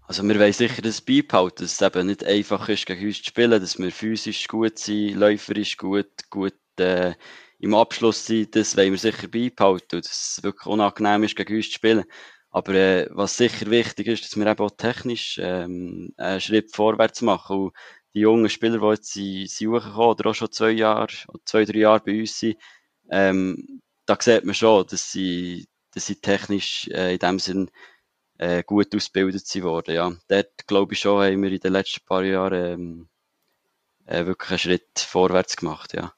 Also 0.06 0.22
wir 0.26 0.38
wollen 0.38 0.52
sicher 0.52 0.80
das 0.80 1.00
beibehalten, 1.00 1.64
dass 1.64 1.80
es 1.80 1.82
eben 1.82 2.06
nicht 2.06 2.24
einfach 2.24 2.68
ist, 2.68 2.86
gegen 2.86 3.06
uns 3.06 3.18
zu 3.18 3.24
spielen, 3.24 3.60
dass 3.60 3.78
wir 3.78 3.90
physisch 3.90 4.48
gut 4.48 4.78
sind, 4.78 5.14
läuferisch 5.14 5.76
gut, 5.76 6.30
gut 6.30 6.54
äh, 6.80 7.14
im 7.58 7.74
Abschluss 7.74 8.26
sind, 8.26 8.56
das 8.56 8.76
wollen 8.76 8.92
wir 8.92 8.98
sicher 8.98 9.28
beibehalten 9.28 9.96
und 9.96 10.04
dass 10.04 10.36
es 10.36 10.42
wirklich 10.42 10.66
unangenehm 10.66 11.24
ist, 11.24 11.36
gegen 11.36 11.56
uns 11.56 11.66
zu 11.66 11.72
spielen. 11.74 12.04
Aber 12.50 12.74
äh, 12.74 13.08
was 13.10 13.36
sicher 13.36 13.70
wichtig 13.70 14.06
ist, 14.06 14.24
dass 14.24 14.36
wir 14.36 14.46
eben 14.46 14.60
auch 14.60 14.70
technisch 14.76 15.38
ähm, 15.42 16.12
einen 16.16 16.40
Schritt 16.40 16.74
vorwärts 16.74 17.22
machen 17.22 17.56
und 17.56 17.72
die 18.14 18.20
jungen 18.20 18.48
Spieler, 18.48 18.78
die 18.78 18.86
jetzt 18.86 19.12
sind, 19.12 19.50
sind 19.50 19.70
hochgekommen 19.70 20.08
oder 20.10 20.30
auch 20.30 20.34
schon 20.34 20.52
zwei 20.52 20.70
Jahre, 20.70 21.08
zwei, 21.44 21.64
drei 21.64 21.78
Jahre 21.78 22.00
bei 22.04 22.20
uns 22.20 22.38
sind, 22.38 22.56
ähm, 23.10 23.82
da 24.06 24.16
sieht 24.20 24.44
man 24.44 24.54
schon, 24.54 24.86
dass 24.86 25.10
sie 25.10 25.66
dass 25.94 26.06
sie 26.06 26.16
technisch 26.16 26.88
äh, 26.88 27.14
in 27.14 27.18
dem 27.18 27.38
Sinn 27.38 27.70
äh, 28.38 28.62
gut 28.64 28.94
ausgebildet 28.94 29.46
sind 29.46 29.64
worden. 29.64 29.94
Ja. 29.94 30.12
Dort 30.28 30.66
glaube 30.66 30.94
ich 30.94 31.00
schon, 31.00 31.22
haben 31.22 31.42
wir 31.42 31.52
in 31.52 31.60
den 31.60 31.72
letzten 31.72 32.04
paar 32.04 32.24
Jahren 32.24 32.64
ähm, 32.64 33.08
äh, 34.06 34.26
wirklich 34.26 34.50
einen 34.50 34.58
Schritt 34.58 34.98
vorwärts 34.98 35.56
gemacht. 35.56 35.94
Ja. 35.94 36.12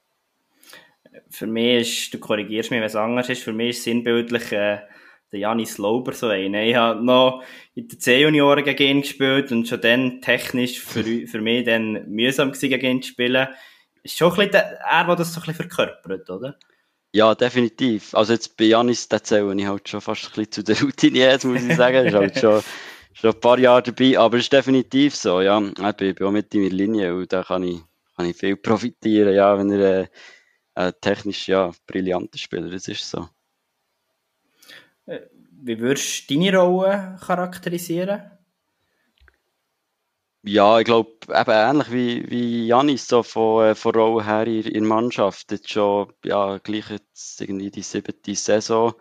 Für 1.30 1.46
mich 1.46 1.80
ist, 1.80 2.14
du 2.14 2.18
korrigierst 2.18 2.70
mich, 2.70 2.78
wenn 2.78 2.86
es 2.86 2.96
anders 2.96 3.28
ist, 3.28 3.42
für 3.42 3.52
mich 3.52 3.70
ist 3.70 3.84
sinnbildlich 3.84 4.52
äh, 4.52 4.78
der 5.32 5.40
Janis 5.40 5.78
Lauber 5.78 6.12
so 6.12 6.28
einer. 6.28 6.62
Ich 6.62 6.74
habe 6.74 7.04
noch 7.04 7.42
in 7.74 7.88
den 7.88 7.98
C-Junioren 7.98 8.64
gegen 8.64 8.82
ihn 8.82 9.00
gespielt 9.02 9.50
und 9.52 9.66
schon 9.66 9.80
dann 9.80 10.20
technisch 10.20 10.80
für, 10.80 11.02
für 11.26 11.40
mich 11.40 11.64
dann 11.64 12.08
mühsam 12.08 12.52
gewesen, 12.52 12.70
gegen 12.70 12.86
ihn 12.86 13.02
zu 13.02 13.10
spielen. 13.10 13.48
Ist 14.02 14.16
schon 14.16 14.30
ein 14.30 14.36
bisschen 14.36 14.52
der, 14.52 14.78
er, 14.80 15.04
der 15.04 15.16
das 15.16 15.34
so 15.34 15.40
ein 15.40 15.46
bisschen 15.46 15.68
verkörpert, 15.68 16.30
oder? 16.30 16.58
Ja, 17.12 17.34
definitiv. 17.34 18.14
Also 18.14 18.34
jetzt 18.34 18.56
bei 18.56 18.64
Janis, 18.64 19.08
da 19.08 19.22
zähle 19.22 19.54
ich 19.54 19.66
halt 19.66 19.88
schon 19.88 20.00
fast 20.00 20.24
ein 20.24 20.28
bisschen 20.30 20.52
zu 20.52 20.64
der 20.64 20.80
Routine 20.80 21.18
jetzt, 21.18 21.44
muss 21.44 21.62
ich 21.62 21.74
sagen. 21.74 22.06
ist 22.06 22.14
halt 22.14 22.38
schon, 22.38 22.62
schon 23.14 23.32
ein 23.32 23.40
paar 23.40 23.58
Jahre 23.58 23.82
dabei, 23.82 24.18
aber 24.18 24.36
es 24.36 24.44
ist 24.44 24.52
definitiv 24.52 25.16
so, 25.16 25.40
ja. 25.40 25.60
Ich 25.60 25.96
bin, 25.96 26.14
bin 26.14 26.26
auch 26.26 26.30
mit 26.30 26.54
in 26.54 26.62
meiner 26.62 26.74
Linie 26.74 27.14
und 27.14 27.32
da 27.32 27.42
kann 27.42 27.62
ich, 27.62 27.80
kann 28.16 28.26
ich 28.26 28.36
viel 28.36 28.56
profitieren, 28.56 29.34
ja, 29.34 29.58
wenn 29.58 29.70
er 29.70 30.00
äh, 30.00 30.06
äh, 30.76 30.92
technisch, 31.00 31.48
ja, 31.48 31.72
brillanter 31.86 32.38
Spieler, 32.38 32.70
das 32.70 32.86
ist 32.86 33.10
so. 33.10 33.28
Wie 35.06 35.78
würdest 35.80 36.28
du 36.30 36.34
deine 36.34 36.58
Rolle 36.58 37.18
charakterisieren? 37.24 38.30
Ja, 40.42 40.78
ich 40.78 40.84
glaube, 40.84 41.10
eben 41.28 41.50
ähnlich 41.50 41.90
wie, 41.90 42.30
wie 42.30 42.66
Janis, 42.66 43.08
so 43.08 43.22
von, 43.22 43.64
äh, 43.64 43.74
von 43.74 43.94
Rolle 43.94 44.24
her 44.24 44.46
in, 44.46 44.62
in 44.62 44.72
der 44.72 44.82
Mannschaft. 44.82 45.50
Jetzt 45.50 45.70
schon, 45.70 46.12
ja, 46.24 46.58
gleich 46.58 46.88
jetzt 46.90 47.40
irgendwie 47.40 47.70
die 47.70 47.82
siebte 47.82 48.34
Saison, 48.34 48.94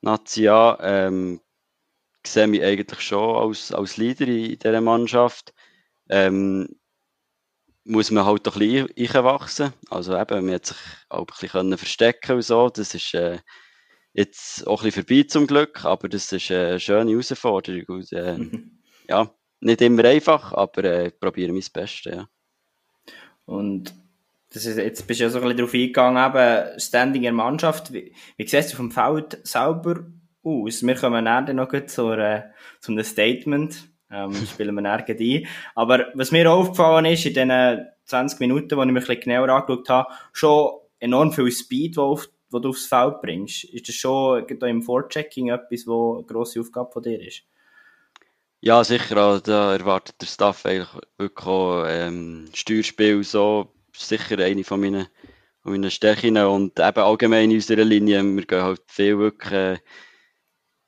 Nazia, 0.00 0.78
ähm, 0.82 1.40
sehe 2.26 2.48
mich 2.48 2.62
eigentlich 2.64 3.00
schon 3.00 3.36
als, 3.36 3.70
als 3.72 3.96
Leader 3.96 4.26
in, 4.26 4.44
in 4.44 4.58
dieser 4.58 4.80
Mannschaft. 4.80 5.54
Ähm, 6.08 6.68
muss 7.84 8.10
man 8.10 8.24
halt 8.24 8.46
ein 8.46 8.58
bisschen 8.58 9.16
einwachsen. 9.16 9.72
Also 9.90 10.16
eben, 10.16 10.46
man 10.46 10.54
hat 10.54 10.66
sich 10.66 10.76
auch 11.08 11.20
ein 11.20 11.26
bisschen 11.26 11.78
verstecken 11.78 12.36
und 12.36 12.42
so. 12.42 12.68
Das 12.68 12.94
ist 12.94 13.14
äh, 13.14 13.38
jetzt 14.12 14.66
auch 14.66 14.82
ein 14.82 14.86
bisschen 14.86 15.04
vorbei 15.04 15.22
zum 15.24 15.46
Glück, 15.46 15.84
aber 15.84 16.08
das 16.08 16.32
ist 16.32 16.50
eine 16.50 16.78
schöne 16.78 17.10
Herausforderung. 17.10 17.84
Und, 17.88 18.12
äh, 18.12 18.38
ja, 19.08 19.34
nicht 19.60 19.80
immer 19.80 20.04
einfach, 20.04 20.52
aber 20.52 20.84
äh, 20.84 21.08
ich 21.08 21.20
probiere 21.20 21.52
mein 21.52 21.64
Bestes, 21.72 22.12
ja. 22.12 22.28
Und 23.44 23.94
das 24.50 24.66
ist, 24.66 24.76
jetzt 24.76 25.06
bist 25.06 25.20
du 25.20 25.24
ja 25.24 25.30
so 25.30 25.38
ein 25.38 25.44
bisschen 25.44 25.58
darauf 25.58 25.74
eingegangen, 25.74 26.30
eben 26.30 26.80
Standing 26.80 27.22
in 27.22 27.24
der 27.24 27.32
Mannschaft. 27.32 27.92
Wie, 27.92 28.14
wie 28.36 28.46
siehst 28.46 28.72
du 28.72 28.76
vom 28.76 28.90
Feld 28.90 29.40
selber 29.44 30.06
aus? 30.42 30.82
Wir 30.82 30.94
kommen 30.94 31.24
dann 31.24 31.56
noch 31.56 31.72
zu, 31.86 32.10
äh, 32.12 32.42
zu 32.80 32.92
einem 32.92 33.04
Statement 33.04 33.91
ähm, 34.12 34.34
spielen 34.46 34.74
wir 34.74 34.82
nirgends 34.82 35.22
ein. 35.22 35.46
Aber 35.74 36.06
was 36.14 36.30
mir 36.30 36.50
aufgefallen 36.50 37.06
ist, 37.06 37.26
in 37.26 37.34
den 37.34 37.86
20 38.04 38.40
Minuten, 38.40 38.76
wo 38.76 38.82
ich 38.82 38.86
mich 38.88 39.02
ein 39.02 39.06
bisschen 39.06 39.20
genauer 39.20 39.48
angeschaut 39.48 39.88
habe, 39.88 40.14
schon 40.32 40.72
enorm 40.98 41.32
viel 41.32 41.50
Speed, 41.50 41.96
wo, 41.96 42.02
auf, 42.02 42.28
wo 42.50 42.58
du 42.58 42.70
aufs 42.70 42.86
Feld 42.86 43.20
bringst. 43.22 43.64
Ist 43.64 43.88
das 43.88 43.94
schon 43.94 44.46
da 44.58 44.66
im 44.66 44.82
Vorchecking 44.82 45.48
etwas, 45.48 45.86
wo 45.86 46.16
eine 46.16 46.24
grosse 46.24 46.60
Aufgabe 46.60 46.92
von 46.92 47.02
dir 47.02 47.20
ist? 47.20 47.42
Ja, 48.60 48.84
sicher. 48.84 49.16
Also, 49.16 49.40
da 49.40 49.72
erwartet 49.72 50.20
der 50.20 50.26
Staff 50.26 50.64
eigentlich 50.64 50.88
wirklich 51.18 51.46
auch 51.46 51.84
ähm, 51.88 52.48
Steuerspiel 52.54 53.24
so. 53.24 53.72
Sicher 53.92 54.38
eine 54.38 54.62
von 54.62 54.80
meinen, 54.80 55.08
von 55.62 55.72
meinen 55.72 55.90
Stärken. 55.90 56.36
Und 56.36 56.78
eben 56.78 56.98
allgemein 56.98 57.50
in 57.50 57.56
unserer 57.56 57.84
Linie, 57.84 58.22
wir 58.22 58.46
gehen 58.46 58.62
halt 58.62 58.82
viel 58.86 59.18
wirklich 59.18 59.52
äh, 59.52 59.78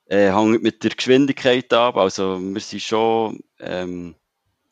äh, 0.06 0.32
hängt 0.32 0.62
mit 0.62 0.82
der 0.84 0.90
Geschwindigkeit 0.90 1.72
ab. 1.72 1.96
Also 1.96 2.38
wir 2.40 2.60
sind 2.60 2.82
schon, 2.82 3.40
ähm, 3.60 4.14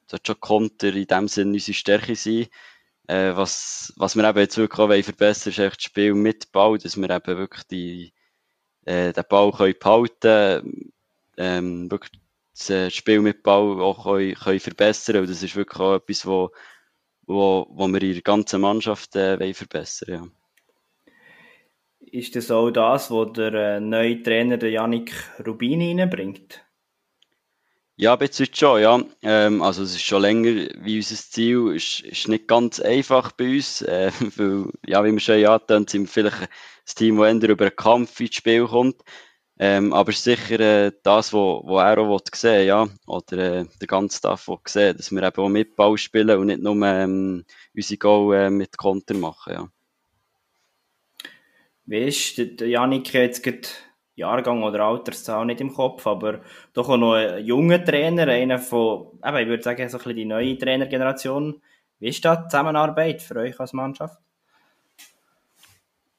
sollte 0.06 0.32
schon 0.32 0.40
Konter 0.40 0.94
in 0.94 1.06
dem 1.06 1.28
Sinne 1.28 1.54
unsere 1.54 1.74
Stärke 1.74 2.16
sein. 2.16 2.46
Äh, 3.08 3.34
was, 3.36 3.92
was 3.96 4.16
wir 4.16 4.28
eben 4.28 4.38
jetzt 4.38 4.58
wirklich 4.58 4.78
auch 4.80 5.04
verbessern 5.04 5.52
wollen, 5.56 5.68
ist 5.68 5.76
das 5.76 5.84
Spiel 5.84 6.14
mit 6.14 6.52
Ball, 6.52 6.78
dass 6.78 6.96
wir 6.96 7.10
eben 7.10 7.38
wirklich 7.38 7.64
die, 7.64 8.12
äh, 8.84 9.12
den 9.12 9.24
Ball 9.28 9.52
können 9.52 9.74
behalten 9.78 10.92
ähm, 11.36 11.90
wirklich 11.90 12.12
das 12.54 12.94
Spiel 12.94 13.20
mit 13.20 13.42
Ball 13.42 13.80
auch 13.80 14.04
können, 14.04 14.34
können 14.34 14.60
verbessern 14.60 15.16
und 15.18 15.30
das 15.30 15.42
ist 15.42 15.56
wirklich 15.56 15.80
auch 15.80 15.96
etwas, 15.96 16.26
wo, 16.26 16.50
wo, 17.26 17.66
wo 17.70 17.88
wir 17.88 18.02
in 18.02 18.12
der 18.12 18.22
ganzen 18.22 18.60
Mannschaft 18.60 19.16
äh, 19.16 19.54
verbessern 19.54 20.08
wollen. 20.08 20.24
Ja 20.24 20.41
ist 22.12 22.36
das 22.36 22.50
auch 22.50 22.70
das, 22.70 23.10
was 23.10 23.32
der 23.32 23.54
äh, 23.54 23.80
neue 23.80 24.22
Trainer, 24.22 24.58
der 24.58 24.70
Yannick 24.70 25.12
Rubini, 25.46 25.98
reinbringt? 25.98 26.62
Ja, 27.96 28.12
ein 28.12 28.18
bisschen 28.18 28.48
schon, 28.52 28.82
ja. 28.82 29.00
Ähm, 29.22 29.62
also 29.62 29.82
es 29.82 29.94
ist 29.94 30.02
schon 30.02 30.22
länger 30.22 30.68
wie 30.80 30.96
unser 30.96 31.16
Ziel. 31.16 31.74
Es 31.74 32.00
ist, 32.00 32.00
ist 32.00 32.28
nicht 32.28 32.48
ganz 32.48 32.80
einfach 32.80 33.32
bei 33.32 33.54
uns, 33.54 33.80
äh, 33.82 34.10
weil, 34.36 34.66
ja, 34.86 35.02
wie 35.04 35.12
wir 35.12 35.20
schon 35.20 35.38
ja 35.38 35.58
dann 35.58 35.86
sind 35.86 36.02
wir 36.02 36.08
vielleicht 36.08 36.42
ein 36.42 36.48
Team, 36.94 37.16
das 37.16 37.42
eher 37.42 37.50
über 37.50 37.64
einen 37.64 37.76
Kampf 37.76 38.20
ins 38.20 38.34
Spiel 38.34 38.66
kommt. 38.66 39.02
Ähm, 39.58 39.92
aber 39.92 40.12
sicher 40.12 40.60
äh, 40.60 40.92
das, 41.02 41.32
was 41.32 41.64
er 41.66 41.98
auch 41.98 42.20
sehen 42.34 42.58
will, 42.60 42.66
ja. 42.66 42.88
Oder 43.06 43.60
äh, 43.60 43.64
der 43.80 43.86
ganze 43.86 44.18
Staff 44.18 44.48
will 44.48 44.58
sehen, 44.66 44.96
dass 44.96 45.12
wir 45.12 45.22
eben 45.22 45.42
auch 45.42 45.48
mit 45.48 45.76
Ball 45.76 45.96
spielen 45.96 46.38
und 46.38 46.46
nicht 46.46 46.62
nur 46.62 46.74
ähm, 46.84 47.44
unsere 47.74 47.98
Goal 47.98 48.36
äh, 48.36 48.50
mit 48.50 48.76
Konter 48.76 49.14
machen, 49.14 49.52
ja. 49.54 49.68
Wie 51.84 52.04
ist 52.06 52.38
der 52.38 52.68
Janik 52.68 53.12
jetzt 53.12 53.42
gerade 53.42 53.68
Jahrgang 54.14 54.62
oder 54.62 54.84
Alterszahl 54.84 55.46
nicht 55.46 55.60
im 55.60 55.72
Kopf, 55.72 56.06
aber 56.06 56.42
doch 56.74 56.88
auch 56.88 56.96
noch 56.96 57.14
ein 57.14 57.44
junger 57.44 57.82
Trainer, 57.82 58.28
einer 58.28 58.58
von, 58.58 59.18
eben, 59.24 59.36
ich 59.38 59.48
würde 59.48 59.62
sagen, 59.62 59.88
so 59.88 59.96
ein 59.96 59.98
bisschen 59.98 60.16
die 60.16 60.24
neue 60.24 60.58
Trainergeneration. 60.58 61.62
Wie 61.98 62.08
ist 62.08 62.24
da 62.24 62.36
die 62.36 62.48
Zusammenarbeit 62.48 63.22
für 63.22 63.36
euch 63.36 63.58
als 63.58 63.72
Mannschaft? 63.72 64.18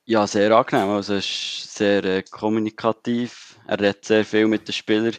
Ja, 0.05 0.27
sehr 0.27 0.51
angenehm. 0.51 0.89
Also, 0.89 1.13
er 1.13 1.19
ist 1.19 1.75
sehr 1.75 2.03
äh, 2.03 2.23
kommunikativ. 2.23 3.57
Er 3.67 3.79
redet 3.79 4.03
sehr 4.03 4.25
viel 4.25 4.47
mit 4.47 4.67
den 4.67 4.73
Spielern, 4.73 5.15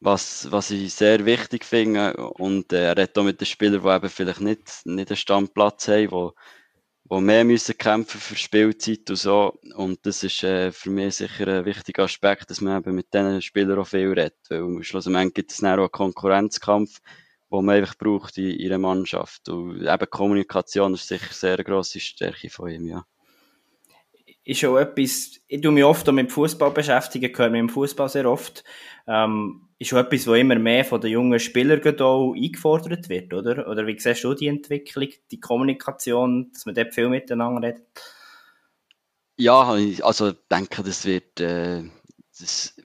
was, 0.00 0.50
was 0.50 0.70
ich 0.70 0.94
sehr 0.94 1.26
wichtig 1.26 1.64
finde. 1.64 2.16
Und 2.16 2.72
äh, 2.72 2.86
er 2.86 2.96
redet 2.96 3.18
auch 3.18 3.24
mit 3.24 3.40
den 3.40 3.46
Spielern, 3.46 3.82
die 3.82 3.88
eben 3.88 4.08
vielleicht 4.08 4.40
nicht, 4.40 4.86
nicht 4.86 5.10
einen 5.10 5.16
Standplatz 5.16 5.88
haben, 5.88 6.08
die 6.08 6.30
die 7.10 7.20
mehr 7.20 7.44
müssen 7.44 7.78
kämpfen 7.78 8.20
für 8.20 8.36
Spielzeit 8.36 9.08
und 9.10 9.16
so. 9.16 9.58
Und 9.74 10.04
das 10.04 10.22
ist 10.24 10.42
äh, 10.42 10.72
für 10.72 10.90
mich 10.90 11.16
sicher 11.16 11.46
ein 11.46 11.64
wichtiger 11.64 12.04
Aspekt, 12.04 12.50
dass 12.50 12.60
man 12.60 12.78
eben 12.78 12.94
mit 12.94 13.12
diesen 13.14 13.42
Spielern 13.42 13.78
auch 13.78 13.86
viel 13.86 14.08
redet. 14.08 14.36
Weil 14.48 14.82
schlussendlich 14.82 15.34
gibt 15.34 15.52
es 15.52 15.58
dann 15.58 15.78
auch 15.78 15.84
einen 15.84 15.92
Konkurrenzkampf, 15.92 17.00
den 17.52 17.64
man 17.64 17.76
einfach 17.76 17.96
braucht 17.96 18.38
in 18.38 18.58
ihrer 18.58 18.78
Mannschaft. 18.78 19.48
Und 19.48 19.82
eben 19.82 20.10
Kommunikation 20.10 20.94
ist 20.94 21.06
sicher 21.06 21.32
sehr 21.32 21.54
eine 21.54 21.64
grosse 21.64 22.00
Stärke 22.00 22.50
von 22.50 22.70
ihm, 22.70 22.86
ja. 22.86 23.04
Ist 24.46 24.64
auch 24.64 24.78
etwas, 24.78 25.40
ich 25.48 25.60
tue 25.60 25.72
mich 25.72 25.82
oft 25.82 26.08
auch 26.08 26.12
mit 26.12 26.30
Fußball 26.30 26.70
beschäftigen, 26.70 27.36
höre 27.36 27.50
mich 27.50 27.58
im 27.58 27.68
Fußball 27.68 28.08
sehr 28.08 28.30
oft. 28.30 28.62
Ähm, 29.08 29.68
ist 29.80 29.88
schon 29.88 29.98
etwas, 29.98 30.26
wo 30.28 30.34
immer 30.34 30.54
mehr 30.54 30.84
von 30.84 31.00
den 31.00 31.10
jungen 31.10 31.40
Spielern 31.40 32.00
auch 32.00 32.32
eingefordert 32.32 33.08
wird, 33.08 33.34
oder? 33.34 33.68
Oder 33.68 33.88
wie 33.88 33.98
siehst 33.98 34.22
du 34.22 34.34
die 34.34 34.46
Entwicklung, 34.46 35.08
die 35.32 35.40
Kommunikation, 35.40 36.52
dass 36.52 36.64
man 36.64 36.76
dort 36.76 36.94
viel 36.94 37.08
miteinander 37.08 37.66
redet? 37.66 37.82
Ja, 39.36 39.62
also 40.02 40.28
ich 40.28 40.36
denke, 40.48 40.84
das 40.84 41.04
wird, 41.04 41.40
äh, 41.40 41.82
das, 42.38 42.76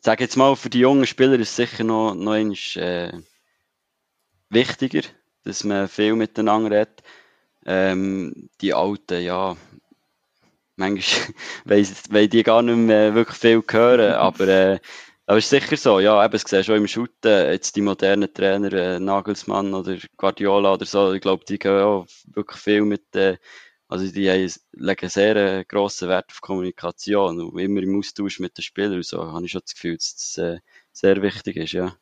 sage 0.00 0.24
jetzt 0.24 0.36
mal, 0.36 0.56
für 0.56 0.70
die 0.70 0.80
jungen 0.80 1.06
Spieler 1.06 1.34
ist 1.34 1.50
es 1.50 1.56
sicher 1.56 1.84
noch, 1.84 2.14
noch 2.14 2.32
einmal, 2.32 2.56
äh, 2.76 3.12
wichtiger, 4.48 5.02
dass 5.44 5.64
man 5.64 5.86
viel 5.86 6.16
miteinander 6.16 6.70
redet. 6.70 7.02
Ähm, 7.66 8.48
die 8.62 8.72
Alten, 8.72 9.22
ja, 9.22 9.56
manchmal 10.76 11.34
wollen 12.10 12.30
die 12.30 12.42
gar 12.42 12.62
nicht 12.62 12.76
mehr 12.76 13.14
wirklich 13.14 13.38
viel 13.38 13.62
hören, 13.68 14.12
aber 14.14 14.48
äh, 14.48 14.78
aber 15.26 15.38
ist 15.38 15.50
sicher 15.50 15.76
so, 15.76 16.00
ja, 16.00 16.24
eben, 16.24 16.34
es 16.34 16.42
siehst 16.42 16.66
schon 16.66 16.76
im 16.76 16.88
Shooten, 16.88 17.52
jetzt 17.52 17.76
die 17.76 17.80
modernen 17.80 18.32
Trainer, 18.34 18.72
äh, 18.72 19.00
Nagelsmann 19.00 19.72
oder 19.72 19.96
Guardiola 20.16 20.74
oder 20.74 20.84
so, 20.84 21.12
ich 21.12 21.20
glaube, 21.20 21.44
die 21.48 21.58
gehen 21.58 21.80
auch 21.80 22.06
wirklich 22.26 22.60
viel 22.60 22.82
mit, 22.82 23.14
äh, 23.14 23.38
also 23.88 24.10
die 24.10 24.28
haben, 24.28 24.52
legen 24.72 25.08
sehr 25.08 25.36
äh, 25.36 25.64
grossen 25.64 26.08
Wert 26.08 26.26
auf 26.30 26.40
Kommunikation 26.40 27.40
und 27.40 27.58
immer 27.58 27.82
im 27.82 27.98
Austausch 27.98 28.40
mit 28.40 28.58
den 28.58 28.62
Spielern 28.62 28.94
und 28.94 29.04
so, 29.04 29.24
habe 29.24 29.44
ich 29.44 29.52
schon 29.52 29.62
das 29.64 29.74
Gefühl, 29.74 29.96
dass 29.96 30.16
das 30.16 30.38
äh, 30.38 30.58
sehr 30.92 31.22
wichtig 31.22 31.56
ist, 31.56 31.72
ja. 31.72 31.96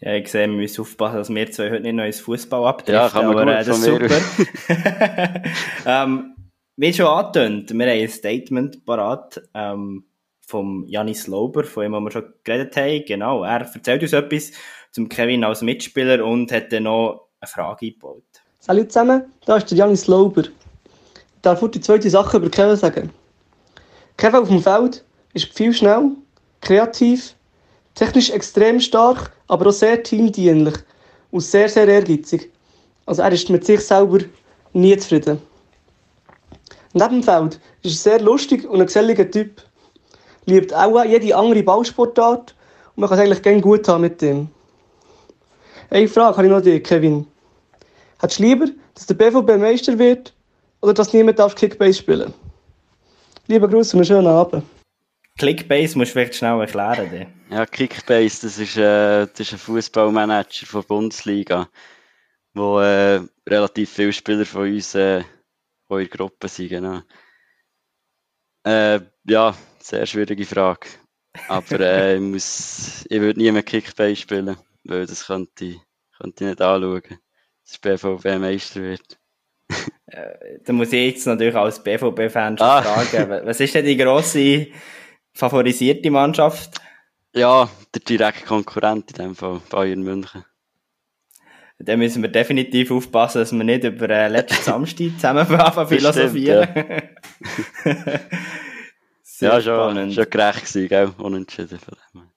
Ja, 0.00 0.14
ich 0.14 0.28
sehe, 0.28 0.48
wir 0.48 0.56
müssen 0.56 0.80
aufpassen, 0.80 1.16
dass 1.16 1.30
wir 1.30 1.50
zwei 1.50 1.70
heute 1.70 1.82
nicht 1.82 1.94
noch 1.94 2.04
ins 2.04 2.20
Fußball 2.20 2.66
abdriften, 2.66 2.94
ja, 2.94 3.08
kann 3.08 3.26
man 3.26 3.38
aber 3.38 3.60
äh, 3.60 3.64
das 3.64 3.78
ist 3.78 3.84
super. 3.84 4.20
ähm, 5.86 6.34
wie 6.78 6.92
schon 6.92 7.06
angetönt, 7.06 7.70
wir 7.70 7.86
haben 7.86 8.00
ein 8.00 8.08
Statement 8.08 8.84
parat, 8.86 9.42
ähm, 9.52 10.04
vom 10.46 10.84
Janis 10.86 11.26
Lauber, 11.26 11.64
von 11.64 11.82
dem 11.82 11.92
wir 12.04 12.10
schon 12.10 12.32
geredet 12.44 12.74
haben. 12.76 13.04
Genau, 13.04 13.42
er 13.42 13.60
erzählt 13.60 14.00
uns 14.00 14.12
etwas 14.12 14.52
zum 14.92 15.08
Kevin 15.08 15.44
als 15.44 15.60
Mitspieler 15.60 16.24
und 16.24 16.50
hat 16.52 16.72
dann 16.72 16.84
noch 16.84 17.28
eine 17.40 17.48
Frage 17.48 17.86
eingebaut. 17.86 18.22
Salut 18.60 18.92
zusammen, 18.92 19.24
da 19.44 19.56
ist 19.56 19.70
der 19.70 19.78
Janis 19.78 20.06
Lauber. 20.06 20.42
Ich 20.42 21.42
darf 21.42 21.68
die 21.68 21.80
zweite 21.80 22.08
Sache 22.08 22.36
über 22.36 22.48
Kevin 22.48 22.76
sagen. 22.76 23.10
Kevin 24.16 24.40
auf 24.40 24.48
dem 24.48 24.62
Feld 24.62 25.04
ist 25.34 25.52
viel 25.52 25.74
schnell, 25.74 26.12
kreativ, 26.60 27.34
technisch 27.94 28.30
extrem 28.30 28.80
stark, 28.80 29.32
aber 29.48 29.66
auch 29.66 29.72
sehr 29.72 30.00
teamdienlich 30.02 30.76
und 31.32 31.40
sehr, 31.40 31.68
sehr 31.68 31.88
ehrgeizig. 31.88 32.50
Also 33.04 33.22
er 33.22 33.32
ist 33.32 33.50
mit 33.50 33.66
sich 33.66 33.80
selber 33.80 34.20
nie 34.72 34.96
zufrieden. 34.96 35.40
Neben 36.92 37.20
dem 37.20 37.22
Feld 37.22 37.60
ist 37.82 38.06
er 38.06 38.12
sehr 38.12 38.20
lustig 38.20 38.68
und 38.68 38.80
ein 38.80 38.86
geselliger 38.86 39.30
Typ 39.30 39.62
liebt 40.46 40.72
auch 40.72 41.04
jede 41.04 41.36
andere 41.36 41.62
Ballsportart 41.62 42.54
und 42.94 43.00
man 43.00 43.08
kann 43.08 43.18
es 43.18 43.24
eigentlich 43.24 43.42
gerne 43.42 43.60
gut 43.60 43.86
haben 43.88 44.02
mit 44.02 44.20
dem. 44.22 44.48
Eine 45.90 46.08
Frage 46.08 46.36
habe 46.36 46.46
ich 46.46 46.52
noch 46.52 46.60
dir, 46.60 46.82
Kevin. 46.82 47.26
Hättest 48.20 48.40
du 48.40 48.42
lieber, 48.44 48.66
dass 48.94 49.06
der 49.06 49.14
BVB 49.14 49.58
Meister 49.58 49.98
wird 49.98 50.34
oder 50.80 50.94
dass 50.94 51.12
niemand 51.12 51.38
darf 51.38 51.54
Kickbase 51.54 51.98
spielen 51.98 52.34
Lieber 53.46 53.68
Gruß 53.68 53.94
und 53.94 54.00
einen 54.00 54.06
schönen 54.06 54.26
Abend. 54.26 54.64
Kickbase 55.38 55.96
musst 55.96 56.10
du 56.10 56.14
vielleicht 56.14 56.34
schnell 56.34 56.60
erklären. 56.60 57.08
Dann. 57.48 57.56
Ja, 57.56 57.64
Kickbase, 57.64 58.46
das 58.46 58.58
ist, 58.58 58.76
äh, 58.76 59.26
das 59.26 59.40
ist 59.40 59.52
ein 59.52 59.58
Fußballmanager 59.58 60.66
von 60.66 60.80
der 60.82 60.88
Bundesliga, 60.88 61.68
wo 62.54 62.80
äh, 62.80 63.20
relativ 63.48 63.90
viele 63.90 64.12
Spieler 64.12 64.44
von 64.44 64.62
uns 64.62 64.94
äh, 64.94 65.22
in 65.90 65.96
der 65.98 66.08
Gruppe 66.08 66.48
sind. 66.48 66.68
Genau. 66.68 67.02
Äh, 68.64 69.00
ja, 69.24 69.54
sehr 69.78 70.06
schwierige 70.06 70.44
Frage. 70.44 70.88
Aber 71.48 71.80
äh, 71.80 72.16
ich, 72.16 72.20
muss, 72.20 73.06
ich 73.08 73.20
würde 73.20 73.38
nie 73.38 73.50
mehr 73.52 73.62
Kickbase 73.62 74.16
spielen, 74.16 74.56
weil 74.84 75.06
das 75.06 75.26
könnte 75.26 75.80
könnte 76.18 76.44
ich 76.44 76.50
nicht 76.50 76.60
anschauen, 76.60 77.02
dass 77.64 77.78
BVB 77.78 78.24
Meister 78.38 78.82
wird. 78.82 79.18
Äh, 80.10 80.60
da 80.64 80.72
muss 80.72 80.90
ich 80.94 81.12
jetzt 81.12 81.26
natürlich 81.26 81.54
als 81.54 81.84
BVB-Fan 81.84 82.56
ah. 82.60 82.80
fragen, 82.80 83.46
was 83.46 83.60
ist 83.60 83.74
denn 83.74 83.84
die 83.84 83.98
grosse 83.98 84.68
favorisierte 85.34 86.10
Mannschaft? 86.10 86.80
Ja, 87.34 87.68
der 87.94 88.00
direkte 88.00 88.46
Konkurrent 88.46 89.10
in 89.10 89.16
dem 89.16 89.34
Fall, 89.34 89.60
Bayern 89.68 90.02
München. 90.02 90.46
Da 91.80 91.96
müssen 91.96 92.22
wir 92.22 92.28
definitiv 92.28 92.90
aufpassen, 92.90 93.38
dass 93.38 93.52
wir 93.52 93.62
nicht 93.62 93.84
über 93.84 94.10
äh, 94.10 94.28
letzten 94.28 94.62
Samstag 94.62 95.12
zusammen 95.14 95.46
philosophieren. 95.88 96.68
Stimmt, 99.22 99.52
ja, 99.52 99.58
ja 99.58 99.60
schon, 99.60 100.12
schon 100.12 100.30
gerecht 100.30 100.66
gewesen, 100.66 100.88
gell? 100.88 101.12
Unentschieden 101.18 101.78
von 101.78 101.96
dem. 102.12 102.30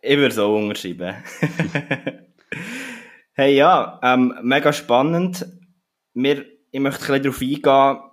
Ich 0.00 0.16
würde 0.16 0.34
so 0.34 0.54
unterschreiben. 0.54 1.16
hey, 3.32 3.56
ja, 3.56 3.98
ähm, 4.04 4.38
mega 4.42 4.72
spannend. 4.72 5.44
Wir, 6.12 6.44
ich 6.70 6.80
möchte 6.80 7.12
ein 7.12 7.22
bisschen 7.22 7.62
darauf 7.64 7.72
eingehen, 7.72 8.10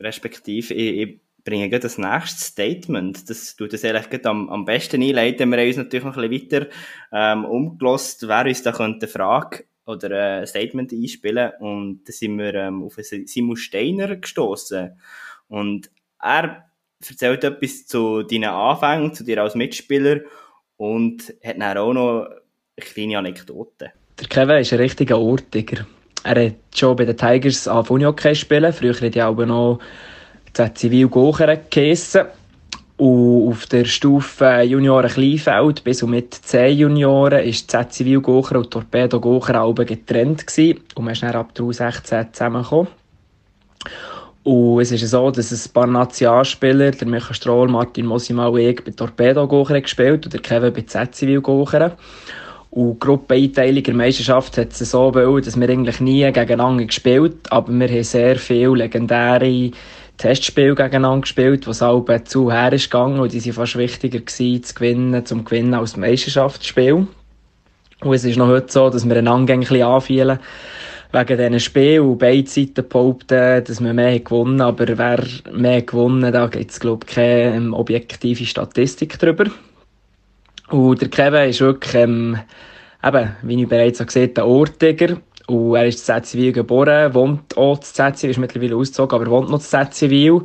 respektive, 0.00 0.74
ich, 0.74 0.98
ich 0.98 1.21
bringe 1.44 1.68
gleich 1.68 1.80
das 1.80 1.98
nächste 1.98 2.40
Statement. 2.40 3.28
Das 3.28 3.56
tut 3.56 3.72
das 3.72 3.84
ehrlich 3.84 4.26
am, 4.26 4.48
am 4.48 4.64
besten 4.64 5.02
einleiten. 5.02 5.50
Wir 5.50 5.58
haben 5.58 5.66
uns 5.66 5.76
natürlich 5.76 6.04
noch 6.04 6.16
ein 6.16 6.30
bisschen 6.30 6.50
weiter 6.50 6.66
ähm, 7.12 7.44
umgelost, 7.44 8.26
wer 8.28 8.46
uns 8.46 8.62
da 8.62 8.72
könnte 8.72 9.06
eine 9.06 9.12
Frage 9.12 9.64
oder 9.86 10.10
äh, 10.10 10.40
ein 10.40 10.46
Statement 10.46 10.92
einspielen 10.92 11.52
und 11.60 12.02
da 12.04 12.12
sind 12.12 12.38
wir 12.38 12.54
ähm, 12.54 12.84
auf 12.84 12.96
Simon 12.96 13.56
Steiner 13.56 14.16
gestoßen 14.16 14.98
und 15.48 15.90
er 16.20 16.66
erzählt 17.08 17.44
etwas 17.44 17.86
zu 17.86 18.22
deinen 18.22 18.44
Anfängen, 18.50 19.12
zu 19.12 19.24
dir 19.24 19.42
als 19.42 19.56
Mitspieler 19.56 20.20
und 20.76 21.34
hat 21.44 21.60
dann 21.60 21.78
auch 21.78 21.92
noch 21.92 22.26
eine 22.26 22.36
kleine 22.76 23.18
Anekdote. 23.18 23.92
Der 24.20 24.28
Kevin 24.28 24.58
ist 24.58 24.72
ein 24.72 24.78
richtiger 24.78 25.18
Ortiger. 25.18 25.86
Er 26.22 26.46
hat 26.46 26.54
schon 26.74 26.94
bei 26.94 27.04
den 27.04 27.16
Tigers 27.16 27.66
auf 27.66 27.90
Unihockey 27.90 28.36
spielen. 28.36 28.72
Früher 28.72 28.94
hat 28.94 29.16
er 29.16 29.28
auch 29.28 29.34
noch 29.34 29.80
Zivil 30.74 31.08
Gocheren 31.08 31.60
geheissen. 31.70 32.22
Und 32.98 33.48
auf 33.48 33.66
der 33.66 33.84
Stufe 33.84 34.62
Junioren 34.62 35.10
Kleinfeld 35.10 35.82
bis 35.82 36.02
und 36.02 36.10
mit 36.10 36.34
10 36.34 36.78
Junioren 36.78 37.52
Z 37.52 37.92
Zivil 37.92 38.20
Gocheren 38.20 38.62
und 38.62 38.70
Torpedo 38.70 39.18
Gocheren 39.18 39.74
getrennt 39.74 40.46
gewesen. 40.46 40.80
Und 40.94 41.04
man 41.04 41.14
ist 41.14 41.22
dann 41.22 41.34
ab 41.34 41.54
der 41.54 41.64
U16 41.64 42.32
zusammengekommen. 42.32 42.88
Und 44.44 44.80
es 44.80 44.90
ist 44.90 45.08
so, 45.08 45.30
dass 45.30 45.52
ein 45.52 45.72
paar 45.72 45.86
Nationalspieler, 45.86 46.90
der 46.90 47.08
Michael 47.08 47.34
Stroll, 47.34 47.68
Martin 47.68 48.06
Mosima 48.06 48.48
und 48.48 48.60
ich, 48.60 48.84
bei 48.84 48.90
Torpedo 48.90 49.46
Gocheren 49.46 49.82
gespielt 49.82 50.24
und 50.24 50.32
der 50.32 50.40
Kevin 50.40 50.72
bei 50.72 50.82
Zivil 50.82 51.40
Gocheren. 51.40 51.92
Und 52.72 52.94
die 52.94 52.98
Gruppeneinteilung 53.00 53.82
der 53.82 53.94
Meisterschaft 53.94 54.56
hat 54.56 54.72
es 54.72 54.78
so 54.78 55.14
wollen, 55.14 55.44
dass 55.44 55.60
wir 55.60 55.68
eigentlich 55.68 56.00
nie 56.00 56.24
gegeneinander 56.24 56.86
gespielt 56.86 57.52
aber 57.52 57.70
wir 57.70 57.86
haben 57.86 58.02
sehr 58.02 58.36
viele 58.36 58.74
legendäre 58.74 59.70
Testspiele 60.18 60.74
gegeneinander 60.74 61.22
gespielt, 61.22 61.66
was 61.66 61.82
auch 61.82 62.04
zu 62.24 62.52
her 62.52 62.72
ist 62.72 62.90
gegangen 62.90 63.18
und 63.18 63.32
die 63.32 63.44
waren 63.44 63.52
fast 63.52 63.76
wichtiger 63.76 64.20
gewesen, 64.20 64.62
zu 64.62 64.74
gewinnen, 64.74 65.26
zum 65.26 65.44
Gewinnen 65.44 65.74
als 65.74 65.96
Meisterschaftsspiel. 65.96 67.06
Und 68.00 68.14
es 68.14 68.24
ist 68.24 68.36
noch 68.36 68.48
heute 68.48 68.70
so, 68.70 68.90
dass 68.90 69.08
wir 69.08 69.16
einander 69.16 69.54
ein 69.54 69.60
bisschen 69.60 69.82
anfühlen 69.82 70.38
wegen 71.12 71.38
diesen 71.38 71.60
Spielen 71.60 72.00
und 72.02 72.18
beide 72.18 72.48
Seiten 72.48 72.88
behaupten, 72.88 73.64
dass 73.64 73.82
wir 73.82 73.92
mehr 73.92 74.18
gewonnen 74.20 74.60
aber 74.60 74.86
wer 74.96 75.22
mehr 75.52 75.82
gewonnen 75.82 76.32
da 76.32 76.46
gibt 76.46 76.70
es, 76.70 76.80
glaube 76.80 77.06
ich, 77.06 77.14
keine 77.14 77.72
objektive 77.72 78.46
Statistik 78.46 79.18
darüber. 79.18 79.44
Und 80.70 81.02
der 81.02 81.08
Kevin 81.08 81.50
ist 81.50 81.60
wirklich, 81.60 81.94
ähm, 81.94 82.38
eben, 83.04 83.36
wie 83.42 83.62
ich 83.62 83.68
bereits 83.68 83.98
gesagt 83.98 84.38
habe, 84.38 84.48
ein 84.48 84.54
Ortiger. 84.54 85.18
Und 85.52 85.76
er 85.76 85.86
ist 85.86 86.08
in 86.08 86.24
Zivil 86.24 86.50
geboren, 86.50 87.12
wohnt 87.12 87.58
auch 87.58 87.76
in 87.76 88.14
Zivil, 88.14 88.30
ist 88.30 88.38
mittlerweile 88.38 88.74
ausgezogen, 88.74 89.20
aber 89.20 89.30
wohnt 89.30 89.50
noch 89.50 89.60
in 89.60 89.92
Zivil. 89.92 90.40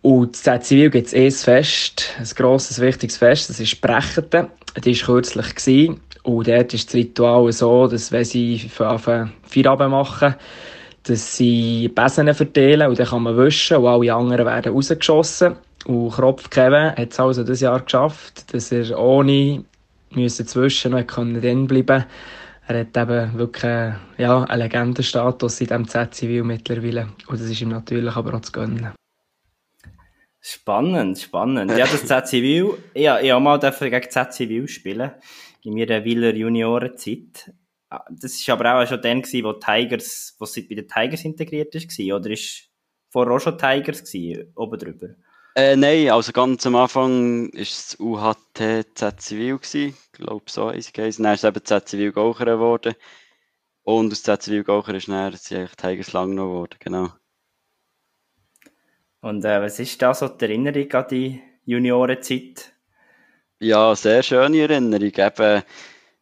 Und 0.00 0.46
in 0.46 0.62
Zivil 0.62 0.88
gibt 0.88 1.08
es 1.08 1.12
eh 1.12 1.26
ein 1.26 1.30
Fest, 1.30 2.14
ein 2.18 2.28
grosses, 2.34 2.80
wichtiges 2.80 3.18
Fest, 3.18 3.50
das 3.50 3.60
ist 3.60 3.78
Brechete. 3.82 4.48
Die 4.82 4.98
war 4.98 5.06
kürzlich. 5.06 5.54
Gewesen. 5.54 6.00
Und 6.22 6.48
dort 6.48 6.72
ist 6.72 6.88
das 6.88 6.94
Ritual 6.94 7.52
so, 7.52 7.88
dass 7.88 8.10
wenn 8.10 8.24
sie 8.24 8.58
Feierabend 8.58 9.90
machen, 9.90 10.34
dass 11.02 11.36
sie 11.36 11.88
Besen 11.88 12.32
verteilen 12.32 12.88
und 12.88 12.98
dann 12.98 13.06
kann 13.06 13.22
man 13.22 13.36
wischen 13.36 13.76
und 13.76 13.86
alle 13.86 14.14
anderen 14.14 14.46
werden 14.46 14.72
rausgeschossen. 14.72 15.56
Und 15.84 16.10
Kropf 16.12 16.48
Kevin 16.48 16.96
hat 16.96 17.12
es 17.12 17.20
also 17.20 17.42
dieses 17.42 17.60
Jahr 17.60 17.80
geschafft, 17.80 18.52
dass 18.54 18.72
er 18.72 18.98
ohne 18.98 19.62
müssen 20.10 20.46
zwischen 20.46 20.92
drin 20.92 21.66
bleiben 21.66 22.06
Er 22.68 22.80
hat 22.80 22.96
eben 22.96 23.38
wirklich 23.38 23.94
ja, 24.18 24.42
einen 24.42 24.62
Legendenstatus 24.62 25.60
in 25.60 25.68
diesem 25.68 25.86
Z-Zivil 25.86 26.42
mittlerweile. 26.42 27.12
Und 27.28 27.40
das 27.40 27.48
ist 27.48 27.60
ihm 27.60 27.68
natürlich 27.68 28.14
aber 28.16 28.34
auch 28.34 28.40
zu 28.40 28.50
gönnen. 28.50 28.92
Spannend, 30.40 31.18
spannend. 31.18 31.70
Ja, 31.72 31.86
das 31.86 32.06
Z-Zivil, 32.06 32.74
ja, 32.94 33.20
ich 33.20 33.30
habe 33.30 33.42
mal 33.42 33.58
gegen 33.58 34.10
Z-Zivil 34.10 34.66
spielen 34.66 35.12
in 35.62 35.74
meiner 35.74 36.04
Wieler 36.04 36.34
Juniorenzeit. 36.34 37.52
Ah, 37.88 38.04
das 38.10 38.46
war 38.48 38.54
aber 38.54 38.82
auch 38.82 38.88
schon 38.88 39.00
dann, 39.00 39.22
gewesen, 39.22 39.44
wo 39.44 39.52
Tigers, 39.52 40.34
wo 40.38 40.44
sie 40.44 40.62
bei 40.62 40.74
den 40.74 40.88
Tigers 40.88 41.24
integriert 41.24 41.72
war, 41.74 42.16
oder 42.16 42.30
ist 42.30 42.68
vorher 43.10 43.34
auch 43.34 43.40
schon 43.40 43.58
Tigers 43.58 44.12
oben 44.56 44.78
drüber? 44.78 45.08
Äh, 45.58 45.74
nein, 45.74 46.10
also 46.10 46.32
ganz 46.32 46.66
am 46.66 46.76
Anfang 46.76 47.50
war 47.50 47.60
es 47.62 47.96
UHT 47.98 48.84
Z 48.94 49.20
Zivil, 49.22 49.58
ich 49.72 49.94
glaube 50.12 50.44
so 50.50 50.68
ist 50.68 50.98
es 50.98 51.16
Dann 51.16 51.32
ist 51.32 51.44
es 51.44 51.48
eben 51.48 51.64
Z 51.64 51.88
Zivil 51.88 52.12
Gaucher 52.12 52.44
geworden. 52.44 52.94
Und 53.82 54.12
aus 54.12 54.22
Z 54.22 54.42
Zivil 54.42 54.64
Gaucher 54.64 54.92
ist 54.94 55.08
dann 55.08 55.32
eigentlich 55.32 55.70
Tigers 55.76 56.12
lang 56.12 56.34
noch 56.34 56.44
geworden, 56.44 56.76
genau. 56.78 57.08
Und 59.22 59.46
äh, 59.46 59.62
was 59.62 59.78
ist 59.78 60.02
da 60.02 60.12
so 60.12 60.28
die 60.28 60.44
Erinnerung 60.44 60.92
an 60.92 61.06
die 61.10 61.42
Juniorenzeit? 61.64 62.74
Ja, 63.58 63.96
sehr 63.96 64.22
schöne 64.22 64.60
Erinnerung. 64.60 65.12
Eben, 65.16 65.62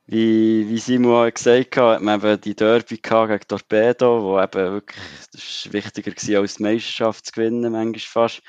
wie, 0.06 0.68
wie 0.68 0.78
Simon 0.78 1.34
gesagt 1.34 1.76
hat, 1.76 1.96
hat 1.96 2.02
man 2.02 2.20
eben 2.20 2.40
die 2.40 2.54
Derby 2.54 2.98
gegen 2.98 3.40
Torpedo, 3.48 4.22
wo 4.22 4.40
eben 4.40 4.74
wirklich, 4.74 5.02
das 5.32 5.66
war 5.66 5.72
wichtiger 5.72 6.12
gewesen, 6.12 6.36
als 6.36 6.54
die 6.54 6.62
Meisterschaft 6.62 7.26
zu 7.26 7.32
gewinnen, 7.32 7.72
manchmal 7.72 8.28
fast. 8.28 8.40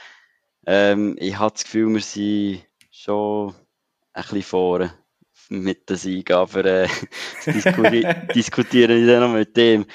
Ähm, 0.65 1.15
ich 1.19 1.37
habe 1.37 1.53
das 1.53 1.63
Gefühl, 1.63 1.93
wir 1.93 2.01
sind 2.01 2.65
schon 2.91 3.53
ein 4.13 4.23
bisschen 4.23 4.41
vorne 4.43 4.93
mit 5.49 5.89
den 5.89 5.97
Sieg, 5.97 6.31
aber 6.31 6.65
äh, 6.65 6.87
diskuti 7.45 8.05
diskutieren 8.35 9.01
ich 9.01 9.07
dann 9.07 9.21
noch 9.21 9.33
mit 9.37 9.55
dem. 9.55 9.85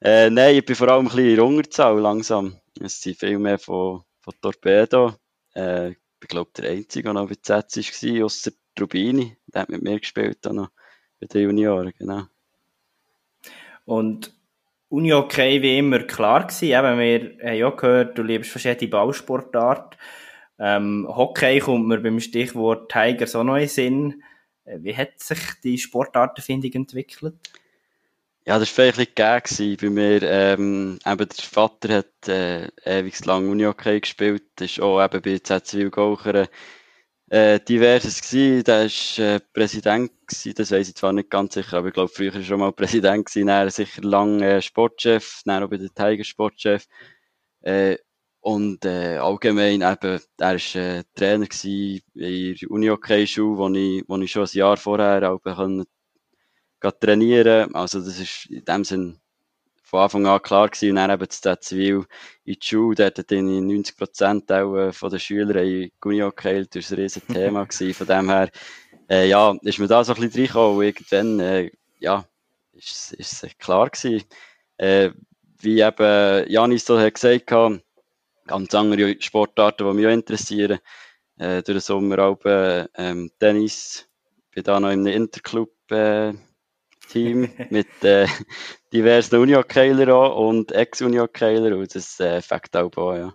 Äh, 0.00 0.30
nein, 0.30 0.56
ich 0.56 0.64
bin 0.64 0.76
vor 0.76 0.88
allem 0.88 1.06
ein 1.06 1.08
bisschen 1.08 1.30
in 1.30 1.36
der 1.36 1.44
Unterzahl 1.44 1.98
langsam. 1.98 2.58
Es 2.80 3.00
sind 3.00 3.18
viel 3.18 3.38
mehr 3.38 3.58
von, 3.58 4.02
von 4.20 4.34
Torpedo. 4.40 5.14
Äh, 5.54 5.90
ich 5.90 6.28
glaube, 6.28 6.50
der 6.56 6.70
Einzige, 6.70 7.04
der 7.04 7.12
noch 7.12 7.28
bei 7.28 7.36
Z 7.36 7.76
war, 7.76 8.24
außer 8.24 8.50
Rubini. 8.80 9.36
Der 9.46 9.62
hat 9.62 9.68
mit 9.68 9.82
mir 9.82 9.98
gespielt, 9.98 10.38
dann 10.42 10.56
noch 10.56 10.70
bei 11.20 11.26
den 11.26 11.42
Junioren, 11.42 11.92
genau. 11.96 12.24
Und 13.84 14.35
Uni 14.88 15.12
okay 15.12 15.60
wie 15.62 15.78
immer 15.78 16.00
klar 16.00 16.46
gewesen. 16.46 16.66
Eben, 16.66 16.98
wir 16.98 17.48
haben 17.48 17.56
ja 17.56 17.70
gehört, 17.70 18.16
du 18.18 18.22
liebst 18.22 18.50
verschiedene 18.50 18.88
Ballsportarten. 18.88 19.98
Ähm, 20.58 21.06
Hockey 21.08 21.58
kommt 21.58 21.86
mir 21.86 22.00
beim 22.00 22.20
Stichwort 22.20 22.90
Tiger 22.90 23.26
so 23.26 23.42
neu 23.42 23.62
in 23.62 23.68
Sinn. 23.68 24.22
Äh, 24.64 24.78
wie 24.80 24.96
hat 24.96 25.20
sich 25.20 25.38
die 25.62 25.78
Sportartenfindung 25.78 26.72
entwickelt? 26.72 27.34
Ja, 28.46 28.60
das 28.60 28.78
war 28.78 28.92
vielleicht 28.92 29.16
gegeben 29.16 29.76
bei 29.80 29.90
mir. 29.90 30.22
Ähm, 30.22 30.98
eben 31.04 31.28
der 31.28 31.44
Vater 31.44 31.94
hat 31.96 32.28
äh, 32.28 32.68
ewig 32.84 33.24
lang 33.24 33.48
Uni-Hockey 33.48 34.00
gespielt, 34.00 34.60
ist 34.60 34.80
auch 34.80 35.04
eben 35.04 35.20
bei 35.20 35.38
ZZW 35.38 35.90
Gauchern 35.90 36.46
äh, 37.30 37.60
diverses 37.60 38.20
gewesen. 38.20 38.64
Der 38.64 38.84
war 38.84 39.34
äh, 39.36 39.40
Präsident 39.52 40.12
gewesen, 40.26 40.54
das 40.56 40.70
weiß 40.70 40.88
ich 40.88 40.94
zwar 40.94 41.12
nicht 41.12 41.30
ganz 41.30 41.54
sicher, 41.54 41.78
aber 41.78 41.88
ich 41.88 41.94
glaube, 41.94 42.12
früher 42.12 42.34
er 42.34 42.42
schon 42.42 42.60
mal 42.60 42.72
Präsident 42.72 43.26
gewesen, 43.26 43.48
dann 43.48 43.70
sicher 43.70 44.02
lange 44.02 44.56
äh, 44.56 44.62
Sportchef, 44.62 45.42
dann 45.44 45.62
auch 45.64 45.70
bei 45.70 45.78
den 45.78 45.94
Tiger 45.94 46.24
Sportchef. 46.24 46.86
Äh, 47.62 47.96
und 48.40 48.84
äh, 48.84 49.16
allgemein 49.18 49.82
eben, 49.82 50.20
er 50.38 50.54
war 50.54 50.76
äh, 50.76 51.02
Trainer 51.16 51.48
in 51.64 52.00
der 52.14 52.70
Uni-Hockey-Schule, 52.70 53.58
wo 53.58 53.68
ich, 53.70 54.04
wo 54.06 54.16
ich 54.18 54.30
schon 54.30 54.44
ein 54.44 54.50
Jahr 54.52 54.76
vorher 54.76 55.32
auch 55.32 55.42
können, 55.42 55.84
trainieren 57.00 57.74
Also 57.74 58.00
das 58.00 58.20
ist 58.20 58.46
in 58.46 58.64
dem 58.64 58.84
Sinn 58.84 59.20
von 59.86 60.00
Anfang 60.00 60.26
an 60.26 60.42
klar 60.42 60.68
gewesen. 60.68 60.90
Und 60.90 60.96
dann 60.96 61.10
eben 61.12 61.30
zu 61.30 61.60
Zivil 61.60 62.06
in 62.44 62.54
die 62.54 62.58
Schule, 62.60 62.96
dort 62.96 63.18
hat 63.18 63.30
90 63.30 63.96
Prozent 63.96 64.50
äh, 64.50 64.92
von 64.92 65.10
den 65.10 65.20
Schülern 65.20 65.64
in 65.64 65.92
Gunio 66.00 66.32
geheilt. 66.32 66.74
Das 66.74 66.90
war 66.90 66.98
ein 66.98 67.02
riesen 67.02 67.26
Thema 67.28 67.64
gewesen. 67.66 67.94
Von 67.94 68.06
dem 68.08 68.28
her, 68.28 68.50
äh, 69.08 69.28
ja, 69.28 69.56
ist 69.62 69.78
mir 69.78 69.86
da 69.86 70.02
so 70.02 70.12
ein 70.12 70.20
bisschen 70.20 70.40
reingekommen. 70.40 70.82
Irgendwann, 70.82 71.40
äh, 71.40 71.70
ja, 72.00 72.26
ist, 72.72 73.12
ist 73.12 73.44
es 73.44 73.58
klar 73.58 73.88
gewesen. 73.88 74.26
Äh, 74.76 75.10
wie 75.60 75.80
eben 75.80 76.50
Janis 76.50 76.84
so 76.84 76.98
hat 76.98 77.14
gesagt 77.14 77.50
hat, 77.52 77.80
ganz 78.46 78.74
andere 78.74 79.16
Sportarten, 79.20 79.86
die 79.86 79.94
mich 79.94 80.06
auch 80.06 80.10
interessieren. 80.10 80.80
Äh, 81.38 81.62
durch 81.62 81.76
den 81.76 81.80
Sommer 81.80 82.18
auch 82.18 82.44
äh, 82.44 82.86
ähm, 82.94 83.30
Tennis, 83.38 84.08
bin 84.50 84.64
da 84.64 84.80
noch 84.80 84.90
in 84.90 85.06
einem 85.06 85.22
Interclub 85.22 85.70
Team 87.08 87.44
äh, 87.44 87.66
mit 87.70 87.86
äh, 88.02 88.26
diversen 88.96 89.36
Uni-Hockeyler 89.36 90.34
und 90.34 90.72
Ex-Uni-Hockeyler 90.72 91.76
und 91.76 91.94
das 91.94 92.18
äh, 92.20 92.40
fängt 92.42 92.76
auch 92.76 92.96
an, 92.96 93.20
ja. 93.20 93.34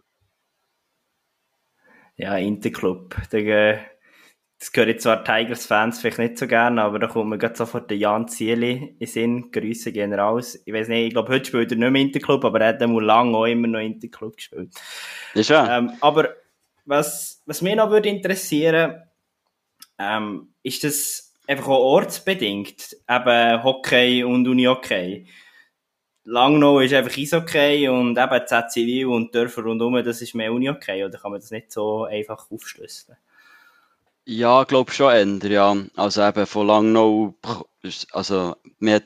Ja, 2.18 2.38
Interclub. 2.38 3.16
Der, 3.32 3.80
das 4.60 4.72
gehören 4.72 5.00
zwar 5.00 5.24
Tigers-Fans 5.24 6.02
vielleicht 6.02 6.20
nicht 6.20 6.38
so 6.38 6.46
gerne, 6.46 6.84
aber 6.84 7.00
da 7.00 7.08
kommt 7.08 7.30
mir 7.30 7.38
gerade 7.38 7.56
sofort 7.56 7.90
der 7.90 7.98
Jan 7.98 8.28
Zieli 8.28 8.96
in 9.00 9.08
Sinn. 9.08 9.52
Grüße 9.52 9.92
gehen 9.92 10.14
raus. 10.14 10.60
Ich 10.66 10.74
weiß 10.74 10.88
nicht, 10.90 11.08
ich 11.08 11.14
glaube, 11.14 11.34
heute 11.34 11.46
spielt 11.46 11.72
er 11.72 11.78
nicht 11.78 11.90
mehr 11.90 12.02
Interclub, 12.02 12.46
aber 12.46 12.62
er 12.62 12.68
hat 12.70 12.82
dann 12.82 12.96
lange 12.96 13.36
auch 13.36 13.46
immer 13.46 13.68
noch 13.68 13.80
Interclub 13.80 14.36
gespielt. 14.36 14.70
Ja, 15.34 15.44
schon. 15.44 15.68
Ähm, 15.70 15.92
aber 16.02 16.36
was, 16.86 17.42
was 17.46 17.62
mich 17.62 17.76
noch 17.76 17.90
würde 17.90 18.10
interessieren, 18.10 19.02
ähm, 19.98 20.54
ist 20.62 20.84
das 20.84 21.34
einfach 21.48 21.68
auch 21.68 21.80
ortsbedingt, 21.80 22.98
eben 23.10 23.64
Hockey 23.64 24.24
und 24.24 24.48
Uni-Hockey. 24.48 25.28
Langnau 26.24 26.80
ist 26.80 26.94
einfach 26.94 27.18
Eishockey 27.18 27.90
und 27.90 28.18
eben 28.18 28.48
ZCW 28.48 29.06
und 29.06 29.34
Dörfer 29.34 29.64
rundherum, 29.64 30.04
das 30.04 30.22
ist 30.22 30.36
mehr 30.36 30.54
Uni-Hockey, 30.54 31.04
oder 31.04 31.18
kann 31.18 31.32
man 31.32 31.40
das 31.40 31.52
nicht 31.52 31.72
so 31.72 32.04
einfach 32.04 32.52
aufschlüsseln? 32.52 33.18
Ja, 34.26 34.62
ich 34.62 34.68
glaube 34.68 34.92
schon 34.92 35.12
eher, 35.12 35.50
ja. 35.50 35.76
Also 35.96 36.22
eben 36.24 36.46
von 36.46 36.68
Langnau, 36.68 37.34
also 38.12 38.56
wir 38.80 38.96
hat 38.96 39.04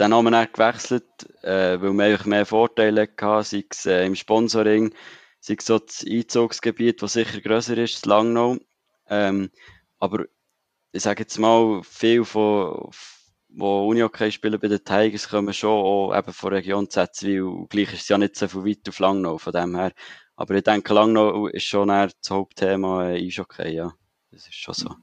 den 0.00 0.10
Namen 0.10 0.34
auch 0.34 0.50
gewechselt, 0.50 1.04
äh, 1.42 1.80
weil 1.80 1.92
wir 1.92 2.04
eigentlich 2.04 2.26
mehr 2.26 2.46
Vorteile 2.46 3.02
hatten, 3.02 3.44
sei 3.44 3.64
es 3.68 3.84
äh, 3.84 4.06
im 4.06 4.14
Sponsoring, 4.14 4.94
sei 5.40 5.56
es 5.58 5.66
so 5.66 5.78
das 5.78 6.04
Einzugsgebiet, 6.08 7.02
das 7.02 7.12
sicher 7.12 7.40
grösser 7.40 7.76
ist, 7.76 7.96
das 7.96 8.04
Langnau. 8.06 8.56
Ähm, 9.10 9.50
aber 9.98 10.24
ich 10.92 11.02
sage 11.02 11.22
jetzt 11.22 11.38
mal, 11.38 11.82
viel 11.82 12.24
von, 12.24 12.88
wo 13.58 13.88
Unihockey 13.88 14.30
spielen 14.30 14.60
bei 14.60 14.68
den 14.68 14.84
Tigers, 14.84 15.28
kommen 15.28 15.52
schon 15.52 15.70
auch 15.70 16.16
eben 16.16 16.32
von 16.32 16.50
der 16.50 16.60
Region 16.60 16.88
Zetzwil. 16.88 17.66
Gleich 17.68 17.92
ist 17.92 18.02
es 18.02 18.08
ja 18.08 18.16
nicht 18.16 18.36
so 18.36 18.46
viel 18.46 18.64
weit 18.64 18.88
auf 18.88 19.00
Langnau 19.00 19.36
von 19.36 19.52
dem 19.52 19.76
her. 19.76 19.92
Aber 20.36 20.54
ich 20.54 20.62
denke, 20.62 20.94
Langnau 20.94 21.48
ist 21.48 21.64
schon 21.64 21.88
das 21.88 22.12
Hauptthema 22.30 23.10
äh, 23.10 23.26
Eishockey, 23.26 23.74
ja. 23.74 23.92
Das 24.30 24.46
ist 24.46 24.54
schon 24.54 24.74
so. 24.74 24.94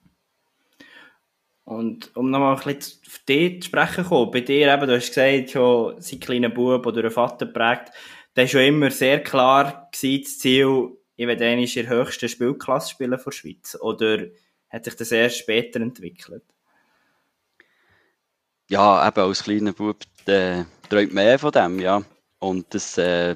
Und 1.65 2.15
um 2.15 2.29
nochmal 2.29 2.55
ein 2.55 2.63
bisschen 2.63 3.01
auf 3.05 3.19
dich 3.27 3.61
zu 3.61 3.67
sprechen 3.67 4.03
zu 4.03 4.09
kommen, 4.09 4.31
bei 4.31 4.41
dir 4.41 4.73
eben, 4.73 4.87
du 4.87 4.95
hast 4.95 5.07
gesagt, 5.07 5.49
schon 5.49 5.99
sein 5.99 6.19
kleiner 6.21 6.49
Bub 6.49 6.85
oder 6.85 7.03
ein 7.03 7.11
Vater 7.11 7.47
prägt, 7.47 7.91
war 8.35 8.47
schon 8.47 8.61
immer 8.61 8.91
sehr 8.91 9.21
klar 9.21 9.89
gewesen, 9.91 10.23
das 10.23 10.39
Ziel, 10.39 10.91
ich 11.17 11.27
werde 11.27 11.51
in 11.51 11.65
der 11.65 11.89
höchsten 11.89 12.29
Spielklasse 12.29 12.91
spielen 12.91 13.19
von 13.19 13.31
der 13.31 13.37
Schweiz. 13.37 13.77
Oder 13.81 14.27
hat 14.69 14.85
sich 14.85 14.95
das 14.95 15.11
erst 15.11 15.39
später 15.39 15.81
entwickelt? 15.81 16.43
Ja, 18.67 19.07
eben 19.07 19.19
als 19.19 19.43
kleiner 19.43 19.73
Bub 19.73 19.97
äh, 20.25 20.63
träumt 20.89 21.13
mehr 21.13 21.37
von 21.39 21.51
dem, 21.51 21.79
ja. 21.79 22.01
Und 22.39 22.73
das, 22.73 22.97
äh, 22.97 23.35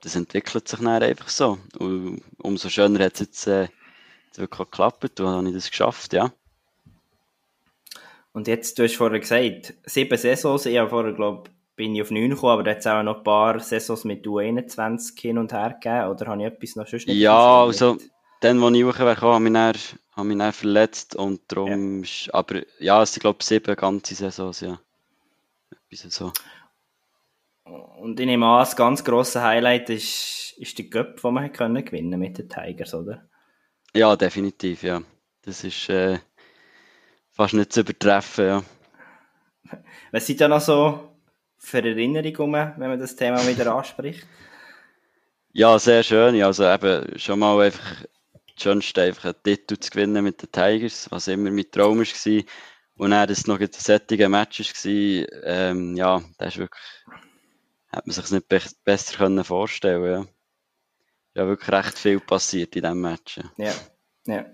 das 0.00 0.16
entwickelt 0.16 0.68
sich 0.68 0.78
dann 0.78 1.02
einfach 1.02 1.28
so. 1.28 1.58
Und 1.78 2.22
umso 2.38 2.68
schöner 2.68 3.04
hat 3.04 3.14
es 3.14 3.20
jetzt, 3.20 3.46
äh, 3.46 3.68
jetzt 4.26 4.38
wirklich 4.38 4.70
geklappt 4.70 5.20
und 5.20 5.28
habe 5.28 5.48
ich 5.48 5.54
das 5.54 5.70
geschafft, 5.70 6.12
ja. 6.12 6.32
Und 8.32 8.48
jetzt, 8.48 8.78
du 8.78 8.84
hast 8.84 8.96
vorher 8.96 9.18
gesagt, 9.18 9.74
sieben 9.84 10.18
Saisons, 10.18 10.66
ich 10.66 10.76
habe 10.76 10.90
vorher, 10.90 11.12
glaube 11.12 11.50
bin 11.76 11.94
ich 11.94 12.02
auf 12.02 12.10
neun 12.10 12.30
gekommen, 12.30 12.52
aber 12.52 12.62
da 12.62 12.70
hat 12.72 12.78
es 12.78 12.86
auch 12.86 13.02
noch 13.02 13.18
ein 13.18 13.22
paar 13.22 13.60
Saisons 13.60 14.04
mit 14.04 14.26
U21 14.26 15.20
hin 15.20 15.38
und 15.38 15.52
her 15.52 15.78
gegeben, 15.80 16.08
oder 16.08 16.26
habe 16.26 16.40
ich 16.40 16.46
etwas 16.48 16.76
noch 16.76 16.86
sonst 16.86 17.06
nicht 17.06 17.18
Ja, 17.18 17.64
also, 17.64 17.98
dann, 18.40 18.60
wo 18.60 18.68
ich 18.70 18.84
hoch 18.84 18.98
wäre, 18.98 19.20
habe 19.20 19.46
ich 19.46 19.52
dann, 19.52 19.74
habe 20.12 20.28
mich 20.28 20.38
dann 20.38 20.52
verletzt 20.52 21.16
und 21.16 21.40
darum, 21.48 22.04
ja. 22.04 22.34
aber 22.34 22.62
ja, 22.78 23.02
es 23.02 23.12
sind, 23.12 23.20
glaube 23.20 23.38
ich, 23.40 23.46
sieben 23.46 23.76
ganze 23.76 24.14
Saisons, 24.14 24.60
ja. 24.60 24.78
Etwas 25.90 26.14
so. 26.14 26.32
Und 27.64 28.20
ich 28.20 28.26
nehme 28.26 28.46
an, 28.46 28.60
das 28.60 28.76
ganz 28.76 29.02
grosse 29.02 29.42
Highlight 29.42 29.90
ist, 29.90 30.54
ist 30.58 30.78
der 30.78 30.88
Cup, 30.88 31.20
den 31.20 31.34
man 31.34 31.52
können 31.52 31.84
gewinnen 31.84 32.20
mit 32.20 32.38
den 32.38 32.48
Tigers, 32.48 32.94
oder? 32.94 33.28
Ja, 33.94 34.14
definitiv, 34.16 34.82
ja. 34.82 35.02
Das 35.42 35.64
ist 35.64 35.88
äh, 35.88 36.18
fast 37.32 37.54
nicht 37.54 37.72
zu 37.72 37.80
übertreffen, 37.80 38.46
ja. 38.46 38.62
Was 40.12 40.26
sind 40.26 40.40
da 40.40 40.48
noch 40.48 40.60
so 40.60 41.16
für 41.58 41.78
Erinnerungen, 41.78 42.74
wenn 42.76 42.90
man 42.90 42.98
das 42.98 43.16
Thema 43.16 43.44
wieder 43.46 43.74
anspricht? 43.74 44.26
Ja, 45.52 45.78
sehr 45.78 46.02
schön. 46.02 46.40
Also 46.42 46.64
eben 46.64 47.18
schon 47.18 47.38
mal 47.38 47.58
einfach 47.58 48.04
Schönste, 48.58 49.02
einfach 49.02 49.26
einen 49.26 49.42
Titel 49.42 49.78
zu 49.78 49.90
gewinnen 49.90 50.24
mit 50.24 50.42
den 50.42 50.52
Tigers, 50.52 51.10
was 51.10 51.28
immer 51.28 51.50
mein 51.50 51.70
Traum 51.70 51.98
war. 51.98 52.42
Und 52.98 53.10
dass 53.10 53.30
es 53.30 53.46
noch 53.46 53.60
ein 53.60 53.68
sättiger 53.72 54.28
Match 54.28 54.60
war, 54.60 55.44
ähm, 55.44 55.96
ja, 55.96 56.22
das 56.38 56.54
ist 56.54 56.58
wirklich, 56.58 56.82
hat 57.88 58.06
man 58.06 58.14
sich 58.14 58.30
nicht 58.30 58.48
be 58.48 58.60
besser 58.84 59.18
können 59.18 59.44
vorstellen 59.44 60.04
ja. 60.04 60.26
Ja, 61.34 61.46
wirklich 61.46 61.70
recht 61.70 61.98
viel 61.98 62.20
passiert 62.20 62.74
in 62.76 62.82
diesem 62.82 63.00
Match. 63.02 63.38
Ja, 63.58 63.74
ja. 64.26 64.46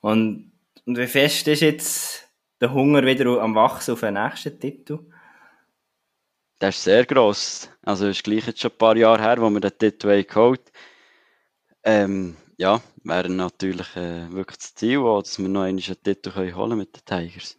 Und, 0.00 0.52
und 0.84 0.98
wie 0.98 1.08
fest 1.08 1.48
ist 1.48 1.62
jetzt 1.62 2.28
der 2.60 2.72
Hunger 2.72 3.04
wieder 3.04 3.42
am 3.42 3.56
Wachsen 3.56 3.94
auf 3.94 4.00
den 4.00 4.14
nächsten 4.14 4.60
Titel? 4.60 5.00
Der 6.60 6.68
ist 6.68 6.84
sehr 6.84 7.04
gross. 7.04 7.68
Also, 7.82 8.06
es 8.06 8.18
ist 8.18 8.24
gleich 8.24 8.46
jetzt 8.46 8.60
schon 8.60 8.70
ein 8.70 8.78
paar 8.78 8.96
Jahre 8.96 9.20
her, 9.20 9.38
wo 9.38 9.50
wir 9.50 9.60
den 9.60 9.76
Titel 9.76 10.22
geholt 10.22 10.70
ähm, 11.86 12.36
ja, 12.56 12.80
wäre 13.04 13.28
natürlich 13.28 13.94
äh, 13.96 14.30
wirklich 14.32 14.58
das 14.58 14.74
Ziel, 14.74 14.98
auch, 14.98 15.22
dass 15.22 15.38
wir 15.38 15.48
noch 15.48 15.62
einen 15.62 15.78
Titel 15.78 16.30
können 16.30 16.56
holen 16.56 16.78
mit 16.78 16.96
den 16.96 17.04
Tigers. 17.04 17.58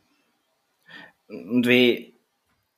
Und 1.27 1.67
wie, 1.67 2.17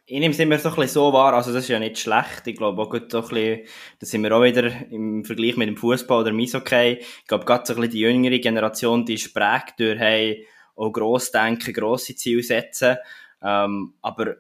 ich 0.05 0.19
nehme 0.19 0.33
es 0.33 0.39
immer 0.39 0.57
so 0.57 0.69
so 0.87 1.13
wahr, 1.13 1.33
also 1.33 1.53
das 1.53 1.63
ist 1.63 1.69
ja 1.69 1.79
nicht 1.79 1.99
schlecht, 1.99 2.47
ich 2.47 2.57
glaube 2.57 2.81
auch 2.81 2.89
gut 2.89 3.11
so 3.11 3.21
bisschen, 3.21 3.61
da 3.99 4.05
sind 4.05 4.23
wir 4.23 4.35
auch 4.35 4.43
wieder 4.43 4.71
im 4.91 5.23
Vergleich 5.23 5.55
mit 5.55 5.67
dem 5.69 5.77
Fußball 5.77 6.21
oder 6.21 6.31
dem 6.31 6.39
Eishockey, 6.39 6.97
ich 6.99 7.27
glaube 7.27 7.45
gerade 7.45 7.65
so 7.65 7.73
ein 7.73 7.81
bisschen 7.81 7.91
die 7.91 7.99
jüngere 7.99 8.39
Generation, 8.39 9.05
die 9.05 9.13
ist 9.13 9.33
prägt 9.33 9.79
durch, 9.79 9.99
hey, 9.99 10.47
auch 10.75 10.91
gross 10.91 11.31
denken, 11.31 11.73
grosse 11.73 12.15
Ziele 12.15 12.41
setzen, 12.41 12.97
ähm, 13.43 13.93
aber 14.01 14.37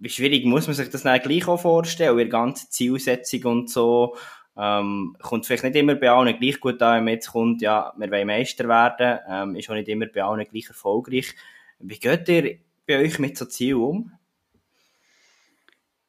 wie 0.00 0.08
schwierig 0.08 0.44
muss 0.44 0.66
man 0.66 0.74
sich 0.74 0.90
das 0.90 1.02
dann 1.02 1.20
gleich 1.20 1.46
auch 1.46 1.60
vorstellen, 1.60 2.18
ihre 2.18 2.28
ganze 2.28 2.68
Zielsetzung 2.68 3.44
und 3.44 3.70
so, 3.70 4.16
ähm, 4.58 5.16
kommt 5.20 5.46
vielleicht 5.46 5.62
nicht 5.62 5.76
immer 5.76 5.94
bei 5.94 6.10
allen 6.10 6.38
gleich 6.38 6.58
gut 6.58 6.82
an, 6.82 6.96
wenn 6.96 7.04
man 7.04 7.14
jetzt 7.14 7.30
kommt, 7.30 7.62
ja, 7.62 7.94
wir 7.96 8.10
wollen 8.10 8.26
Meister 8.26 8.66
werden, 8.66 9.20
ähm, 9.28 9.56
ist 9.56 9.70
auch 9.70 9.74
nicht 9.74 9.88
immer 9.88 10.06
bei 10.06 10.22
allen 10.22 10.44
gleich 10.44 10.68
erfolgreich. 10.68 11.34
Wie 11.78 11.98
geht 11.98 12.28
ihr 12.28 12.58
bei 12.86 12.98
euch 12.98 13.20
mit 13.20 13.38
so 13.38 13.44
Zielen 13.44 13.80
um? 13.80 14.12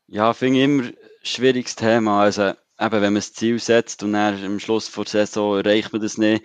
Ja, 0.08 0.34
finde 0.34 0.58
ich 0.58 0.66
immer 0.66 0.84
ein 0.84 0.97
schwieriges 1.22 1.76
Thema. 1.76 2.24
Also, 2.24 2.50
eben, 2.50 2.58
wenn 2.80 3.02
man 3.02 3.16
das 3.16 3.34
Ziel 3.34 3.60
setzt 3.60 4.02
und 4.02 4.14
dann 4.14 4.43
am 4.43 4.60
Schluss 4.60 4.91
der 4.91 5.06
Saison 5.06 5.58
erreicht 5.58 5.93
man 5.93 6.02
das 6.02 6.18
nicht, 6.18 6.43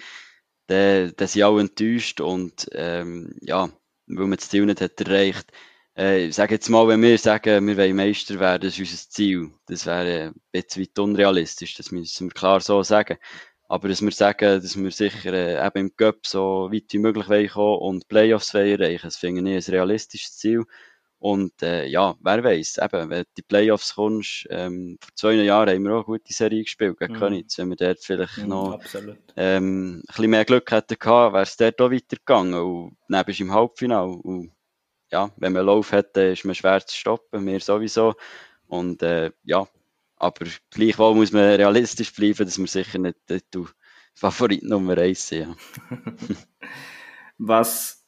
dann, 0.66 1.14
dann 1.16 1.28
sind 1.28 1.42
alle 1.42 1.62
enttäuscht 1.62 2.20
und, 2.20 2.68
ähm, 2.72 3.34
ja, 3.40 3.70
weil 4.06 4.26
man 4.26 4.36
das 4.36 4.50
Ziel 4.50 4.66
nicht 4.66 4.82
hat 4.82 5.00
erreicht 5.00 5.50
äh, 5.96 6.26
ich 6.26 6.34
sage 6.34 6.54
jetzt 6.54 6.68
mal, 6.68 6.86
wenn 6.88 7.02
wir 7.02 7.18
sagen, 7.18 7.66
wir 7.66 7.76
wollen 7.76 7.96
Meister 7.96 8.38
werden, 8.40 8.62
das 8.62 8.78
ist 8.78 8.92
unser 8.92 9.10
Ziel. 9.10 9.50
Das 9.66 9.86
wäre 9.86 10.32
bisschen 10.52 10.82
weit 10.82 10.98
unrealistisch, 10.98 11.74
das 11.74 11.90
müssen 11.90 12.28
wir 12.28 12.34
klar 12.34 12.60
so 12.60 12.82
sagen. 12.82 13.18
Aber 13.68 13.88
dass 13.88 14.02
wir 14.02 14.12
sagen, 14.12 14.60
dass 14.60 14.76
wir 14.76 14.90
sicher 14.90 15.32
äh, 15.32 15.66
eben 15.66 15.88
im 15.88 15.96
Cup 15.96 16.26
so 16.26 16.68
weit 16.70 16.92
wie 16.92 16.98
möglich 16.98 17.28
wollen 17.28 17.48
kommen 17.48 17.78
und 17.78 18.08
Playoffs 18.08 18.54
wollen 18.54 18.80
erreichen, 18.80 19.06
das 19.06 19.16
finde 19.16 19.56
ich 19.56 19.68
ein 19.68 19.74
realistisches 19.74 20.36
Ziel. 20.36 20.64
Und 21.24 21.62
äh, 21.62 21.86
ja, 21.86 22.14
wer 22.20 22.44
weiß, 22.44 22.78
eben, 22.82 23.08
wenn 23.08 23.22
du 23.22 23.28
die 23.38 23.42
Playoffs 23.42 23.94
kommst, 23.94 24.46
ähm, 24.50 24.98
vor 25.00 25.10
zwei 25.14 25.32
Jahren 25.32 25.70
haben 25.70 25.82
wir 25.82 25.92
auch 25.92 26.06
eine 26.06 26.18
gute 26.18 26.34
Serie 26.34 26.62
gespielt 26.62 26.98
gegen 26.98 27.14
mhm. 27.14 27.18
Königs. 27.18 27.56
Wenn 27.56 27.70
wir 27.70 27.76
dort 27.76 28.00
vielleicht 28.00 28.36
mhm, 28.36 28.48
noch 28.48 28.78
ähm, 29.34 29.94
ein 29.96 30.02
bisschen 30.06 30.30
mehr 30.30 30.44
Glück 30.44 30.70
hätten 30.70 30.98
gehabt, 30.98 31.32
wäre 31.32 31.42
es 31.44 31.56
dort 31.56 31.80
auch 31.80 31.90
weitergegangen. 31.90 32.54
Und 32.54 32.96
dann 33.08 33.24
bist 33.24 33.40
du 33.40 33.44
im 33.44 33.54
Halbfinale. 33.54 34.12
Und 34.12 34.52
ja, 35.14 35.30
wenn 35.36 35.52
man 35.52 35.64
Lauf 35.64 35.92
hat, 35.92 36.16
ist 36.16 36.44
man 36.44 36.56
schwer 36.56 36.84
zu 36.84 36.96
stoppen, 36.96 37.44
mir 37.44 37.60
sowieso. 37.60 38.16
Und 38.66 39.00
äh, 39.04 39.30
ja, 39.44 39.68
aber 40.16 40.46
gleichwohl 40.70 41.14
muss 41.14 41.30
man 41.30 41.54
realistisch 41.54 42.12
bleiben, 42.12 42.44
dass 42.44 42.58
wir 42.58 42.66
sicher 42.66 42.98
nicht 42.98 43.18
der 43.28 43.40
Favorit 44.12 44.64
Nummer 44.64 44.98
1 44.98 45.28
sind. 45.28 45.48
Ja. 45.48 45.56
was, 47.38 48.04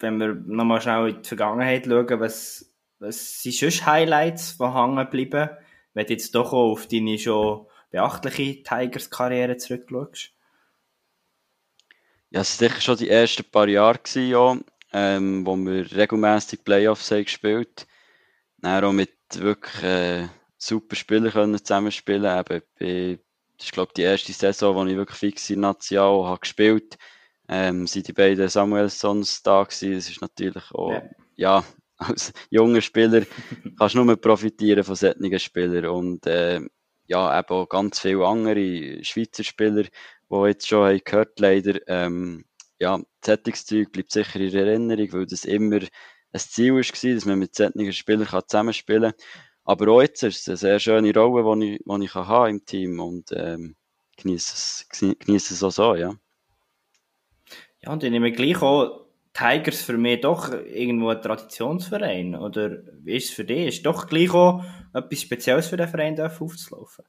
wenn 0.00 0.18
wir 0.18 0.34
nochmal 0.34 0.80
schnell 0.80 1.10
in 1.10 1.22
die 1.22 1.28
Vergangenheit 1.28 1.86
schauen, 1.86 2.18
was, 2.18 2.72
was 2.98 3.42
sind 3.42 3.54
sonst 3.54 3.86
Highlights, 3.86 4.58
die 4.58 4.64
hängen 4.64 5.08
bleiben, 5.08 5.50
wenn 5.94 6.06
du 6.06 6.12
jetzt 6.12 6.34
doch 6.34 6.52
auch 6.52 6.72
auf 6.72 6.88
deine 6.88 7.20
schon 7.20 7.68
beachtliche 7.90 8.64
Tigers-Karriere 8.64 9.58
zurückschaust? 9.58 10.32
Ja, 12.30 12.40
es 12.40 12.60
waren 12.60 12.68
sicher 12.70 12.80
schon 12.80 12.96
die 12.96 13.10
ersten 13.10 13.44
paar 13.44 13.68
Jahre, 13.68 14.00
gewesen, 14.00 14.28
ja 14.28 14.58
ähm, 14.96 15.44
wo 15.44 15.56
wir 15.56 15.92
regelmäßig 15.94 16.64
Playoffs 16.64 17.10
haben 17.10 17.24
gespielt. 17.24 17.86
Dann 18.62 18.82
auch 18.82 18.92
mit 18.92 19.12
wirklich 19.34 19.82
äh, 19.82 20.28
super 20.56 20.96
Spielern 20.96 21.32
können 21.32 21.58
zusammenspielen. 21.58 22.24
Eben, 22.24 22.62
bei, 22.80 23.18
das 23.58 23.66
ist 23.66 23.72
glaube 23.72 23.90
ich 23.90 23.94
die 23.94 24.02
erste 24.02 24.32
Saison, 24.32 24.74
wo 24.74 24.86
ich 24.86 24.96
wirklich 24.96 25.18
fix 25.18 25.50
in 25.50 25.60
National 25.60 26.24
habe 26.24 26.40
gespielt. 26.40 26.96
Ähm, 27.46 27.86
sind 27.86 28.08
die 28.08 28.14
beiden 28.14 28.48
Samuelsons 28.48 29.42
da 29.42 29.64
gewesen. 29.64 29.96
Das 29.96 30.08
ist 30.08 30.22
natürlich 30.22 30.72
auch, 30.72 30.92
ja. 30.92 31.02
ja, 31.36 31.64
als 31.98 32.32
junger 32.48 32.80
Spieler 32.80 33.26
kannst 33.78 33.94
du 33.94 34.02
nur 34.02 34.16
profitieren 34.16 34.82
von 34.82 34.96
solchen 34.96 35.38
Spielern 35.38 35.86
und 35.86 36.26
äh, 36.26 36.62
ja, 37.06 37.38
eben 37.38 37.48
auch 37.50 37.68
ganz 37.68 38.00
viele 38.00 38.26
andere 38.26 39.04
Schweizer 39.04 39.44
Spieler, 39.44 39.84
die 40.30 40.46
jetzt 40.46 40.66
schon 40.66 40.88
haben 40.88 41.00
gehört 41.04 41.38
leider, 41.38 41.78
ähm, 41.86 42.46
ja, 42.78 43.00
Zettungszeug 43.20 43.92
bleibt 43.92 44.12
sicher 44.12 44.40
in 44.40 44.54
Erinnerung, 44.54 45.12
weil 45.12 45.26
das 45.26 45.44
immer 45.44 45.76
ein 45.76 46.40
Ziel 46.40 46.74
war, 46.74 47.14
dass 47.14 47.24
man 47.24 47.38
mit 47.38 47.54
solchen 47.54 47.92
Spielern 47.92 48.28
zusammenspielen 48.46 49.12
kann. 49.12 49.26
Aber 49.64 49.88
auch 49.88 50.02
jetzt 50.02 50.22
ist 50.22 50.40
es 50.40 50.48
eine 50.48 50.56
sehr 50.56 50.78
schöne 50.78 51.12
Rolle, 51.12 51.58
die 51.60 51.74
ich, 51.74 51.82
die 51.84 52.04
ich 52.04 52.12
kann 52.12 52.50
im 52.50 52.64
Team 52.64 53.00
und 53.00 53.32
ähm, 53.32 53.74
genieße 54.16 54.54
es, 54.54 54.88
genieße 55.18 55.54
es 55.54 55.62
auch 55.62 55.70
so, 55.70 55.94
ja. 55.94 56.14
Ja, 57.82 57.92
und 57.92 58.02
ich 58.02 58.10
nehme 58.10 58.32
gleich 58.32 58.62
auch 58.62 59.06
Tigers 59.32 59.82
für 59.82 59.98
mich 59.98 60.22
doch 60.22 60.50
irgendwo 60.52 61.10
ein 61.10 61.20
Traditionsverein. 61.20 62.36
Oder 62.36 62.78
wie 63.02 63.16
ist 63.16 63.30
es 63.30 63.34
für 63.34 63.44
dich? 63.44 63.66
Ist 63.66 63.86
doch 63.86 64.06
gleich 64.06 64.32
auch 64.32 64.64
etwas 64.94 65.20
Spezielles 65.20 65.66
für 65.66 65.76
den 65.76 65.88
Verein 65.88 66.18
aufzulaufen? 66.18 67.04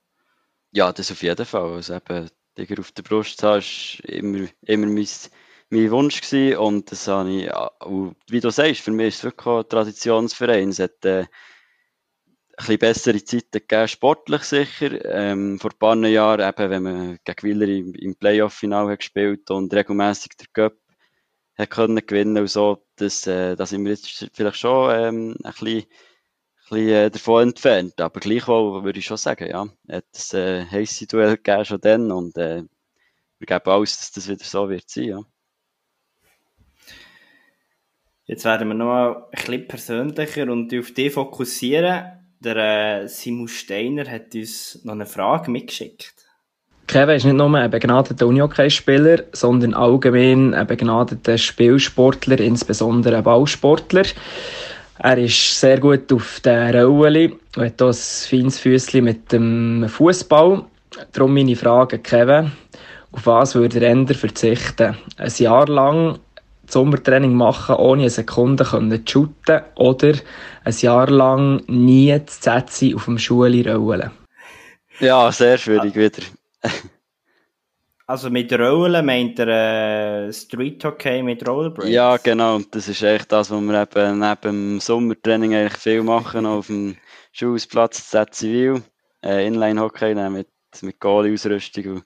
Ja, 0.71 0.91
das 0.91 1.11
auf 1.11 1.23
jeden 1.23 1.45
Fall. 1.45 1.73
Also 1.73 1.95
eben, 1.95 2.29
Tiger 2.55 2.79
auf 2.79 2.91
der 2.91 3.03
Brust 3.03 3.39
zu 3.39 3.47
haben, 3.47 3.61
war 3.61 4.09
immer, 4.09 4.47
immer 4.65 4.87
mein, 4.87 5.07
mein 5.69 5.91
Wunsch 5.91 6.21
gewesen. 6.21 6.57
Und 6.57 6.91
das 6.91 7.07
habe 7.07 7.29
ich, 7.29 7.49
wie 8.29 8.39
du 8.39 8.49
sagst, 8.49 8.81
für 8.81 8.91
mich 8.91 9.07
ist 9.07 9.17
es 9.17 9.23
wirklich 9.23 9.47
ein 9.47 9.69
Traditionsverein. 9.69 10.69
Es 10.69 10.79
hat 10.79 11.05
äh, 11.05 11.21
ein 11.21 11.27
bisschen 12.57 12.79
bessere 12.79 13.23
Zeiten 13.23 13.51
gegeben, 13.51 13.87
sportlich 13.87 14.43
sicher. 14.43 15.05
Ähm, 15.05 15.59
vor 15.59 15.71
ein 15.71 15.77
paar 15.77 15.95
Jahren, 16.07 16.47
eben, 16.47 16.69
wenn 16.69 16.83
man 16.83 17.19
gegen 17.23 17.43
Willer 17.43 17.67
im, 17.67 17.93
im 17.93 18.15
Playoff-Final 18.15 18.97
gespielt 18.97 19.49
und 19.51 19.73
regelmäßig 19.73 20.31
der 20.37 20.47
Cup 20.53 20.77
hat 21.57 21.69
können 21.71 22.05
gewinnen 22.05 22.37
und 22.37 22.47
so, 22.47 22.85
dass, 22.97 23.25
äh, 23.27 23.55
da 23.55 23.65
sind 23.65 23.83
wir 23.83 23.91
jetzt 23.91 24.29
vielleicht 24.33 24.57
schon 24.57 24.91
ähm, 24.91 25.35
ein 25.43 25.51
bisschen, 25.51 25.85
bisschen 26.69 26.89
äh, 26.89 27.11
davon 27.11 27.49
entfernt. 27.49 27.99
Aber 27.99 28.19
gleichwohl 28.19 28.83
würde 28.83 28.99
ich 28.99 29.05
schon 29.05 29.17
sagen, 29.17 29.49
ja, 29.49 29.67
hat 29.89 30.05
es 30.13 30.33
äh, 30.33 30.65
heisse 30.65 31.07
Duell 31.07 31.37
gegeben 31.37 31.65
schon 31.65 31.81
dann 31.81 32.11
und 32.11 32.37
äh, 32.37 32.63
wir 33.39 33.45
geben 33.47 33.69
alles, 33.71 33.97
dass 33.97 34.11
das 34.11 34.27
wieder 34.27 34.43
so 34.43 34.69
wird 34.69 34.89
sein, 34.89 35.03
ja. 35.05 35.21
Jetzt 38.29 38.43
werden 38.43 38.67
wir 38.67 38.75
noch 38.75 38.87
mal 38.87 39.15
ein 39.15 39.31
bisschen 39.31 39.67
persönlicher 39.69 40.51
und 40.51 40.73
auf 40.77 40.91
dich 40.91 41.13
fokussieren. 41.13 42.07
Der 42.41 43.03
äh, 43.03 43.07
Simon 43.07 43.47
Steiner 43.47 44.05
hat 44.05 44.35
uns 44.35 44.81
noch 44.83 44.93
eine 44.93 45.05
Frage 45.05 45.49
mitgeschickt. 45.49 46.13
Kevin 46.87 47.15
ist 47.15 47.23
nicht 47.23 47.35
nur 47.35 47.55
ein 47.55 47.71
begnadeter 47.71 48.27
Unihockey-Spieler, 48.27 49.23
sondern 49.31 49.73
allgemein 49.73 50.53
ein 50.53 50.67
begnadeter 50.67 51.37
Spielsportler, 51.37 52.39
insbesondere 52.41 53.17
ein 53.17 53.23
Ballsportler. 53.23 54.03
Er 54.99 55.17
ist 55.17 55.59
sehr 55.59 55.79
gut 55.79 56.11
auf 56.11 56.41
der 56.41 56.83
Rollen 56.83 57.39
und 57.55 57.63
hat 57.63 57.81
auch 57.81 57.87
ein 57.87 57.93
feines 57.93 58.59
Füßchen 58.59 59.05
mit 59.05 59.31
dem 59.31 59.87
Fußball. 59.87 60.65
Darum 61.13 61.33
meine 61.33 61.55
Frage, 61.55 61.99
Kevin, 61.99 62.51
auf 63.13 63.25
was 63.25 63.55
würde 63.55 63.85
er 63.85 64.05
verzichten? 64.13 64.97
Ein 65.15 65.33
Jahr 65.37 65.67
lang 65.67 66.19
Sommertraining 66.69 67.33
machen, 67.33 67.75
ohne 67.75 68.03
eine 68.03 68.09
Sekunde 68.09 68.65
zu 68.65 69.01
shooten 69.05 69.61
oder 69.75 70.13
ein 70.63 70.75
Jahr 70.79 71.09
lang 71.09 71.63
nie 71.67 72.19
zu 72.25 72.41
Sätze 72.41 72.95
auf 72.95 73.05
dem 73.05 73.17
Schule 73.17 73.75
rollen? 73.75 74.11
Ja, 74.99 75.31
sehr 75.31 75.57
schwierig 75.57 75.95
wieder. 75.95 76.23
Also 78.09 78.29
mit 78.29 78.53
Rollen 78.53 79.05
meint 79.05 79.37
er 79.37 80.27
äh, 80.27 80.33
Street 80.33 80.81
Hockey 80.85 81.21
mit 81.21 81.45
Rollerblades? 81.45 81.91
Ja, 81.91 82.15
genau. 82.15 82.59
Das 82.71 82.87
ist 82.87 83.03
echt 83.03 83.29
das, 83.33 83.51
was 83.51 83.61
wir 83.61 83.81
eben 83.81 84.19
neben 84.19 84.41
dem 84.41 84.79
Sommertraining 84.79 85.53
eigentlich 85.53 85.77
viel 85.77 86.03
machen, 86.03 86.45
auf 86.45 86.67
dem 86.67 86.95
Schulsplatz 87.33 88.09
Z 88.09 88.33
Zivil. 88.33 88.81
Äh, 89.21 89.45
Inline 89.45 89.81
Hockey 89.81 90.15
mit, 90.29 90.47
mit 90.81 90.99
Goalie-Ausrüstung. 91.01 92.03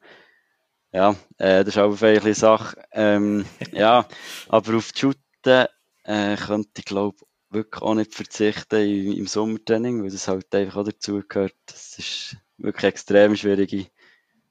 Ja, 0.93 1.15
äh, 1.37 1.63
das 1.63 1.75
ist 1.75 1.77
auch 1.77 2.01
eine 2.01 2.33
Sache. 2.33 2.83
Ähm, 2.91 3.45
ja, 3.71 4.05
aber 4.49 4.77
auf 4.77 4.91
die 4.91 4.99
Shooten 4.99 5.67
äh, 6.03 6.35
könnte 6.35 6.69
ich 6.77 6.85
glaube 6.85 7.17
wirklich 7.49 7.81
auch 7.81 7.95
nicht 7.95 8.13
verzichten 8.13 8.81
im, 8.81 9.13
im 9.13 9.27
Sommertraining, 9.27 10.03
weil 10.03 10.09
das 10.11 10.27
halt 10.27 10.53
einfach 10.53 10.77
auch 10.77 10.83
dazugehört. 10.83 11.55
Das 11.65 11.97
ist 11.97 12.37
wirklich 12.57 12.85
extrem 12.85 13.35
schwierige 13.35 13.87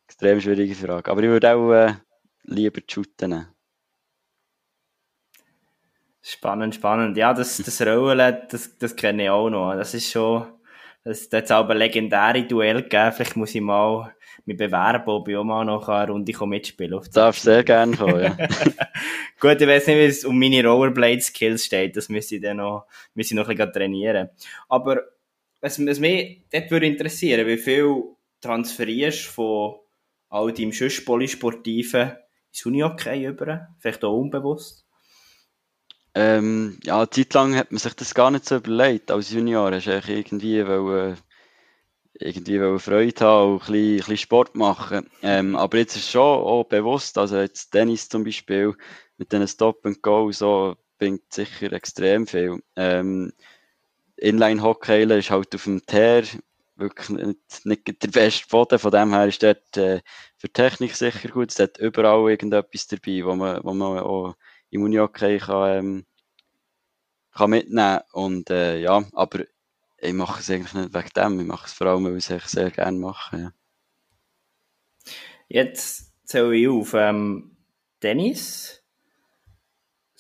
extrem 0.07 0.41
schwierige 0.41 0.75
Frage. 0.75 1.11
Aber 1.11 1.23
ich 1.23 1.29
würde 1.29 1.55
auch 1.55 1.73
äh, 1.73 1.95
lieber 2.45 2.81
shooten. 2.89 3.47
Spannend, 6.23 6.75
spannend. 6.75 7.17
Ja, 7.17 7.33
das, 7.33 7.59
das 7.59 7.81
Rollen, 7.81 8.39
das, 8.51 8.77
das 8.79 8.95
kenne 8.97 9.25
ich 9.25 9.31
auch 9.31 9.49
noch. 9.49 9.75
Das 9.75 9.95
ist 9.95 10.11
schon, 10.11 10.47
das, 11.05 11.29
das 11.29 11.43
hat 11.43 11.51
aber 11.53 11.75
legendäre 11.75 12.43
Duell 12.45 12.83
gegeben. 12.83 13.13
Vielleicht 13.13 13.37
muss 13.37 13.55
ich 13.55 13.61
mal 13.61 14.15
mich 14.47 14.57
bewerben, 14.57 15.09
ob 15.09 15.29
ich 15.29 15.37
auch 15.37 15.45
mal 15.45 15.65
noch 15.65 15.89
eine 15.89 16.13
Runde 16.13 16.47
mitspielen 16.47 17.01
kann. 17.01 17.11
Darfst 17.13 17.43
sehr 17.43 17.65
gerne 17.65 17.97
kommen, 17.97 18.23
ja. 18.23 18.37
Gut, 19.41 19.61
ich 19.61 19.67
weiß 19.67 19.87
nicht, 19.87 19.97
wie 19.97 20.05
es 20.05 20.25
um 20.25 20.39
meine 20.39 20.67
Rollerblade-Skills 20.67 21.65
steht. 21.65 21.97
Das 21.97 22.09
müsste 22.09 22.37
ich 22.37 22.43
dann 22.43 22.59
noch, 22.59 22.87
müsste 23.15 23.35
ich 23.35 23.37
noch 23.37 23.49
ein 23.49 23.57
bisschen 23.57 23.73
trainieren. 23.73 24.29
Aber 24.69 25.03
was, 25.61 25.85
was 25.85 25.99
mich 25.99 26.43
dort 26.53 26.71
würde 26.71 26.87
interessieren, 26.87 27.47
wie 27.47 27.57
viel 27.59 28.03
transferierst 28.41 29.27
von 29.27 29.77
all 30.29 30.53
deinem 30.53 30.73
sonst 30.73 31.05
Polysportiven 31.05 32.13
ins 32.53 32.67
Unihockey 32.67 33.27
über? 33.27 33.69
Vielleicht 33.79 34.05
auch 34.05 34.17
unbewusst? 34.17 34.87
Ähm, 36.15 36.79
ja, 36.83 36.99
eine 36.99 37.11
Zeit 37.11 37.33
lang 37.35 37.55
hat 37.55 37.71
man 37.71 37.79
sich 37.79 37.95
das 37.95 38.15
gar 38.15 38.31
nicht 38.31 38.45
so 38.45 38.57
überlegt. 38.57 39.11
Als 39.11 39.31
Junior 39.31 39.71
hast 39.73 39.87
du 39.87 40.13
irgendwie, 40.13 40.67
weil, 40.67 41.17
irgendwie 42.21 42.79
Freude 42.79 43.25
haben 43.25 43.55
und 43.55 43.69
ein 43.69 43.97
bisschen, 43.97 44.17
Sport 44.17 44.55
machen. 44.55 45.09
Ähm, 45.23 45.57
aber 45.57 45.79
jetzt 45.79 45.97
ist 45.97 46.11
schon 46.11 46.23
auch 46.23 46.65
bewusst, 46.65 47.19
also 47.19 47.39
jetzt 47.39 47.71
Tennis 47.71 48.09
zum 48.09 48.25
Beispiel 48.25 48.75
mit 49.17 49.33
diesen 49.33 49.49
Stop 49.49 49.85
and 49.87 50.03
Go 50.03 50.31
so 50.33 50.77
bringt 50.99 51.33
sicher 51.33 51.73
extrem 51.73 52.27
viel. 52.27 52.63
Ähm, 52.77 53.33
Inline-Hockey 54.17 55.03
ist 55.19 55.31
halt 55.31 55.55
auf 55.55 55.65
dem 55.65 55.85
Teer 55.87 56.25
wirklich 56.77 57.09
nicht, 57.09 57.67
nicht 57.67 58.03
der 58.03 58.09
beste 58.09 58.49
Boden. 58.49 58.79
Von 58.79 58.91
dem 58.91 59.13
her 59.13 59.27
ist 59.27 59.43
dort 59.43 59.77
äh, 59.77 60.01
für 60.37 60.51
Technik 60.51 60.95
sicher 60.95 61.29
gut. 61.29 61.51
Es 61.51 61.59
hat 61.59 61.79
überall 61.79 62.31
irgendetwas 62.31 62.87
dabei, 62.87 63.25
wo 63.25 63.35
man, 63.35 63.61
wo 63.65 63.73
man 63.73 63.99
auch 63.99 64.35
im 64.71 64.83
Unihockey 64.83 65.39
kann, 65.39 65.79
ähm, 65.79 66.07
kann 67.33 67.51
mitnehmen 67.51 68.01
Und 68.13 68.51
äh, 68.51 68.79
ja, 68.79 69.05
aber 69.13 69.45
ich 70.01 70.13
mache 70.13 70.41
es 70.41 70.51
eigentlich 70.51 70.75
nicht 70.75 70.95
wegen 70.95 71.09
dem. 71.17 71.41
Ich 71.41 71.47
mache 71.47 71.67
es 71.67 71.73
vor 71.73 71.87
allem, 71.89 72.05
weil 72.05 72.17
ich 72.17 72.31
es 72.31 72.51
sehr 72.51 72.71
gerne 72.71 72.99
mache. 72.99 73.37
Ja. 73.37 73.53
Jetzt 75.49 76.13
zähle 76.25 76.57
ich 76.57 76.69
auf 76.69 76.95
ähm, 76.95 77.57
Tennis. 78.01 78.77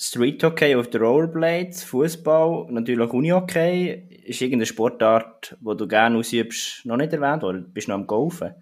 Street 0.02 0.42
Hockey 0.42 0.74
auf 0.76 0.88
der 0.88 1.02
Rollerblades, 1.02 1.84
Fußball, 1.84 2.68
natürlich 2.70 3.12
Unihockey. 3.12 4.22
Ist 4.24 4.40
irgendeine 4.40 4.64
Sportart, 4.64 5.58
die 5.60 5.76
du 5.76 5.86
gerne 5.86 6.18
ausübst, 6.18 6.86
noch 6.86 6.96
nicht 6.96 7.12
erwähnt 7.12 7.44
oder 7.44 7.58
bist 7.58 7.86
du 7.86 7.92
noch 7.92 7.98
am 7.98 8.06
Golfen? 8.06 8.54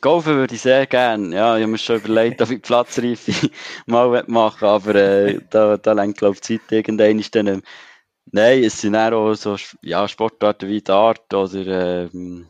Golfen 0.00 0.36
würde 0.36 0.54
ich 0.54 0.62
sehr 0.62 0.86
gerne. 0.86 1.34
Ja, 1.34 1.56
ich 1.56 1.62
habe 1.62 1.72
mir 1.72 1.78
schon 1.78 1.96
überlegt, 1.96 2.40
ob 2.40 2.50
ich 2.50 2.62
Platzreife 2.62 3.50
mal 3.86 4.22
machen 4.28 4.68
aber 4.68 4.94
äh, 4.94 5.40
da, 5.50 5.76
da 5.76 5.92
lenkt, 5.92 6.18
glaube 6.18 6.36
ich, 6.36 6.40
die 6.42 6.60
Zeit 6.60 6.70
irgendwann 6.70 7.18
ist 7.18 7.34
dann. 7.34 7.48
Ähm, 7.48 7.62
nein, 8.32 8.64
es 8.64 8.80
sind 8.80 8.96
auch 8.96 9.34
so 9.34 9.56
ja, 9.82 10.08
Sportarten 10.08 10.68
wie 10.68 10.82
Dart 10.82 11.32
oder 11.32 12.10
ähm, 12.12 12.48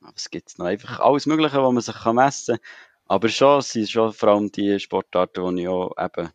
was 0.00 0.30
gibt 0.30 0.50
es 0.50 0.58
noch? 0.58 0.66
Einfach 0.66 1.00
alles 1.00 1.26
Mögliche, 1.26 1.62
was 1.62 1.72
man 1.72 1.80
sich 1.80 2.12
messen 2.12 2.56
kann. 2.56 2.66
Aber 3.06 3.28
schon, 3.28 3.58
es 3.58 3.70
sind 3.70 3.90
schon 3.90 4.12
vor 4.12 4.30
allem 4.30 4.52
die 4.52 4.78
Sportarten, 4.78 5.56
die 5.56 5.62
ich 5.62 5.68
auch 5.68 5.92
eben 5.98 6.30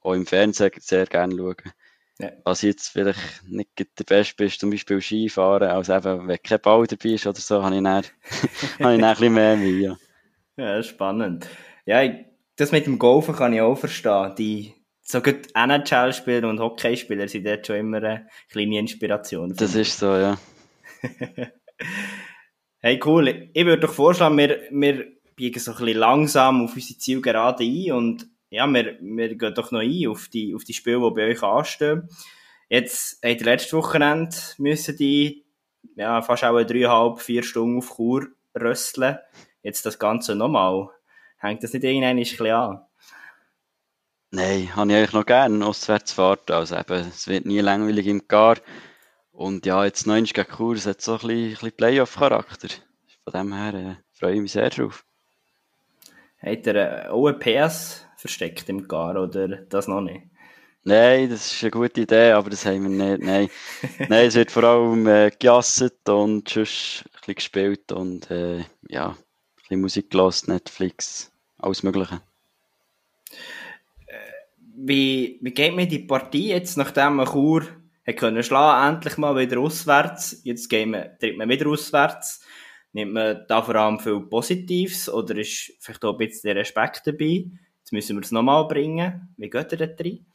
auch 0.00 0.14
im 0.14 0.26
Fernsehen 0.26 0.72
sehr 0.78 1.06
gerne 1.06 1.36
schauen. 1.36 1.72
Ja. 2.18 2.30
Was 2.44 2.62
jetzt 2.62 2.88
vielleicht 2.88 3.42
nicht 3.48 3.70
der 3.78 4.04
Beste 4.04 4.36
bist, 4.36 4.60
zum 4.60 4.70
Beispiel 4.70 5.00
Skifahren, 5.00 5.68
also 5.68 5.94
eben, 5.94 6.28
wenn 6.28 6.42
kein 6.42 6.60
Ball 6.60 6.86
dabei 6.86 7.10
ist 7.10 7.26
oder 7.26 7.40
so, 7.40 7.62
habe 7.62 7.76
ich 7.76 7.82
dann, 7.82 8.04
habe 8.04 8.04
ich 8.04 8.78
dann 8.78 9.04
ein 9.04 9.10
bisschen 9.14 9.34
mehr 9.34 9.56
Mühe. 9.56 9.98
Ja. 10.56 10.76
ja, 10.76 10.82
spannend. 10.82 11.48
Ja, 11.86 12.02
das 12.56 12.70
mit 12.70 12.86
dem 12.86 12.98
Golfen 12.98 13.34
kann 13.34 13.52
ich 13.52 13.60
auch 13.60 13.76
verstehen. 13.76 14.34
Die 14.36 14.74
so 15.12 15.20
gut 15.20 15.48
NHL-Spieler 15.54 16.48
und 16.48 16.58
Hockeyspieler 16.58 17.28
sind 17.28 17.46
dort 17.46 17.66
schon 17.66 17.76
immer 17.76 17.98
eine 17.98 18.26
kleine 18.50 18.78
Inspiration. 18.78 19.54
Das 19.54 19.74
ist 19.74 19.98
so, 19.98 20.16
ja. 20.16 20.38
hey, 22.80 22.98
cool. 23.04 23.50
Ich 23.52 23.66
würde 23.66 23.80
doch 23.80 23.92
vorschlagen, 23.92 24.38
wir, 24.38 24.62
wir 24.70 25.06
biegen 25.36 25.60
so 25.60 25.72
ein 25.72 25.76
bisschen 25.76 25.98
langsam 25.98 26.64
auf 26.64 26.74
unsere 26.74 26.98
Zielgerade 26.98 27.62
ein 27.62 27.92
und 27.92 28.26
ja, 28.48 28.66
wir, 28.66 28.96
wir 29.02 29.36
gehen 29.36 29.54
doch 29.54 29.70
noch 29.70 29.80
ein 29.80 30.08
auf 30.08 30.28
die, 30.28 30.54
auf 30.54 30.64
die 30.64 30.72
Spiele, 30.72 31.00
die 31.00 31.14
bei 31.14 31.28
euch 31.28 31.42
anstehen. 31.42 32.08
Jetzt, 32.70 33.22
habt 33.22 33.40
ihr 33.40 33.44
letzte 33.44 33.76
Wochenende 33.76 34.34
müssen 34.56 34.96
die, 34.96 35.44
ja, 35.94 36.22
fast 36.22 36.44
auch 36.44 36.62
dreieinhalb, 36.62 37.20
vier 37.20 37.42
Stunden 37.42 37.78
auf 37.78 37.96
Chur 37.96 38.28
rösteln. 38.58 39.18
Jetzt 39.62 39.84
das 39.84 39.98
Ganze 39.98 40.34
nochmal. 40.34 40.88
Hängt 41.36 41.62
das 41.62 41.74
nicht 41.74 41.84
irgendwann 41.84 42.10
ein 42.10 42.16
bisschen 42.16 42.46
an? 42.46 42.86
Nein, 44.34 44.74
habe 44.74 44.90
ich 44.90 44.96
eigentlich 44.96 45.12
noch 45.12 45.26
gerne 45.26 45.66
Auswärtsfahrten. 45.66 46.56
Also 46.56 46.74
eben, 46.76 47.06
es 47.06 47.28
wird 47.28 47.44
nie 47.44 47.60
langweilig 47.60 48.06
im 48.06 48.26
Gar. 48.28 48.56
Und 49.30 49.66
ja, 49.66 49.84
jetzt 49.84 50.06
90 50.06 50.32
gegen 50.32 50.50
Chur, 50.56 50.74
es 50.74 50.86
hat 50.86 51.02
so 51.02 51.12
ein 51.12 51.18
bisschen, 51.18 51.50
bisschen 51.50 51.72
Playoff-Charakter. 51.72 52.68
Von 53.24 53.32
dem 53.34 53.52
her 53.52 53.74
äh, 53.74 53.96
freue 54.18 54.34
ich 54.36 54.40
mich 54.40 54.52
sehr 54.52 54.70
drauf. 54.70 55.04
Hat 56.38 56.66
er 56.66 57.06
äh, 57.06 57.08
auch 57.08 57.26
ein 57.26 57.38
PS 57.38 58.06
versteckt 58.16 58.70
im 58.70 58.88
Gar 58.88 59.22
oder 59.22 59.48
das 59.48 59.86
noch 59.86 60.00
nicht? 60.00 60.22
Nein, 60.82 61.28
das 61.28 61.52
ist 61.52 61.62
eine 61.62 61.70
gute 61.70 62.00
Idee, 62.00 62.32
aber 62.32 62.48
das 62.48 62.64
haben 62.64 62.98
wir 62.98 63.18
nicht. 63.18 63.22
Nein, 63.22 63.50
Nein 64.08 64.26
es 64.26 64.34
wird 64.34 64.50
vor 64.50 64.64
allem 64.64 65.06
äh, 65.08 65.30
gejasset 65.38 66.08
und 66.08 66.48
sonst 66.48 67.04
ein 67.04 67.10
bisschen 67.18 67.34
gespielt 67.34 67.92
und 67.92 68.30
äh, 68.30 68.64
ja, 68.88 69.08
ein 69.08 69.16
bisschen 69.58 69.80
Musik 69.82 70.10
gelassen, 70.10 70.52
Netflix, 70.52 71.30
alles 71.58 71.82
Mögliche. 71.82 72.22
Wie, 74.74 75.38
wie 75.42 75.50
geht 75.52 75.74
mir 75.74 75.86
die 75.86 76.00
Partie 76.00 76.48
jetzt, 76.48 76.76
nachdem 76.76 77.16
man 77.16 77.26
Chur 77.26 77.66
hat 78.06 78.16
können 78.16 78.42
schlagen, 78.42 78.94
endlich 78.94 79.16
mal 79.16 79.36
wieder 79.36 79.60
auswärts? 79.60 80.40
Jetzt 80.44 80.68
gehen 80.68 80.92
wir, 80.92 81.16
tritt 81.18 81.36
man 81.36 81.48
wieder 81.48 81.68
auswärts. 81.68 82.44
Nimmt 82.92 83.12
man 83.12 83.44
da 83.48 83.62
vor 83.62 83.76
allem 83.76 83.98
viel 84.00 84.20
Positives 84.20 85.08
oder 85.08 85.36
ist 85.36 85.72
vielleicht 85.80 86.04
auch 86.04 86.12
ein 86.12 86.18
bisschen 86.18 86.56
Respekt 86.56 87.06
dabei? 87.06 87.46
Jetzt 87.78 87.92
müssen 87.92 88.16
wir 88.16 88.22
es 88.22 88.32
nochmal 88.32 88.66
bringen. 88.66 89.34
Wie 89.36 89.48
geht 89.48 89.72
ihr 89.72 89.78
da 89.78 89.86
drin? 89.86 90.26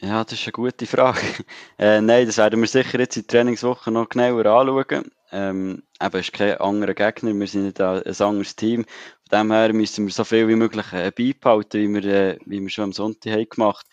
Ja, 0.00 0.22
das 0.22 0.34
ist 0.34 0.44
eine 0.44 0.52
gute 0.52 0.86
Frage. 0.86 1.20
Äh, 1.78 2.00
nein, 2.00 2.26
das 2.26 2.38
werden 2.38 2.60
wir 2.60 2.66
sicher 2.66 2.98
jetzt 2.98 3.16
in 3.16 3.22
der 3.22 3.28
Trainingswoche 3.28 3.90
noch 3.92 4.08
genauer 4.08 4.46
anschauen. 4.46 5.12
Ähm, 5.30 5.82
eben, 6.00 6.20
ist 6.20 6.32
kein 6.32 6.58
anderer 6.58 6.94
Gegner, 6.94 7.34
wir 7.34 7.46
sind 7.46 7.64
nicht 7.64 7.80
ein, 7.80 8.02
anderes 8.02 8.56
Team. 8.56 8.84
Von 9.28 9.38
dem 9.40 9.52
her 9.52 9.72
müssen 9.72 10.06
wir 10.06 10.12
so 10.12 10.24
viel 10.24 10.48
wie 10.48 10.56
möglich 10.56 10.92
äh, 10.92 11.10
beibehalten, 11.10 11.80
wie 11.80 12.02
wir, 12.02 12.04
äh, 12.04 12.38
wie 12.46 12.60
wir 12.60 12.70
schon 12.70 12.84
am 12.84 12.92
Sonntag 12.92 13.32
haben 13.32 13.48
gemacht 13.48 13.86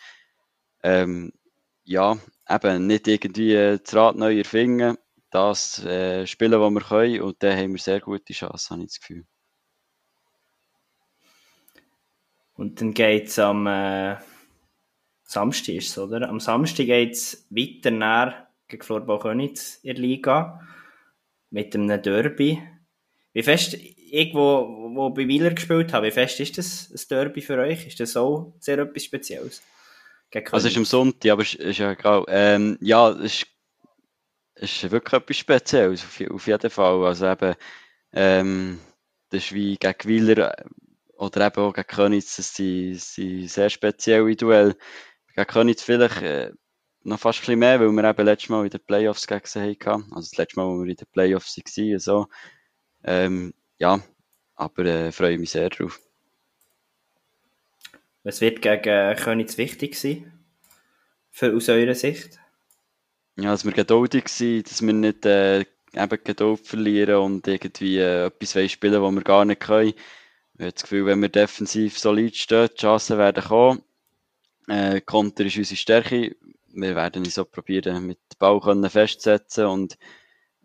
ähm, 0.82 1.32
Ja, 1.84 2.16
eben, 2.48 2.86
nicht 2.86 3.06
irgendwie 3.08 3.52
äh, 3.54 3.78
das 3.78 3.94
Rad 3.94 4.16
neu 4.16 4.38
erfinden, 4.38 4.96
das 5.30 5.84
äh, 5.84 6.26
spielen, 6.26 6.60
was 6.60 6.70
wir 6.70 6.80
können 6.80 7.20
und 7.20 7.42
dann 7.42 7.58
haben 7.58 7.72
wir 7.72 7.78
sehr 7.78 8.00
gute 8.00 8.32
Chancen, 8.32 8.70
habe 8.70 8.82
ich 8.82 8.88
das 8.88 9.00
Gefühl. 9.00 9.26
Und 12.54 12.80
dann 12.80 12.94
geht 12.94 13.28
es 13.28 13.38
am... 13.38 13.66
Äh 13.66 14.16
Samstag 15.26 15.98
oder? 15.98 16.28
Am 16.28 16.40
Samstag 16.40 16.86
geht 16.86 17.12
es 17.12 17.46
weiter 17.50 17.90
nach 17.90 18.46
gegen 18.68 18.82
Florbau 18.82 19.18
Könitz 19.18 19.80
in 19.82 19.94
der 19.94 20.02
Liga 20.02 20.60
mit 21.50 21.74
einem 21.74 22.00
Derby. 22.02 22.62
Wie 23.32 23.42
fest, 23.42 23.74
ich, 23.74 24.34
wo, 24.34 24.90
wo 24.94 25.10
bei 25.10 25.28
Wieler 25.28 25.50
gespielt 25.50 25.92
habe, 25.92 26.06
wie 26.06 26.10
fest 26.10 26.40
ist 26.40 26.58
das 26.58 26.90
ein 26.90 27.08
Derby 27.08 27.42
für 27.42 27.58
euch? 27.58 27.86
Ist 27.86 28.00
das 28.00 28.16
auch 28.16 28.54
sehr 28.60 28.78
etwas 28.78 29.04
Spezielles? 29.04 29.62
Also 30.50 30.66
es 30.66 30.72
ist 30.72 30.78
am 30.78 30.84
Sonntag, 30.84 31.30
aber 31.30 31.42
es 31.42 31.54
ist 31.54 31.78
ja 31.78 31.92
egal. 31.92 32.24
Ähm, 32.28 32.78
ja, 32.80 33.10
es 33.10 33.42
ist, 34.54 34.82
ist 34.82 34.90
wirklich 34.90 35.20
etwas 35.20 35.36
Spezielles, 35.36 36.02
auf, 36.02 36.20
auf 36.30 36.46
jeden 36.46 36.70
Fall. 36.70 37.04
Also 37.04 37.26
eben, 37.26 37.54
ähm, 38.12 38.80
das 39.30 39.44
ist 39.44 39.54
wie 39.54 39.76
gegen 39.76 40.04
Wieler 40.04 40.58
äh, 40.58 40.64
oder 41.16 41.46
eben 41.46 41.62
auch 41.62 41.72
gegen 41.72 41.86
Könitz, 41.86 42.36
das 42.36 42.54
sind, 42.54 43.00
sind 43.00 43.48
sehr 43.48 43.70
spezielle 43.70 44.34
Duelle 44.36 44.76
gegen 45.34 45.46
Königs 45.46 45.82
vielleicht 45.82 46.22
äh, 46.22 46.52
noch 47.06 47.20
fast 47.20 47.38
ein 47.38 47.42
bisschen 47.42 47.58
mehr, 47.58 47.80
weil 47.80 47.90
wir 47.90 48.04
eben 48.04 48.24
letztes 48.24 48.48
Mal 48.48 48.64
in 48.64 48.70
den 48.70 48.80
Playoffs 48.80 49.26
gegen 49.26 49.44
sie 49.44 49.60
hatten. 49.60 50.12
Also 50.12 50.28
das 50.30 50.36
letzte 50.36 50.60
Mal, 50.60 50.66
wo 50.66 50.82
wir 50.82 50.90
in 50.90 50.96
den 50.96 51.06
Playoffs 51.12 51.56
waren. 51.56 51.98
So. 51.98 52.26
Ähm, 53.04 53.54
ja, 53.78 54.00
aber 54.54 54.84
äh, 54.84 55.12
freue 55.12 55.38
mich 55.38 55.50
sehr 55.50 55.70
drauf. 55.70 56.00
Was 58.24 58.40
wird 58.40 58.60
gegen 58.60 59.16
Königs 59.16 59.56
wichtig 59.56 59.94
sein? 59.94 60.32
Für, 61.30 61.54
aus 61.54 61.68
eurer 61.68 61.94
Sicht? 61.94 62.40
Ja, 63.36 63.50
dass 63.52 63.64
wir 63.64 63.72
geduldig 63.72 64.28
sind, 64.28 64.68
dass 64.68 64.82
wir 64.82 64.92
nicht 64.92 65.24
äh, 65.26 65.60
eben 65.60 66.24
Geduld 66.24 66.66
verlieren 66.66 67.16
und 67.16 67.46
irgendwie 67.46 67.98
äh, 67.98 68.26
etwas 68.26 68.72
spielen, 68.72 69.02
was 69.02 69.14
wir 69.14 69.22
gar 69.22 69.44
nicht 69.44 69.60
können. 69.60 69.88
Ich 69.88 69.94
habe 70.60 70.72
das 70.72 70.82
Gefühl, 70.82 71.06
wenn 71.06 71.20
wir 71.20 71.28
defensiv 71.28 71.98
solid 71.98 72.34
stehen, 72.34 72.68
die 72.72 72.80
Chancen 72.80 73.18
werden 73.18 73.44
kommen. 73.44 73.82
Äh, 74.68 75.00
Konter 75.02 75.44
ist 75.44 75.58
unsere 75.58 75.76
Stärke. 75.76 76.34
Wir 76.78 76.94
werden 76.94 77.24
uns 77.24 77.34
so 77.34 77.44
probieren, 77.44 78.06
mit 78.06 78.18
dem 78.18 78.38
Ball 78.38 78.60
können 78.60 78.84
und 78.84 79.98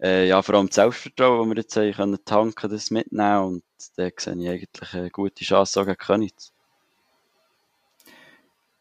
äh, 0.02 0.28
ja, 0.28 0.42
vor 0.42 0.56
allem 0.56 0.68
das 0.68 0.76
Selbstvertrauen, 0.76 1.50
das 1.50 1.56
wir 1.56 1.62
jetzt 1.62 1.76
haben, 1.78 1.94
können 1.94 2.26
tanken, 2.26 2.70
das 2.70 2.92
mitnehmen 2.92 3.44
und 3.46 3.64
da 3.96 4.10
sehe 4.18 4.34
ich 4.38 4.50
eigentlich 4.50 4.94
eine 4.94 5.10
gute 5.10 5.46
Chance 5.46 5.86
gegen 5.86 5.98
Könitz. 5.98 6.52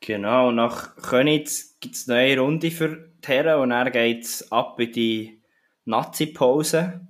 Genau, 0.00 0.50
nach 0.50 0.96
Könitz 0.96 1.76
gibt 1.78 1.94
es 1.94 2.08
eine 2.08 2.20
neue 2.20 2.40
Runde 2.40 2.70
für 2.70 3.10
die 3.22 3.26
Herren 3.28 3.60
und 3.60 3.70
dann 3.70 3.92
geht 3.92 4.46
ab 4.50 4.80
in 4.80 4.92
die 4.92 5.42
Nazi-Pause. 5.84 7.06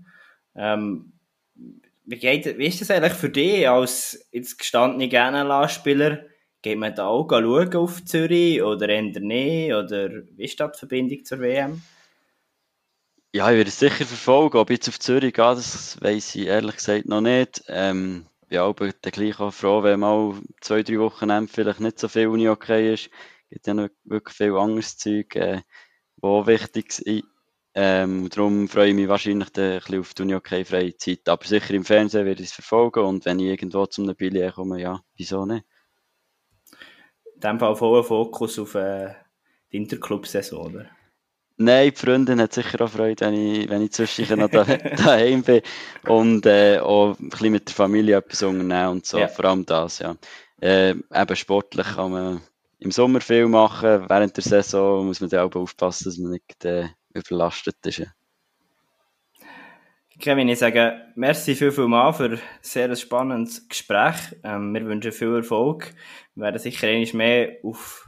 Ähm, 0.56 1.12
wie, 2.04 2.18
geht, 2.18 2.58
wie 2.58 2.66
ist 2.66 2.80
das 2.80 2.90
eigentlich 2.90 3.12
für 3.12 3.30
dich 3.30 3.68
als 3.68 4.28
jetzt 4.32 4.58
gestandene 4.58 5.08
GNLA-Spieler? 5.08 6.24
Geht 6.62 6.78
man 6.78 6.94
da 6.94 7.06
auch 7.06 7.28
schauen 7.30 7.74
auf 7.74 8.04
Zürich 8.04 8.62
oder 8.62 8.88
eher 8.88 9.02
nicht? 9.02 9.72
Oder 9.72 10.11
wie 10.36 10.44
ist 10.44 10.61
da 10.61 10.68
die 10.68 10.78
Verbindung 10.78 11.24
zur 11.24 11.40
WM? 11.40 11.82
Ja, 13.32 13.50
ich 13.50 13.56
werde 13.56 13.68
es 13.68 13.78
sicher 13.78 14.04
verfolgen. 14.04 14.58
Ob 14.58 14.70
ich 14.70 14.78
jetzt 14.78 14.88
auf 14.88 14.98
Zürich 14.98 15.32
gehe, 15.32 15.54
das 15.54 16.00
weiß 16.02 16.34
ich 16.34 16.46
ehrlich 16.46 16.76
gesagt 16.76 17.06
noch 17.06 17.20
nicht. 17.20 17.62
Ähm, 17.68 18.26
ja, 18.50 18.66
aber 18.66 18.90
dann 18.92 19.12
gleich 19.12 19.38
auch 19.38 19.52
froh, 19.52 19.82
wenn 19.82 20.00
mal 20.00 20.34
zwei, 20.61 20.82
drei 20.82 20.98
Wochen 20.98 21.48
vielleicht 21.48 21.80
nicht 21.80 21.98
so 22.00 22.08
viel 22.08 22.26
Uni 22.26 22.48
okay 22.48 22.92
ist. 22.94 23.06
Es 23.44 23.50
gibt 23.50 23.66
ja 23.68 23.74
noch 23.74 23.88
wirklich 24.04 24.36
viel 24.36 24.56
anderes 24.56 24.98
Zeug, 24.98 25.36
äh, 25.36 25.62
wo 26.16 26.46
wichtig 26.46 26.98
ist. 26.98 27.24
Ähm, 27.72 28.28
darum 28.28 28.68
freue 28.68 28.88
ich 28.88 28.94
mich 28.94 29.06
wahrscheinlich 29.08 29.56
ein 29.56 29.78
bisschen 29.78 30.00
auf 30.00 30.12
die 30.12 30.22
Uni 30.22 30.34
okay 30.34 30.64
freie 30.64 30.96
Zeit. 30.96 31.28
Aber 31.28 31.46
sicher 31.46 31.72
im 31.72 31.84
Fernsehen 31.84 32.26
werde 32.26 32.42
ich 32.42 32.48
es 32.48 32.54
verfolgen 32.54 33.04
und 33.04 33.24
wenn 33.24 33.38
ich 33.38 33.46
irgendwo 33.46 33.86
zum 33.86 34.12
Billy 34.16 34.50
komme, 34.50 34.80
ja, 34.80 35.00
wieso 35.14 35.46
nicht? 35.46 35.64
In 37.43 37.49
dem 37.49 37.59
Fall 37.59 37.74
vollen 37.74 38.05
Fokus 38.05 38.59
auf 38.59 38.74
äh, 38.74 39.14
die 39.72 39.78
Interclub-Saison, 39.78 40.66
oder? 40.66 40.86
Nein, 41.57 41.91
die 41.91 41.97
Freundin 41.97 42.41
hat 42.41 42.53
sicher 42.53 42.82
auch 42.82 42.91
Freude, 42.91 43.26
wenn 43.26 43.34
ich, 43.34 43.68
wenn 43.68 43.82
ich 43.82 43.93
zwischendurch 43.93 44.38
noch 44.38 44.51
da, 44.51 44.64
daheim 44.97 45.43
bin 45.43 45.62
und 46.07 46.45
äh, 46.47 46.78
auch 46.78 47.18
ein 47.18 47.28
bisschen 47.30 47.53
mit 47.53 47.68
der 47.68 47.74
Familie 47.74 48.16
etwas 48.16 48.43
unternehmen 48.43 48.88
und 48.88 49.07
so. 49.07 49.18
Ja. 49.18 49.28
Vor 49.28 49.45
allem 49.47 49.64
das, 49.66 49.99
ja. 50.01 50.16
Äh, 50.61 50.91
eben 50.91 51.36
sportlich 51.36 51.86
kann 51.86 52.12
man 52.12 52.41
im 52.78 52.91
Sommer 52.91 53.20
viel 53.20 53.47
machen, 53.47 54.05
während 54.09 54.36
der 54.36 54.45
Saison 54.45 55.07
muss 55.07 55.20
man 55.20 55.30
dann 55.30 55.51
auch 55.51 55.55
aufpassen, 55.55 56.05
dass 56.05 56.18
man 56.18 56.32
nicht 56.32 56.64
äh, 56.64 56.88
überlastet 57.14 57.76
ist. 57.84 57.99
Ja. 57.99 58.07
Kevin, 60.20 60.50
ich 60.50 60.58
sage 60.58 61.00
merci 61.14 61.54
viel, 61.54 61.72
viel 61.72 61.88
mal 61.88 62.12
für 62.12 62.24
ein 62.24 62.40
sehr 62.60 62.94
spannendes 62.94 63.66
Gespräch. 63.66 64.16
Ähm, 64.44 64.74
wir 64.74 64.84
wünschen 64.84 65.12
viel 65.12 65.36
Erfolg. 65.36 65.94
Wir 66.34 66.44
werden 66.44 66.58
sicher 66.58 66.88
einmal 66.88 67.14
mehr 67.14 67.56
auf 67.62 68.06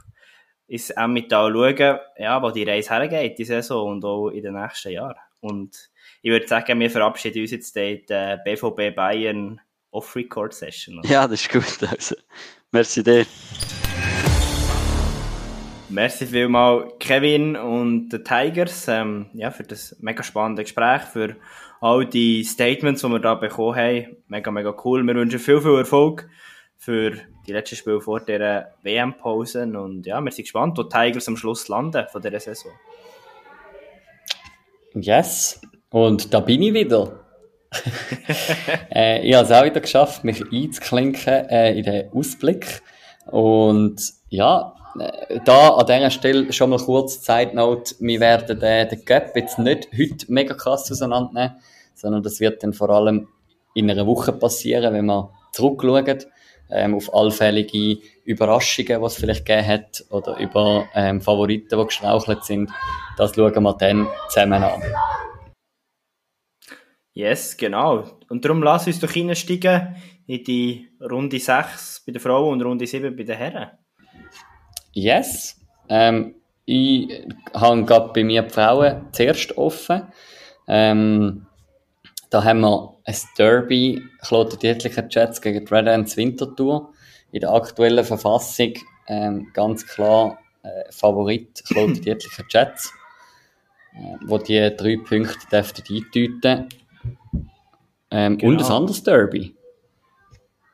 ins 0.67 0.91
Emmental 0.91 1.51
schauen, 1.51 1.99
ja, 2.17 2.41
wo 2.41 2.51
die 2.51 2.63
Reise 2.63 2.91
hergeht, 2.91 3.39
die 3.39 3.45
Saison 3.45 3.93
und 3.93 4.05
auch 4.05 4.29
in 4.29 4.43
den 4.43 4.53
nächsten 4.53 4.91
Jahren. 4.91 5.17
Und 5.39 5.89
ich 6.21 6.29
würde 6.29 6.47
sagen, 6.47 6.79
wir 6.79 6.91
verabschieden 6.91 7.41
uns 7.41 7.51
jetzt 7.51 7.75
in 7.75 8.05
der 8.07 8.37
BVB 8.37 8.95
Bayern 8.95 9.59
Off-Record-Session. 9.89 11.01
Ja, 11.05 11.27
das 11.27 11.41
ist 11.41 11.51
gut. 11.51 11.89
Also, 11.89 12.15
merci 12.71 13.03
dir. 13.03 13.25
Merci 15.89 16.25
vielmal 16.25 16.91
Kevin 16.99 17.55
und 17.55 18.09
den 18.09 18.23
Tigers 18.23 18.87
ähm, 18.87 19.27
ja, 19.33 19.51
für 19.51 19.63
das 19.63 19.95
mega 19.99 20.23
spannende 20.23 20.63
Gespräch, 20.63 21.03
für 21.03 21.35
all 21.83 22.05
die 22.05 22.45
Statements, 22.45 23.01
die 23.01 23.09
wir 23.09 23.19
da 23.19 23.35
bekommen 23.35 23.75
haben. 23.75 24.15
Mega, 24.29 24.51
mega 24.51 24.73
cool. 24.85 25.03
Wir 25.03 25.15
wünschen 25.15 25.37
viel, 25.37 25.59
viel 25.59 25.75
Erfolg 25.75 26.29
für 26.77 27.11
die 27.45 27.51
letzten 27.51 27.75
Spiele 27.75 27.99
vor 27.99 28.21
dieser 28.21 28.69
WM-Pause. 28.83 29.63
Und 29.63 30.05
ja, 30.05 30.21
wir 30.21 30.31
sind 30.31 30.45
gespannt, 30.45 30.77
wo 30.77 30.83
die 30.83 30.89
Tigers 30.89 31.27
am 31.27 31.35
Schluss 31.35 31.67
landen 31.67 32.05
von 32.09 32.21
dieser 32.21 32.39
Saison. 32.39 32.71
Yes. 34.95 35.59
Und 35.89 36.33
da 36.33 36.39
bin 36.39 36.61
ich 36.61 36.73
wieder. 36.73 37.19
äh, 38.95 39.27
ich 39.27 39.35
habe 39.35 39.45
es 39.45 39.51
auch 39.51 39.65
wieder 39.65 39.81
geschafft, 39.81 40.23
mich 40.23 40.41
einzuklinken 40.41 41.49
äh, 41.49 41.77
in 41.77 41.83
den 41.83 42.13
Ausblick. 42.13 42.81
Und 43.25 44.01
ja, 44.29 44.73
da 45.45 45.69
an 45.69 45.85
dieser 45.85 46.11
Stelle 46.11 46.53
schon 46.53 46.69
mal 46.69 46.79
kurz 46.79 47.21
Zeitnote. 47.21 47.95
Wir 47.99 48.19
werden 48.19 48.59
den, 48.59 48.89
den 48.89 49.05
Gap 49.05 49.35
jetzt 49.35 49.59
nicht 49.59 49.89
heute 49.97 50.31
mega 50.31 50.53
krass 50.53 50.91
auseinandernehmen 50.91 51.55
sondern 52.03 52.23
das 52.23 52.39
wird 52.39 52.63
dann 52.63 52.73
vor 52.73 52.89
allem 52.89 53.27
in 53.73 53.89
einer 53.89 54.05
Woche 54.05 54.33
passieren, 54.33 54.93
wenn 54.93 55.05
man 55.05 55.29
zurückschauen 55.51 56.25
ähm, 56.69 56.95
auf 56.95 57.13
allfällige 57.13 58.01
Überraschungen, 58.25 58.99
die 58.99 59.05
es 59.05 59.15
vielleicht 59.15 59.45
gegeben 59.45 59.67
hat, 59.67 60.05
oder 60.09 60.37
über 60.37 60.87
ähm, 60.93 61.21
Favoriten, 61.21 61.79
die 61.79 61.85
gestrauchelt 61.85 62.43
sind. 62.43 62.71
Das 63.17 63.35
schauen 63.35 63.63
wir 63.63 63.73
dann 63.73 64.07
zusammen 64.29 64.63
an. 64.63 64.81
Yes, 67.13 67.55
genau. 67.57 68.03
Und 68.29 68.43
darum 68.43 68.63
lass 68.63 68.87
uns 68.87 68.99
doch 68.99 69.15
reinsteigen 69.15 69.95
in 70.25 70.43
die 70.43 70.89
Runde 70.99 71.39
6 71.39 72.03
bei 72.05 72.11
den 72.11 72.19
Frauen 72.19 72.53
und 72.53 72.61
Runde 72.63 72.87
7 72.87 73.15
bei 73.15 73.23
den 73.23 73.37
Herren. 73.37 73.71
Yes. 74.93 75.59
Ähm, 75.89 76.35
ich 76.65 77.27
habe 77.53 77.83
gerade 77.83 78.11
bei 78.13 78.23
mir 78.23 78.43
die 78.43 78.49
Frauen 78.49 79.07
zuerst 79.11 79.57
offen. 79.57 80.03
Ähm, 80.67 81.45
da 82.29 82.43
haben 82.43 82.61
wir 82.61 82.95
ein 83.05 83.15
Derby, 83.37 84.01
Kloten 84.21 84.59
Dietlicher 84.59 85.05
Jets 85.09 85.41
gegen 85.41 85.65
die 85.65 85.73
Red 85.73 85.87
Ants 85.87 86.17
Winterthur. 86.17 86.93
In 87.31 87.41
der 87.41 87.51
aktuellen 87.51 88.03
Verfassung 88.05 88.73
ähm, 89.07 89.51
ganz 89.53 89.85
klar 89.85 90.39
äh, 90.63 90.91
Favorit 90.91 91.63
Kloten 91.65 91.93
Dietlicher 92.01 92.43
Jets, 92.49 92.93
äh, 93.93 94.17
wo 94.25 94.37
die 94.37 94.75
drei 94.77 94.97
Punkte 94.97 95.47
dürften 95.51 95.83
eindeuten. 96.15 96.69
Ähm, 98.09 98.37
genau. 98.37 98.51
Und 98.51 98.63
ein 98.63 98.71
anderes 98.71 99.03
Derby. 99.03 99.55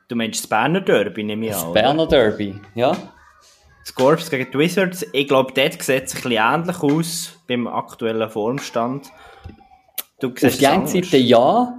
Du 0.08 0.16
meinst 0.16 0.42
das 0.42 0.48
Berner 0.48 0.80
Derby, 0.80 1.24
nehme 1.24 1.46
ich 1.46 1.54
an, 1.54 1.64
Das 1.64 1.72
Berner 1.72 2.06
Derby, 2.06 2.60
ja. 2.74 2.96
Scorps 3.90 4.30
gegen 4.30 4.50
die 4.50 4.58
Wizards. 4.58 5.04
Ich 5.12 5.26
glaube, 5.26 5.52
dort 5.52 5.82
sieht 5.82 6.04
es 6.04 6.14
ein 6.14 6.22
bisschen 6.22 6.32
ähnlich 6.32 6.82
aus 6.82 7.38
beim 7.48 7.66
aktuellen 7.66 8.30
Formstand. 8.30 9.10
Du 10.20 10.28
auf 10.28 10.56
die 10.56 10.66
einen 10.66 10.86
Seite 10.86 11.16
ja, 11.16 11.76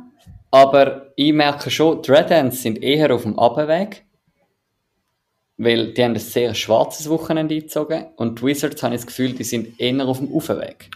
aber 0.52 1.14
ich 1.16 1.32
merke 1.32 1.72
schon, 1.72 2.02
die 2.02 2.12
Red 2.12 2.32
Ants 2.32 2.64
sind 2.64 2.82
eher 2.84 3.14
auf 3.14 3.24
dem 3.24 3.40
Abweg. 3.40 4.06
Weil 5.58 5.94
die 5.94 6.04
haben 6.04 6.14
ein 6.14 6.20
sehr 6.20 6.54
schwarzes 6.56 7.08
Wochenende 7.08 7.56
eingezogen 7.56 8.08
und 8.18 8.40
die 8.40 8.46
Wizards 8.46 8.82
habe 8.84 8.96
ich 8.96 9.02
das 9.02 9.08
Gefühl, 9.08 9.34
die 9.34 9.44
sind 9.44 9.80
eher 9.80 10.06
auf 10.08 10.18
dem 10.18 10.34
Aufweg. 10.36 10.90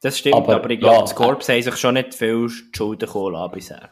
Das 0.00 0.18
stimmt, 0.18 0.36
aber, 0.36 0.56
aber 0.56 0.70
ich 0.70 0.78
glaube, 0.78 0.94
ja, 0.94 1.02
die 1.02 1.08
Scorps 1.08 1.48
äh, 1.48 1.54
haben 1.54 1.62
sich 1.62 1.76
schon 1.76 1.94
nicht 1.94 2.14
viel 2.14 2.48
Schulden 2.48 3.06
geholt 3.06 3.52
bisher. 3.52 3.90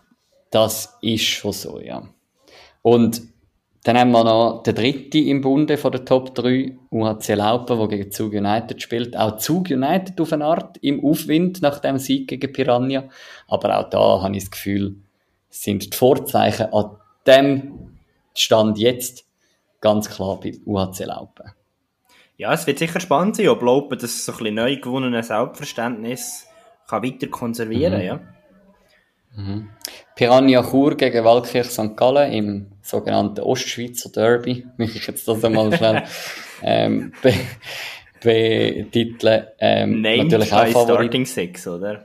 Das 0.51 0.97
ist 1.03 1.25
schon 1.25 1.53
so, 1.53 1.81
ja. 1.81 2.09
Und 2.83 3.34
dann 3.85 3.99
haben 3.99 4.13
wir 4.13 4.25
noch 4.25 4.63
den 4.63 4.75
dritten 4.75 5.27
im 5.29 5.43
Bunde 5.43 5.77
von 5.77 5.93
der 5.93 6.07
Top 6.07 6.35
3, 6.35 6.75
UHC 6.91 7.35
Laupen, 7.35 7.79
der 7.79 7.89
gegen 7.89 8.11
Zug 8.11 8.33
United 8.33 8.81
spielt. 8.81 9.15
Auch 9.15 9.37
Zug 9.37 9.71
United 9.71 10.19
auf 10.19 10.33
eine 10.33 10.47
Art 10.47 10.79
im 10.79 11.05
Aufwind 11.05 11.61
nach 11.61 11.81
dem 11.81 11.99
Sieg 11.99 12.27
gegen 12.29 12.51
Piranha. 12.51 13.05
Aber 13.47 13.79
auch 13.79 13.91
da 13.91 14.23
habe 14.23 14.35
ich 14.37 14.45
das 14.45 14.51
Gefühl, 14.51 14.97
sind 15.51 15.93
die 15.93 15.97
Vorzeichen 15.97 16.73
an 16.73 16.97
dem 17.27 17.91
Stand 18.35 18.79
jetzt 18.79 19.27
ganz 19.83 20.09
klar 20.09 20.41
bei 20.43 20.55
UHC 20.65 21.05
Laupen. 21.05 21.53
Ja, 22.39 22.55
es 22.55 22.67
wird 22.67 22.79
sicher 22.79 23.01
spannend 23.01 23.37
sein, 23.37 23.49
ob 23.49 23.61
Laupen 23.61 23.99
das 23.99 24.25
so 24.25 24.33
ein 24.33 24.39
bisschen 24.39 24.55
neu 24.55 24.77
gewonnene 24.77 25.23
Selbstverständnis 25.23 26.47
kann 26.89 27.03
weiter 27.03 27.27
konservieren, 27.27 28.01
mhm. 28.01 28.07
ja. 28.07 28.21
Mhm. 29.37 29.69
Piranha 30.17 30.63
Chur 30.63 30.97
gegen 30.97 31.23
Waldkirch 31.23 31.67
St. 31.67 31.95
Gallen 31.97 32.33
im 32.33 32.74
sogenannten 32.85 33.41
Ostschweizer 33.41 34.11
Derby, 34.11 34.67
möchte 34.77 34.99
ich 34.99 35.07
jetzt 35.07 35.27
das 35.27 35.45
einmal 35.45 35.75
schnell 35.77 36.05
ähm, 36.63 37.13
betiteln. 38.23 39.47
Ähm, 39.59 40.03
Named 40.03 40.31
natürlich 40.31 40.53
auch 40.53 40.67
Favorit. 40.69 41.11
Starting 41.11 41.27
Six, 41.27 41.67
oder? 41.67 42.05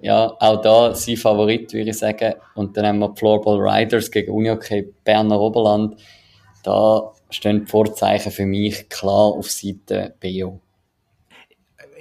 Ja, 0.00 0.34
auch 0.38 0.62
da 0.62 0.94
sein 0.94 1.16
Favorit, 1.16 1.72
würde 1.74 1.90
ich 1.90 1.98
sagen. 1.98 2.34
Und 2.54 2.76
dann 2.76 2.86
haben 2.86 2.98
wir 3.00 3.14
Floorball 3.14 3.58
Riders 3.60 4.10
gegen 4.10 4.32
Unihockey 4.32 4.94
Berner 5.04 5.38
Oberland. 5.38 6.00
Da 6.62 7.12
stehen 7.28 7.64
die 7.64 7.70
Vorzeichen 7.70 8.32
für 8.32 8.46
mich 8.46 8.88
klar 8.88 9.32
auf 9.34 9.50
Seite 9.50 10.14
BO 10.20 10.60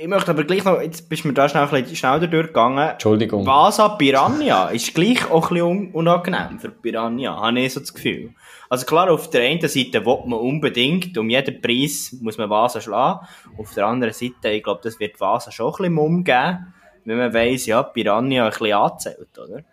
ich 0.01 0.07
möchte 0.07 0.31
aber 0.31 0.45
gleich 0.45 0.63
noch, 0.63 0.81
jetzt 0.81 1.09
bist 1.09 1.23
du 1.23 1.27
mir 1.27 1.33
da 1.33 1.49
schnell 1.49 1.63
ein 1.63 1.69
bisschen 1.69 1.95
schneller 1.95 2.27
durchgegangen. 2.27 2.89
Entschuldigung. 2.89 3.45
Vasa 3.45 3.89
Piranha 3.89 4.69
ist 4.69 4.95
gleich 4.95 5.29
auch 5.29 5.51
ein 5.51 5.55
bisschen 5.55 5.91
unangenehm 5.91 6.57
für 6.57 6.69
Piranha, 6.69 7.35
habe 7.41 7.59
ich 7.59 7.73
so 7.73 7.81
das 7.81 7.93
Gefühl. 7.93 8.33
Also 8.69 8.85
klar, 8.85 9.11
auf 9.11 9.29
der 9.29 9.41
einen 9.41 9.67
Seite 9.67 10.05
will 10.05 10.19
man 10.25 10.39
unbedingt, 10.39 11.17
um 11.17 11.29
jeden 11.29 11.59
Preis 11.59 12.15
muss 12.21 12.37
man 12.37 12.49
Vasa 12.49 12.79
schlagen. 12.79 13.27
Auf 13.57 13.73
der 13.73 13.87
anderen 13.87 14.13
Seite, 14.13 14.49
ich 14.49 14.63
glaube, 14.63 14.79
das 14.83 14.99
wird 15.01 15.19
Vasa 15.19 15.51
schon 15.51 15.67
ein 15.67 15.77
bisschen 15.77 15.93
Mumm 15.93 16.23
geben, 16.23 16.73
wenn 17.03 17.17
man 17.17 17.33
weiss, 17.33 17.65
ja, 17.65 17.83
Piranha 17.83 18.45
ein 18.45 18.51
bisschen 18.51 18.73
anzählt, 18.73 19.37
oder? 19.37 19.63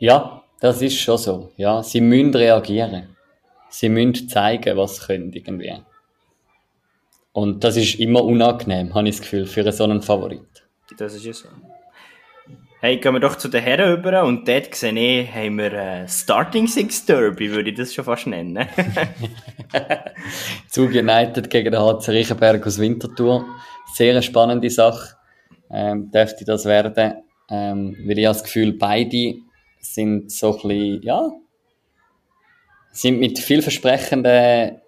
Ja, 0.00 0.42
das 0.60 0.82
ist 0.82 0.98
schon 0.98 1.18
so. 1.18 1.52
Ja, 1.56 1.82
sie 1.82 2.00
müssen 2.00 2.34
reagieren. 2.34 3.16
Sie 3.68 3.88
müssen 3.88 4.28
zeigen, 4.28 4.76
was 4.76 4.96
sie 4.96 5.06
können, 5.06 5.32
irgendwie. 5.32 5.80
Und 7.32 7.62
das 7.62 7.76
ist 7.76 8.00
immer 8.00 8.24
unangenehm, 8.24 8.94
habe 8.94 9.08
ich 9.08 9.16
das 9.16 9.22
Gefühl, 9.22 9.46
für 9.46 9.70
so 9.72 9.84
einen 9.84 10.02
Favorit. 10.02 10.66
Das 10.98 11.14
ist 11.14 11.24
ja 11.24 11.32
so. 11.32 11.48
Hey, 12.82 12.96
gehen 12.96 13.12
wir 13.12 13.20
doch 13.20 13.36
zu 13.36 13.48
den 13.48 13.62
Herren 13.62 13.98
über 13.98 14.24
und 14.24 14.48
dort 14.48 14.74
sehe 14.74 15.22
ich, 15.22 15.34
haben 15.34 15.58
wir 15.58 15.72
äh, 15.72 16.08
Starting 16.08 16.66
Six 16.66 17.04
Derby, 17.04 17.50
würde 17.50 17.70
ich 17.70 17.76
das 17.76 17.92
schon 17.92 18.06
fast 18.06 18.26
nennen. 18.26 18.56
Zug 20.68 20.90
United 20.90 21.50
gegen 21.50 21.72
den 21.72 21.80
HC 21.80 22.10
Riechenberg 22.10 22.66
aus 22.66 22.78
Winterthur. 22.78 23.44
Sehr 23.94 24.12
eine 24.12 24.22
spannende 24.22 24.70
Sache. 24.70 25.14
Ähm, 25.70 26.10
dürfte 26.10 26.46
das 26.46 26.64
werden. 26.64 27.22
Ähm, 27.50 27.96
weil 28.06 28.18
ich 28.18 28.24
habe 28.24 28.34
das 28.34 28.44
Gefühl, 28.44 28.72
beide 28.72 29.34
sind 29.80 30.32
so 30.32 30.52
ein 30.52 30.68
bisschen, 30.68 31.02
ja, 31.02 31.30
sind 32.92 33.20
mit 33.20 33.38
vielversprechenden 33.38 34.80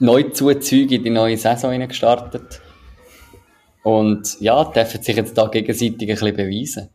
Neuzuzüge 0.00 0.96
in 0.96 1.04
die 1.04 1.10
neue 1.10 1.36
Saison 1.36 1.78
gestartet. 1.86 2.60
Und 3.82 4.40
ja, 4.40 4.64
dürfen 4.64 5.02
sich 5.02 5.16
jetzt 5.16 5.36
da 5.36 5.46
gegenseitig 5.46 6.02
ein 6.02 6.06
bisschen 6.06 6.36
beweisen. 6.36 6.88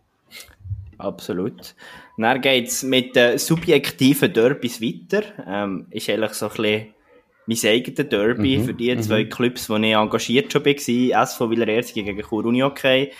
Absolut. 0.97 1.75
Dann 2.17 2.41
geht 2.41 2.67
es 2.67 2.83
mit 2.83 3.15
den 3.15 3.37
subjektiven 3.37 4.33
Derbys 4.33 4.81
weiter. 4.81 5.23
Ähm, 5.45 5.87
ist 5.91 6.09
eigentlich 6.09 6.33
so 6.33 6.47
ein 6.47 6.55
bisschen 6.55 6.87
mein 7.47 7.71
eigenes 7.71 8.09
Derby 8.09 8.57
mhm, 8.57 8.65
für 8.65 8.73
die 8.73 8.97
zwei 8.99 9.23
mhm. 9.23 9.29
Clubs, 9.29 9.69
wo 9.69 9.77
ich 9.77 9.93
engagiert 9.93 10.51
schon 10.51 10.65
war. 10.65 11.23
SV 11.23 11.49
Villerersig 11.49 11.93
gegen 11.93 12.21
Chur 12.21 12.45
Unihockey. 12.45 13.11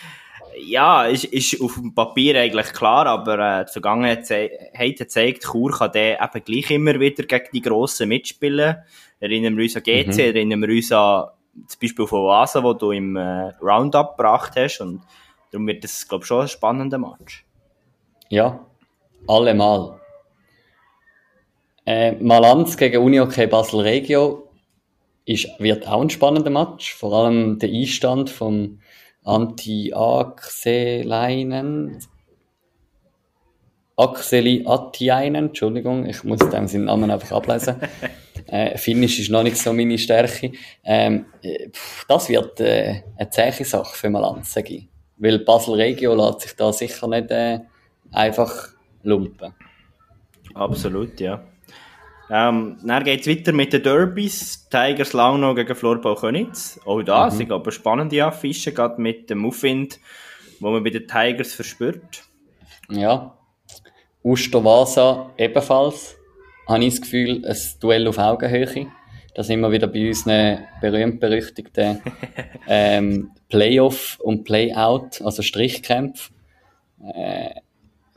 Ja, 0.60 1.04
ist, 1.04 1.24
ist 1.24 1.60
auf 1.60 1.74
dem 1.74 1.94
Papier 1.94 2.40
eigentlich 2.40 2.72
klar, 2.72 3.06
aber 3.06 3.60
äh, 3.60 3.64
die 3.64 3.72
Vergangenheit 3.72 4.28
hat 4.28 4.96
gezeigt, 4.96 5.44
Chur 5.44 5.70
kann 5.70 5.92
der 5.92 6.20
eben 6.20 6.44
gleich 6.44 6.70
immer 6.70 6.98
wieder 6.98 7.22
gegen 7.24 7.48
die 7.52 7.62
Grossen 7.62 8.08
mitspielen. 8.08 8.76
Erinnern 9.20 9.56
wir 9.56 9.64
uns 9.64 9.76
an 9.76 9.82
GC, 9.82 10.06
mhm. 10.06 10.18
erinnern 10.18 10.62
wir 10.62 10.68
uns 10.68 10.92
an 10.92 11.28
zum 11.66 11.80
Beispiel 11.80 12.06
von 12.06 12.20
Oasa, 12.20 12.62
wo 12.62 12.72
du 12.72 12.92
im 12.92 13.16
äh, 13.16 13.48
Roundup 13.60 14.16
gebracht 14.16 14.52
hast. 14.56 14.80
Und 14.80 15.02
darum 15.50 15.66
wird 15.66 15.82
das, 15.84 16.06
glaube 16.06 16.22
ich, 16.22 16.28
schon 16.28 16.42
ein 16.42 16.48
spannender 16.48 16.98
Match. 16.98 17.44
Ja, 18.28 18.64
allemal. 19.26 19.98
Äh, 21.86 22.12
Malanz 22.22 22.76
gegen 22.76 23.02
Unihockey 23.02 23.46
Basel 23.46 23.80
Regio 23.80 24.50
ist, 25.24 25.48
wird 25.58 25.88
auch 25.88 26.02
ein 26.02 26.10
spannender 26.10 26.50
Match. 26.50 26.92
Vor 26.94 27.14
allem 27.14 27.58
der 27.58 27.70
Einstand 27.70 28.28
vom 28.30 28.80
Anti-Axeleinen. 29.24 31.98
Axeli 33.98 34.64
Attiainen, 34.64 35.46
Entschuldigung, 35.46 36.06
ich 36.06 36.22
muss 36.22 36.38
dem 36.38 36.68
seinen 36.68 36.84
Namen 36.84 37.10
einfach 37.10 37.32
ablesen. 37.32 37.76
Äh, 38.46 38.78
Finnisch 38.78 39.18
ist 39.18 39.30
noch 39.30 39.42
nicht 39.42 39.58
so 39.58 39.74
meine 39.74 39.98
Stärke. 39.98 40.52
Ähm, 40.82 41.26
das 42.08 42.30
wird 42.30 42.60
äh, 42.60 43.02
eine 43.18 43.28
zähe 43.28 43.52
Sache 43.52 43.94
für 43.94 44.08
Malanz, 44.08 44.54
sage 44.54 44.74
ich. 44.74 44.88
Weil 45.18 45.40
Basel 45.40 45.74
Regio 45.74 46.14
lässt 46.14 46.42
sich 46.42 46.56
da 46.56 46.72
sicher 46.72 47.08
nicht 47.08 47.30
äh, 47.30 47.58
einfach 48.10 48.68
lumpen. 49.02 49.52
Absolut, 50.54 51.20
ja. 51.20 51.44
Ähm, 52.30 52.78
dann 52.82 53.04
geht 53.04 53.20
es 53.20 53.26
weiter 53.26 53.52
mit 53.52 53.72
den 53.72 53.82
Derbys. 53.82 54.68
Tigers 54.70 55.12
Langnau 55.12 55.54
gegen 55.54 55.74
Florbau 55.74 56.14
Könitz. 56.14 56.80
Auch 56.86 57.02
da 57.02 57.30
mhm. 57.30 57.52
aber 57.52 57.70
spannende 57.70 58.24
Affische, 58.24 58.72
gerade 58.72 59.00
mit 59.00 59.28
dem 59.28 59.44
Aufwind, 59.44 59.98
wo 60.60 60.70
man 60.70 60.84
bei 60.84 60.90
den 60.90 61.06
Tigers 61.06 61.52
verspürt. 61.52 62.22
Ja. 62.90 63.37
Ustervasa 64.24 65.30
ebenfalls 65.36 66.16
habe 66.66 66.84
ich 66.84 66.94
das 66.94 67.02
Gefühl, 67.02 67.44
ein 67.46 67.56
Duell 67.80 68.06
auf 68.08 68.18
Augenhöhe. 68.18 68.86
Da 69.34 69.42
sind 69.42 69.60
wir 69.60 69.70
wieder 69.70 69.86
bei 69.86 70.08
unseren 70.08 70.64
berühmt-berüchtigten 70.80 72.02
ähm, 72.68 73.30
Playoff 73.48 74.18
und 74.20 74.44
Playout, 74.44 75.22
also 75.22 75.42
Strichkämpfe. 75.42 76.32
Äh, 77.14 77.50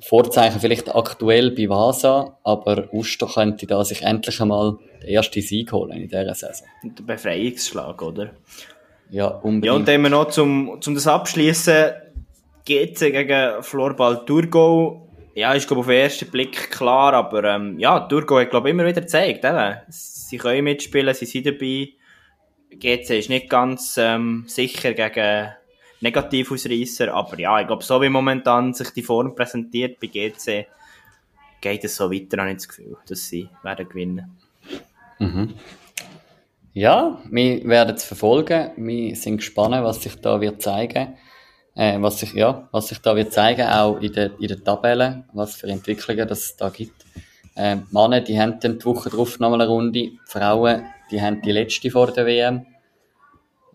Vorzeichen 0.04 0.60
vielleicht 0.60 0.94
aktuell 0.94 1.52
bei 1.52 1.70
Vasa, 1.70 2.40
aber 2.44 2.92
Uster 2.92 3.28
könnte 3.28 3.68
da 3.68 3.84
sich 3.86 4.02
endlich 4.02 4.42
einmal 4.42 4.80
den 5.04 5.10
ersten 5.10 5.42
Sieg 5.42 5.72
holen 5.72 5.92
in 5.92 6.10
dieser 6.10 6.34
Saison. 6.34 6.68
Der 6.84 7.04
Befreiungsschlag, 7.04 8.02
oder? 8.02 8.32
Ja, 9.12 9.28
unbedingt. 9.28 9.66
Ja, 9.66 9.74
und 9.74 9.88
dann 9.88 10.12
noch 10.12 10.30
zum, 10.30 10.78
zum 10.82 10.96
das 10.96 11.06
abschließen 11.06 11.92
GC 12.66 13.12
gegen 13.12 13.62
Florbal 13.62 14.26
Thurgau 14.26 15.08
ja, 15.34 15.54
ist 15.54 15.68
glaube 15.68 15.82
auf 15.82 15.88
den 15.88 15.98
ersten 15.98 16.30
Blick 16.30 16.72
klar, 16.72 17.14
aber 17.14 17.44
ähm, 17.44 17.80
ja, 17.80 18.00
Turgo 18.02 18.40
hat 18.40 18.50
glaube 18.50 18.70
immer 18.70 18.86
wieder 18.86 19.02
gezeigt, 19.02 19.46
eben. 19.46 19.76
sie 19.90 20.38
können 20.38 20.64
mitspielen, 20.64 21.14
sie 21.14 21.26
sind 21.26 21.46
dabei. 21.46 21.90
GC 22.72 23.20
ist 23.20 23.30
nicht 23.30 23.50
ganz 23.50 23.98
ähm, 23.98 24.46
sicher 24.48 24.94
gegen 24.94 25.52
Negativausreißer. 26.00 27.14
Aber 27.14 27.38
ja, 27.40 27.60
ich 27.60 27.68
glaube, 27.68 27.84
so 27.84 28.02
wie 28.02 28.10
momentan 28.10 28.74
sich 28.74 28.92
die 28.92 29.04
Form 29.04 29.36
präsentiert 29.36 30.00
bei 30.00 30.08
GC, 30.08 30.68
geht 31.60 31.84
es 31.84 31.96
so 31.96 32.12
weiter, 32.12 32.38
habe 32.38 32.52
ich 32.52 32.58
das 32.58 32.68
Gefühl, 32.68 32.98
dass 33.08 33.28
sie 33.28 33.50
werden 33.64 33.88
gewinnen. 33.88 34.38
Mhm. 35.20 35.54
Ja, 36.74 37.22
wir 37.30 37.66
werden 37.66 37.96
es 37.96 38.04
verfolgen. 38.04 38.72
Wir 38.78 39.16
sind 39.16 39.38
gespannt, 39.38 39.84
was 39.84 40.02
sich 40.02 40.16
da 40.16 40.40
wird 40.42 40.62
zeigen. 40.62 41.18
Äh, 41.76 42.02
was 42.02 42.20
sich, 42.20 42.34
ja, 42.34 42.68
was 42.72 42.90
sich 42.90 43.00
da 43.00 43.16
wird 43.16 43.32
zeigen, 43.32 43.68
auch 43.68 43.98
in 44.02 44.12
der, 44.12 44.32
in 44.40 44.48
der 44.48 44.64
Tabelle, 44.64 45.24
was 45.34 45.56
für 45.56 45.68
Entwicklungen 45.68 46.28
das 46.28 46.56
da 46.58 46.70
gibt. 46.70 47.06
Äh, 47.56 47.78
Männer, 47.92 48.22
die 48.22 48.40
haben 48.40 48.60
dann 48.60 48.80
die 48.80 48.86
Woche 48.86 49.10
drauf 49.10 49.40
nochmal 49.40 49.62
eine 49.62 49.70
Runde. 49.70 49.92
Die 49.92 50.20
Frauen, 50.26 50.86
die 51.10 51.22
haben 51.22 51.42
die 51.42 51.52
letzte 51.52 51.90
vor 51.90 52.12
der 52.12 52.26
WM. 52.26 52.66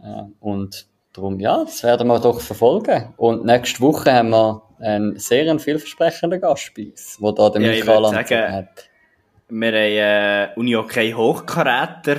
Äh, 0.03 0.23
und 0.41 0.87
darum, 1.13 1.41
ja, 1.41 1.65
das 1.65 1.83
werden 1.83 2.09
wir 2.09 2.19
doch 2.21 2.41
verfolgen. 2.41 3.15
Und 3.17 3.45
nächste 3.45 3.81
Woche 3.81 4.13
haben 4.13 4.31
wir 4.31 4.63
einen 4.79 5.19
sehr 5.19 5.59
vielversprechenden 5.59 6.41
Gast 6.41 6.73
bei 6.77 6.91
uns, 6.91 7.19
der 7.19 7.33
da 7.33 7.51
den 7.51 7.63
ja, 7.63 7.71
Michael 7.71 8.53
hat. 8.53 8.89
Wir 9.49 9.69
haben 9.69 9.75
äh, 9.75 10.49
Uni-OK 10.57 10.97
Hochkaräter 11.15 12.17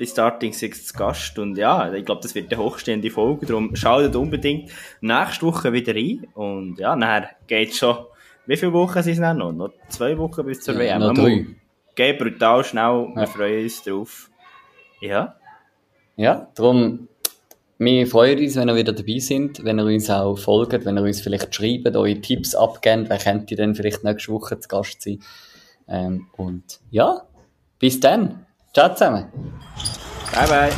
bei 0.00 0.06
Starting 0.06 0.52
Six 0.54 0.86
zu 0.86 0.94
Gast 0.94 1.38
und 1.38 1.56
ja, 1.56 1.92
ich 1.92 2.04
glaube, 2.06 2.22
das 2.22 2.34
wird 2.34 2.52
eine 2.52 2.62
hochstehende 2.62 3.10
Folge, 3.10 3.46
darum 3.46 3.76
schaltet 3.76 4.16
unbedingt 4.16 4.70
nächste 5.02 5.46
Woche 5.46 5.72
wieder 5.72 5.94
rein 5.94 6.26
und 6.34 6.78
ja, 6.78 6.96
nachher 6.96 7.30
geht 7.46 7.76
schon, 7.76 8.06
wie 8.46 8.56
viele 8.56 8.72
Wochen 8.72 9.02
sind 9.02 9.22
es 9.22 9.34
noch? 9.36 9.52
Noch 9.52 9.72
zwei 9.88 10.16
Wochen 10.16 10.44
bis 10.46 10.60
zur 10.60 10.74
ja, 10.74 10.80
WM? 10.80 11.00
Noch 11.00 11.14
drei. 11.14 11.46
Geht 11.94 12.18
brutal 12.18 12.64
schnell, 12.64 13.08
wir 13.14 13.22
ja. 13.22 13.26
freuen 13.26 13.64
uns 13.64 13.82
drauf. 13.82 14.30
Ja. 15.00 15.36
Ja, 16.16 16.48
darum 16.54 17.08
wir 17.78 18.06
freuen 18.06 18.38
uns, 18.38 18.56
wenn 18.56 18.68
ihr 18.68 18.76
wieder 18.76 18.92
dabei 18.92 19.18
sind, 19.18 19.64
wenn 19.64 19.78
ihr 19.78 19.86
uns 19.86 20.10
auch 20.10 20.36
folgt, 20.36 20.84
wenn 20.84 20.98
ihr 20.98 21.02
uns 21.02 21.20
vielleicht 21.20 21.54
schreibt, 21.54 21.96
eure 21.96 22.20
Tipps 22.20 22.54
abgebt, 22.54 23.08
wer 23.08 23.18
könnte 23.18 23.54
denn 23.54 23.74
vielleicht 23.74 24.04
nächste 24.04 24.32
Woche 24.32 24.58
zu 24.58 24.68
Gast 24.68 25.00
sein. 25.00 25.20
Ähm, 25.88 26.26
und 26.36 26.80
ja, 26.90 27.22
bis 27.78 28.00
dann. 28.00 28.46
Chất 28.72 28.94
拜 30.50 30.70